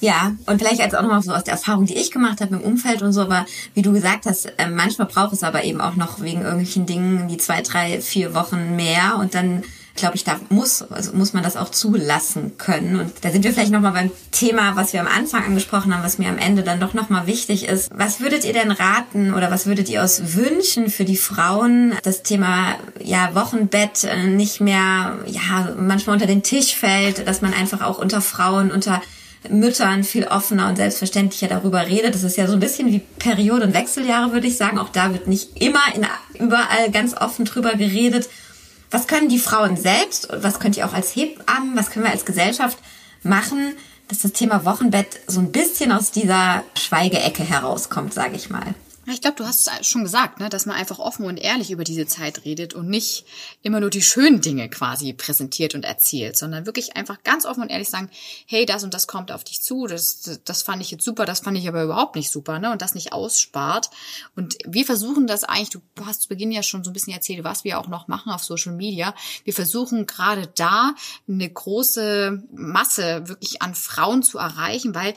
Ja, 0.00 0.36
und 0.46 0.58
vielleicht 0.58 0.80
als 0.80 0.94
auch 0.94 1.02
nochmal 1.02 1.20
so 1.22 1.32
aus 1.32 1.44
der 1.44 1.54
Erfahrung, 1.54 1.84
die 1.84 1.96
ich 1.96 2.10
gemacht 2.10 2.40
habe 2.40 2.54
im 2.54 2.62
Umfeld 2.62 3.02
und 3.02 3.12
so, 3.12 3.20
aber 3.22 3.44
wie 3.74 3.82
du 3.82 3.92
gesagt 3.92 4.24
hast, 4.24 4.46
äh, 4.46 4.70
manchmal 4.70 5.08
braucht 5.08 5.34
es 5.34 5.42
aber 5.42 5.64
eben 5.64 5.82
auch 5.82 5.96
noch 5.96 6.20
wegen 6.20 6.40
irgendwelchen 6.40 6.86
Dingen 6.86 7.28
die 7.28 7.36
zwei, 7.36 7.60
drei, 7.60 8.00
vier 8.00 8.32
Wochen 8.32 8.74
mehr 8.74 9.16
und 9.18 9.34
dann 9.34 9.64
glaube 9.98 10.16
ich, 10.16 10.24
da 10.24 10.40
muss, 10.48 10.82
also 10.90 11.12
muss 11.12 11.32
man 11.32 11.42
das 11.42 11.56
auch 11.56 11.70
zulassen 11.70 12.56
können. 12.56 12.98
Und 12.98 13.12
da 13.22 13.30
sind 13.30 13.44
wir 13.44 13.52
vielleicht 13.52 13.72
nochmal 13.72 13.92
beim 13.92 14.10
Thema, 14.30 14.76
was 14.76 14.92
wir 14.92 15.00
am 15.00 15.06
Anfang 15.06 15.44
angesprochen 15.44 15.94
haben, 15.94 16.02
was 16.02 16.18
mir 16.18 16.28
am 16.28 16.38
Ende 16.38 16.62
dann 16.62 16.80
doch 16.80 16.94
nochmal 16.94 17.26
wichtig 17.26 17.66
ist. 17.66 17.90
Was 17.94 18.20
würdet 18.20 18.44
ihr 18.44 18.52
denn 18.52 18.70
raten 18.70 19.34
oder 19.34 19.50
was 19.50 19.66
würdet 19.66 19.88
ihr 19.88 20.02
aus 20.02 20.34
wünschen 20.34 20.88
für 20.88 21.04
die 21.04 21.16
Frauen, 21.16 21.94
das 22.02 22.22
Thema 22.22 22.76
ja 23.02 23.34
Wochenbett 23.34 24.04
äh, 24.04 24.26
nicht 24.26 24.60
mehr 24.60 25.18
ja 25.26 25.74
manchmal 25.76 26.14
unter 26.14 26.26
den 26.26 26.42
Tisch 26.42 26.74
fällt, 26.74 27.26
dass 27.26 27.42
man 27.42 27.52
einfach 27.52 27.82
auch 27.82 27.98
unter 27.98 28.20
Frauen, 28.20 28.70
unter 28.70 29.02
Müttern 29.48 30.04
viel 30.04 30.26
offener 30.26 30.68
und 30.68 30.76
selbstverständlicher 30.76 31.48
darüber 31.48 31.86
redet. 31.86 32.14
Das 32.14 32.22
ist 32.22 32.36
ja 32.36 32.46
so 32.46 32.54
ein 32.54 32.60
bisschen 32.60 32.90
wie 32.92 33.00
Periode- 33.18 33.66
und 33.66 33.74
Wechseljahre, 33.74 34.32
würde 34.32 34.46
ich 34.46 34.56
sagen. 34.56 34.78
Auch 34.78 34.88
da 34.88 35.12
wird 35.12 35.26
nicht 35.26 35.60
immer 35.60 35.80
in, 35.94 36.06
überall 36.38 36.90
ganz 36.92 37.14
offen 37.16 37.44
drüber 37.44 37.74
geredet. 37.74 38.28
Was 38.90 39.06
können 39.06 39.28
die 39.28 39.38
Frauen 39.38 39.76
selbst, 39.76 40.28
was 40.32 40.60
könnt 40.60 40.76
ihr 40.76 40.86
auch 40.86 40.94
als 40.94 41.14
Hebammen, 41.14 41.76
was 41.76 41.90
können 41.90 42.04
wir 42.06 42.12
als 42.12 42.24
Gesellschaft 42.24 42.78
machen, 43.22 43.74
dass 44.08 44.22
das 44.22 44.32
Thema 44.32 44.64
Wochenbett 44.64 45.20
so 45.26 45.40
ein 45.40 45.52
bisschen 45.52 45.92
aus 45.92 46.10
dieser 46.10 46.64
Schweigeecke 46.74 47.44
herauskommt, 47.44 48.14
sage 48.14 48.36
ich 48.36 48.48
mal? 48.48 48.74
Ich 49.10 49.22
glaube, 49.22 49.36
du 49.36 49.46
hast 49.46 49.66
es 49.68 49.86
schon 49.86 50.04
gesagt, 50.04 50.38
ne, 50.38 50.50
dass 50.50 50.66
man 50.66 50.76
einfach 50.76 50.98
offen 50.98 51.24
und 51.24 51.38
ehrlich 51.38 51.70
über 51.70 51.84
diese 51.84 52.06
Zeit 52.06 52.44
redet 52.44 52.74
und 52.74 52.88
nicht 52.88 53.24
immer 53.62 53.80
nur 53.80 53.88
die 53.88 54.02
schönen 54.02 54.42
Dinge 54.42 54.68
quasi 54.68 55.14
präsentiert 55.14 55.74
und 55.74 55.84
erzählt, 55.84 56.36
sondern 56.36 56.66
wirklich 56.66 56.96
einfach 56.96 57.22
ganz 57.22 57.46
offen 57.46 57.62
und 57.62 57.70
ehrlich 57.70 57.88
sagen, 57.88 58.10
hey, 58.46 58.66
das 58.66 58.84
und 58.84 58.92
das 58.92 59.06
kommt 59.06 59.32
auf 59.32 59.44
dich 59.44 59.62
zu, 59.62 59.86
das, 59.86 60.40
das 60.44 60.62
fand 60.62 60.82
ich 60.82 60.90
jetzt 60.90 61.04
super, 61.04 61.24
das 61.24 61.40
fand 61.40 61.56
ich 61.56 61.66
aber 61.68 61.84
überhaupt 61.84 62.16
nicht 62.16 62.30
super, 62.30 62.58
ne, 62.58 62.70
und 62.70 62.82
das 62.82 62.94
nicht 62.94 63.12
ausspart. 63.12 63.88
Und 64.36 64.58
wir 64.66 64.84
versuchen 64.84 65.26
das 65.26 65.44
eigentlich, 65.44 65.70
du 65.70 65.80
hast 66.04 66.22
zu 66.22 66.28
Beginn 66.28 66.52
ja 66.52 66.62
schon 66.62 66.84
so 66.84 66.90
ein 66.90 66.94
bisschen 66.94 67.14
erzählt, 67.14 67.44
was 67.44 67.64
wir 67.64 67.78
auch 67.78 67.88
noch 67.88 68.08
machen 68.08 68.30
auf 68.30 68.44
Social 68.44 68.72
Media. 68.72 69.14
Wir 69.44 69.54
versuchen 69.54 70.04
gerade 70.06 70.48
da 70.54 70.94
eine 71.26 71.48
große 71.48 72.42
Masse 72.52 73.26
wirklich 73.26 73.62
an 73.62 73.74
Frauen 73.74 74.22
zu 74.22 74.38
erreichen, 74.38 74.94
weil 74.94 75.14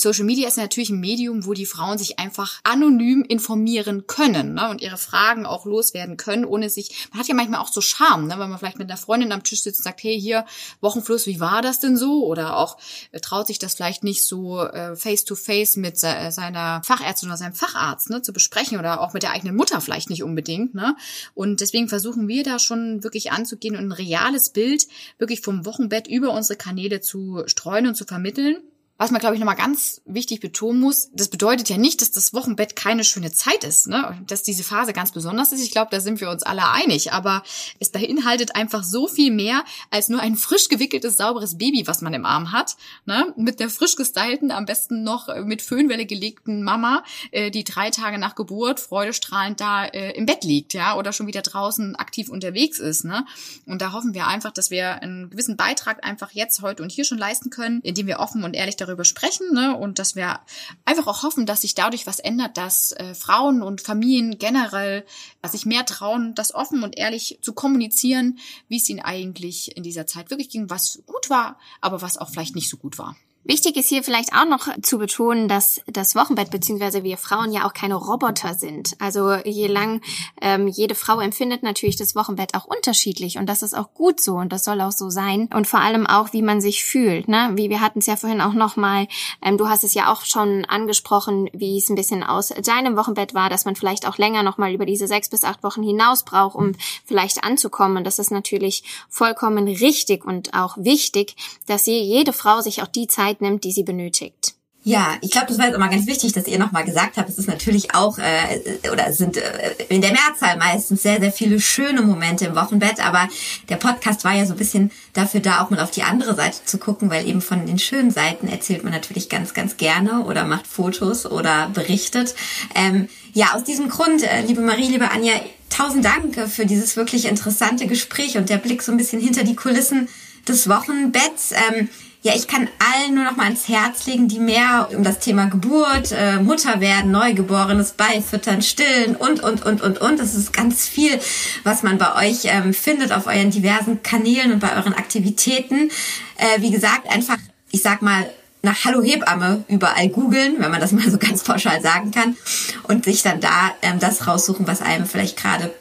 Social 0.00 0.24
Media 0.24 0.48
ist 0.48 0.56
natürlich 0.56 0.90
ein 0.90 1.00
Medium, 1.00 1.46
wo 1.46 1.52
die 1.52 1.66
Frauen 1.66 1.98
sich 1.98 2.18
einfach 2.18 2.60
anonym 2.64 3.22
informieren 3.22 4.06
können 4.06 4.54
ne, 4.54 4.68
und 4.68 4.80
ihre 4.80 4.96
Fragen 4.96 5.46
auch 5.46 5.64
loswerden 5.64 6.16
können, 6.16 6.44
ohne 6.44 6.70
sich. 6.70 7.08
Man 7.10 7.20
hat 7.20 7.28
ja 7.28 7.34
manchmal 7.34 7.60
auch 7.60 7.68
so 7.68 7.80
Scham, 7.80 8.26
ne, 8.26 8.38
wenn 8.38 8.50
man 8.50 8.58
vielleicht 8.58 8.78
mit 8.78 8.90
einer 8.90 8.98
Freundin 8.98 9.32
am 9.32 9.42
Tisch 9.42 9.62
sitzt 9.62 9.80
und 9.80 9.84
sagt, 9.84 10.02
hey, 10.02 10.20
hier 10.20 10.44
Wochenfluss, 10.80 11.26
wie 11.26 11.40
war 11.40 11.62
das 11.62 11.80
denn 11.80 11.96
so? 11.96 12.26
Oder 12.26 12.56
auch 12.56 12.78
äh, 13.12 13.20
traut 13.20 13.46
sich 13.46 13.58
das 13.58 13.74
vielleicht 13.74 14.04
nicht 14.04 14.24
so 14.24 14.62
äh, 14.62 14.96
face 14.96 15.24
to 15.24 15.34
face 15.34 15.76
mit 15.76 15.98
se 15.98 16.08
äh, 16.08 16.32
seiner 16.32 16.82
Fachärztin 16.84 17.28
oder 17.28 17.36
seinem 17.36 17.54
Facharzt 17.54 18.10
ne, 18.10 18.22
zu 18.22 18.32
besprechen 18.32 18.78
oder 18.78 19.00
auch 19.00 19.12
mit 19.12 19.22
der 19.22 19.32
eigenen 19.32 19.56
Mutter 19.56 19.80
vielleicht 19.80 20.10
nicht 20.10 20.22
unbedingt. 20.22 20.74
Ne? 20.74 20.96
Und 21.34 21.60
deswegen 21.60 21.88
versuchen 21.88 22.28
wir 22.28 22.42
da 22.42 22.58
schon 22.58 23.04
wirklich 23.04 23.32
anzugehen 23.32 23.76
und 23.76 23.84
ein 23.84 23.92
reales 23.92 24.50
Bild 24.50 24.86
wirklich 25.18 25.40
vom 25.40 25.66
Wochenbett 25.66 26.08
über 26.08 26.32
unsere 26.32 26.56
Kanäle 26.56 27.00
zu 27.00 27.42
streuen 27.46 27.86
und 27.86 27.94
zu 27.94 28.04
vermitteln. 28.04 28.62
Was 29.00 29.10
man, 29.10 29.18
glaube 29.18 29.34
ich, 29.34 29.40
nochmal 29.40 29.56
ganz 29.56 30.02
wichtig 30.04 30.40
betonen 30.40 30.78
muss, 30.78 31.08
das 31.14 31.30
bedeutet 31.30 31.70
ja 31.70 31.78
nicht, 31.78 32.02
dass 32.02 32.10
das 32.10 32.34
Wochenbett 32.34 32.76
keine 32.76 33.02
schöne 33.02 33.32
Zeit 33.32 33.64
ist, 33.64 33.88
ne? 33.88 34.22
dass 34.26 34.42
diese 34.42 34.62
Phase 34.62 34.92
ganz 34.92 35.10
besonders 35.10 35.52
ist. 35.52 35.64
Ich 35.64 35.70
glaube, 35.70 35.88
da 35.90 36.00
sind 36.00 36.20
wir 36.20 36.28
uns 36.28 36.42
alle 36.42 36.70
einig. 36.70 37.14
Aber 37.14 37.42
es 37.78 37.88
beinhaltet 37.88 38.56
einfach 38.56 38.84
so 38.84 39.08
viel 39.08 39.32
mehr 39.32 39.64
als 39.90 40.10
nur 40.10 40.20
ein 40.20 40.36
frisch 40.36 40.68
gewickeltes, 40.68 41.16
sauberes 41.16 41.56
Baby, 41.56 41.86
was 41.86 42.02
man 42.02 42.12
im 42.12 42.26
Arm 42.26 42.52
hat. 42.52 42.76
Ne? 43.06 43.32
Mit 43.38 43.58
der 43.58 43.70
frisch 43.70 43.96
gestylten, 43.96 44.50
am 44.50 44.66
besten 44.66 45.02
noch 45.02 45.34
mit 45.46 45.62
Föhnwelle 45.62 46.04
gelegten 46.04 46.62
Mama, 46.62 47.02
äh, 47.30 47.50
die 47.50 47.64
drei 47.64 47.88
Tage 47.88 48.18
nach 48.18 48.34
Geburt 48.34 48.80
freudestrahlend 48.80 49.62
da 49.62 49.86
äh, 49.86 50.10
im 50.10 50.26
Bett 50.26 50.44
liegt, 50.44 50.74
ja, 50.74 50.94
oder 50.98 51.14
schon 51.14 51.26
wieder 51.26 51.40
draußen 51.40 51.96
aktiv 51.96 52.28
unterwegs 52.28 52.78
ist. 52.78 53.06
Ne? 53.06 53.24
Und 53.64 53.80
da 53.80 53.92
hoffen 53.92 54.12
wir 54.12 54.26
einfach, 54.26 54.52
dass 54.52 54.70
wir 54.70 55.00
einen 55.00 55.30
gewissen 55.30 55.56
Beitrag 55.56 56.04
einfach 56.04 56.32
jetzt, 56.32 56.60
heute 56.60 56.82
und 56.82 56.92
hier 56.92 57.06
schon 57.06 57.16
leisten 57.16 57.48
können, 57.48 57.80
indem 57.80 58.06
wir 58.06 58.18
offen 58.18 58.44
und 58.44 58.52
ehrlich 58.52 58.76
darüber 58.76 58.89
darüber 58.90 59.04
sprechen 59.04 59.52
ne? 59.52 59.76
und 59.76 59.98
dass 59.98 60.16
wir 60.16 60.40
einfach 60.84 61.06
auch 61.06 61.22
hoffen, 61.22 61.46
dass 61.46 61.62
sich 61.62 61.74
dadurch 61.74 62.06
was 62.06 62.18
ändert, 62.18 62.56
dass 62.56 62.92
äh, 62.92 63.14
Frauen 63.14 63.62
und 63.62 63.80
Familien 63.80 64.38
generell 64.38 65.04
dass 65.42 65.52
sich 65.52 65.66
mehr 65.66 65.86
trauen, 65.86 66.34
das 66.34 66.54
offen 66.54 66.82
und 66.82 66.98
ehrlich 66.98 67.38
zu 67.42 67.52
kommunizieren, 67.52 68.38
wie 68.68 68.76
es 68.76 68.88
ihnen 68.88 69.00
eigentlich 69.00 69.76
in 69.76 69.82
dieser 69.82 70.06
Zeit 70.06 70.30
wirklich 70.30 70.50
ging, 70.50 70.68
was 70.70 71.02
gut 71.06 71.30
war, 71.30 71.58
aber 71.80 72.02
was 72.02 72.18
auch 72.18 72.30
vielleicht 72.30 72.54
nicht 72.54 72.68
so 72.68 72.76
gut 72.76 72.98
war. 72.98 73.16
Wichtig 73.42 73.76
ist 73.76 73.88
hier 73.88 74.02
vielleicht 74.02 74.34
auch 74.34 74.44
noch 74.44 74.68
zu 74.82 74.98
betonen, 74.98 75.48
dass 75.48 75.80
das 75.86 76.14
Wochenbett 76.14 76.50
bzw. 76.50 77.02
wir 77.04 77.16
Frauen 77.16 77.52
ja 77.52 77.66
auch 77.66 77.72
keine 77.72 77.94
Roboter 77.94 78.54
sind. 78.54 78.94
Also 78.98 79.32
je 79.32 79.66
lang 79.66 80.02
ähm, 80.42 80.68
jede 80.68 80.94
Frau 80.94 81.20
empfindet 81.20 81.62
natürlich 81.62 81.96
das 81.96 82.14
Wochenbett 82.14 82.54
auch 82.54 82.66
unterschiedlich 82.66 83.38
und 83.38 83.46
das 83.46 83.62
ist 83.62 83.74
auch 83.74 83.94
gut 83.94 84.20
so 84.20 84.34
und 84.34 84.52
das 84.52 84.64
soll 84.64 84.82
auch 84.82 84.92
so 84.92 85.08
sein 85.08 85.48
und 85.54 85.66
vor 85.66 85.80
allem 85.80 86.06
auch, 86.06 86.34
wie 86.34 86.42
man 86.42 86.60
sich 86.60 86.84
fühlt. 86.84 87.28
Ne? 87.28 87.52
Wie 87.54 87.70
wir 87.70 87.80
hatten 87.80 88.00
es 88.00 88.06
ja 88.06 88.16
vorhin 88.16 88.42
auch 88.42 88.52
noch 88.52 88.76
mal. 88.76 89.08
Ähm, 89.42 89.56
du 89.56 89.68
hast 89.70 89.84
es 89.84 89.94
ja 89.94 90.12
auch 90.12 90.26
schon 90.26 90.66
angesprochen, 90.66 91.48
wie 91.54 91.78
es 91.78 91.88
ein 91.88 91.96
bisschen 91.96 92.22
aus 92.22 92.48
deinem 92.48 92.96
Wochenbett 92.98 93.32
war, 93.32 93.48
dass 93.48 93.64
man 93.64 93.74
vielleicht 93.74 94.06
auch 94.06 94.18
länger 94.18 94.42
noch 94.42 94.58
mal 94.58 94.74
über 94.74 94.84
diese 94.84 95.06
sechs 95.06 95.30
bis 95.30 95.44
acht 95.44 95.62
Wochen 95.62 95.82
hinaus 95.82 96.24
braucht, 96.24 96.56
um 96.56 96.72
vielleicht 97.06 97.42
anzukommen. 97.42 97.96
Und 97.96 98.04
das 98.04 98.18
ist 98.18 98.30
natürlich 98.30 98.84
vollkommen 99.08 99.66
richtig 99.66 100.26
und 100.26 100.52
auch 100.52 100.76
wichtig, 100.76 101.36
dass 101.66 101.86
jede 101.86 102.34
Frau 102.34 102.60
sich 102.60 102.82
auch 102.82 102.86
die 102.86 103.06
Zeit 103.06 103.29
Zeit 103.30 103.40
nimmt, 103.40 103.64
die 103.64 103.72
sie 103.72 103.82
benötigt. 103.82 104.54
Ja, 104.82 105.18
ich 105.20 105.30
glaube, 105.30 105.46
das 105.48 105.58
war 105.58 105.66
jetzt 105.66 105.74
immer 105.74 105.90
ganz 105.90 106.06
wichtig, 106.06 106.32
dass 106.32 106.46
ihr 106.46 106.58
nochmal 106.58 106.86
gesagt 106.86 107.18
habt, 107.18 107.28
es 107.28 107.36
ist 107.36 107.48
natürlich 107.48 107.94
auch, 107.94 108.16
äh, 108.16 108.88
oder 108.90 109.12
sind 109.12 109.36
äh, 109.36 109.74
in 109.90 110.00
der 110.00 110.12
Mehrzahl 110.12 110.56
meistens 110.56 111.02
sehr, 111.02 111.20
sehr 111.20 111.32
viele 111.32 111.60
schöne 111.60 112.00
Momente 112.00 112.46
im 112.46 112.56
Wochenbett, 112.56 112.98
aber 112.98 113.28
der 113.68 113.76
Podcast 113.76 114.24
war 114.24 114.34
ja 114.34 114.46
so 114.46 114.54
ein 114.54 114.58
bisschen 114.58 114.90
dafür 115.12 115.40
da, 115.40 115.60
auch 115.60 115.68
mal 115.68 115.80
auf 115.80 115.90
die 115.90 116.02
andere 116.02 116.34
Seite 116.34 116.64
zu 116.64 116.78
gucken, 116.78 117.10
weil 117.10 117.28
eben 117.28 117.42
von 117.42 117.66
den 117.66 117.78
schönen 117.78 118.10
Seiten 118.10 118.48
erzählt 118.48 118.82
man 118.82 118.94
natürlich 118.94 119.28
ganz, 119.28 119.52
ganz 119.52 119.76
gerne 119.76 120.24
oder 120.24 120.44
macht 120.44 120.66
Fotos 120.66 121.26
oder 121.26 121.68
berichtet. 121.74 122.34
Ähm, 122.74 123.10
ja, 123.34 123.52
aus 123.52 123.64
diesem 123.64 123.90
Grund, 123.90 124.22
äh, 124.22 124.40
liebe 124.46 124.62
Marie, 124.62 124.88
liebe 124.88 125.10
Anja, 125.10 125.34
tausend 125.68 126.06
Dank 126.06 126.48
für 126.48 126.64
dieses 126.64 126.96
wirklich 126.96 127.26
interessante 127.26 127.86
Gespräch 127.86 128.38
und 128.38 128.48
der 128.48 128.56
Blick 128.56 128.80
so 128.80 128.92
ein 128.92 128.98
bisschen 128.98 129.20
hinter 129.20 129.44
die 129.44 129.56
Kulissen 129.56 130.08
des 130.48 130.68
Wochenbetts. 130.68 131.52
Ähm, 131.52 131.88
ja, 132.22 132.34
ich 132.34 132.46
kann 132.46 132.68
allen 132.78 133.14
nur 133.14 133.24
noch 133.24 133.36
mal 133.36 133.44
ans 133.44 133.66
Herz 133.68 134.06
legen, 134.06 134.28
die 134.28 134.40
mehr 134.40 134.90
um 134.94 135.02
das 135.02 135.20
Thema 135.20 135.46
Geburt, 135.46 136.12
äh, 136.12 136.36
Mutter 136.36 136.80
werden, 136.80 137.10
Neugeborenes 137.10 137.92
beifüttern, 137.92 138.60
stillen 138.60 139.16
und, 139.16 139.42
und, 139.42 139.64
und, 139.64 139.80
und, 139.80 139.98
und. 139.98 140.20
Das 140.20 140.34
ist 140.34 140.52
ganz 140.52 140.86
viel, 140.86 141.18
was 141.64 141.82
man 141.82 141.96
bei 141.96 142.28
euch 142.28 142.40
ähm, 142.44 142.74
findet 142.74 143.12
auf 143.12 143.26
euren 143.26 143.50
diversen 143.50 144.02
Kanälen 144.02 144.52
und 144.52 144.60
bei 144.60 144.76
euren 144.76 144.92
Aktivitäten. 144.92 145.90
Äh, 146.36 146.60
wie 146.60 146.70
gesagt, 146.70 147.10
einfach, 147.10 147.38
ich 147.70 147.80
sag 147.80 148.02
mal, 148.02 148.28
nach 148.62 148.84
Hallo 148.84 149.02
Hebamme 149.02 149.64
überall 149.68 150.10
googeln, 150.10 150.56
wenn 150.58 150.70
man 150.70 150.80
das 150.80 150.92
mal 150.92 151.10
so 151.10 151.16
ganz 151.16 151.42
pauschal 151.42 151.80
sagen 151.80 152.10
kann, 152.10 152.36
und 152.82 153.06
sich 153.06 153.22
dann 153.22 153.40
da 153.40 153.72
ähm, 153.80 153.98
das 153.98 154.26
raussuchen, 154.26 154.66
was 154.66 154.82
einem 154.82 155.06
vielleicht 155.06 155.38
gerade 155.38 155.72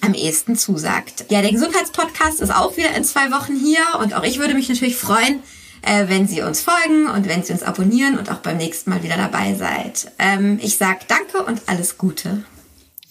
am 0.00 0.14
ehesten 0.14 0.56
zusagt. 0.56 1.26
Ja, 1.30 1.42
der 1.42 1.52
Gesundheitspodcast 1.52 2.40
ist 2.40 2.54
auch 2.54 2.76
wieder 2.76 2.94
in 2.94 3.04
zwei 3.04 3.30
Wochen 3.30 3.56
hier 3.56 3.84
und 4.00 4.14
auch 4.14 4.22
ich 4.22 4.38
würde 4.38 4.54
mich 4.54 4.68
natürlich 4.68 4.96
freuen, 4.96 5.42
äh, 5.82 6.08
wenn 6.08 6.26
Sie 6.26 6.42
uns 6.42 6.60
folgen 6.60 7.08
und 7.08 7.28
wenn 7.28 7.42
Sie 7.42 7.52
uns 7.52 7.62
abonnieren 7.62 8.18
und 8.18 8.30
auch 8.30 8.38
beim 8.38 8.56
nächsten 8.56 8.90
Mal 8.90 9.02
wieder 9.02 9.16
dabei 9.16 9.54
seid. 9.54 10.12
Ähm, 10.18 10.58
ich 10.62 10.76
sag 10.76 11.08
danke 11.08 11.42
und 11.44 11.62
alles 11.66 11.98
Gute. 11.98 12.44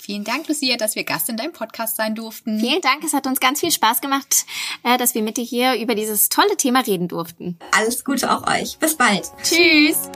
Vielen 0.05 0.23
Dank, 0.23 0.47
Lucia, 0.47 0.77
dass 0.77 0.95
wir 0.95 1.03
Gast 1.03 1.29
in 1.29 1.37
deinem 1.37 1.51
Podcast 1.51 1.95
sein 1.95 2.13
durften. 2.13 2.59
Vielen 2.59 2.81
Dank, 2.81 3.03
es 3.03 3.13
hat 3.13 3.25
uns 3.25 3.39
ganz 3.39 3.59
viel 3.59 3.71
Spaß 3.71 4.01
gemacht, 4.01 4.45
äh, 4.83 4.99
dass 4.99 5.15
wir 5.15 5.23
mit 5.23 5.37
dir 5.37 5.43
hier 5.43 5.81
über 5.81 5.95
dieses 5.95 6.29
tolle 6.29 6.57
Thema 6.57 6.81
reden 6.81 7.07
durften. 7.07 7.57
Alles 7.71 8.05
Gute 8.05 8.31
auch 8.31 8.45
euch. 8.47 8.77
Bis 8.77 8.95
bald. 8.95 9.31
Tschüss. 9.41 10.11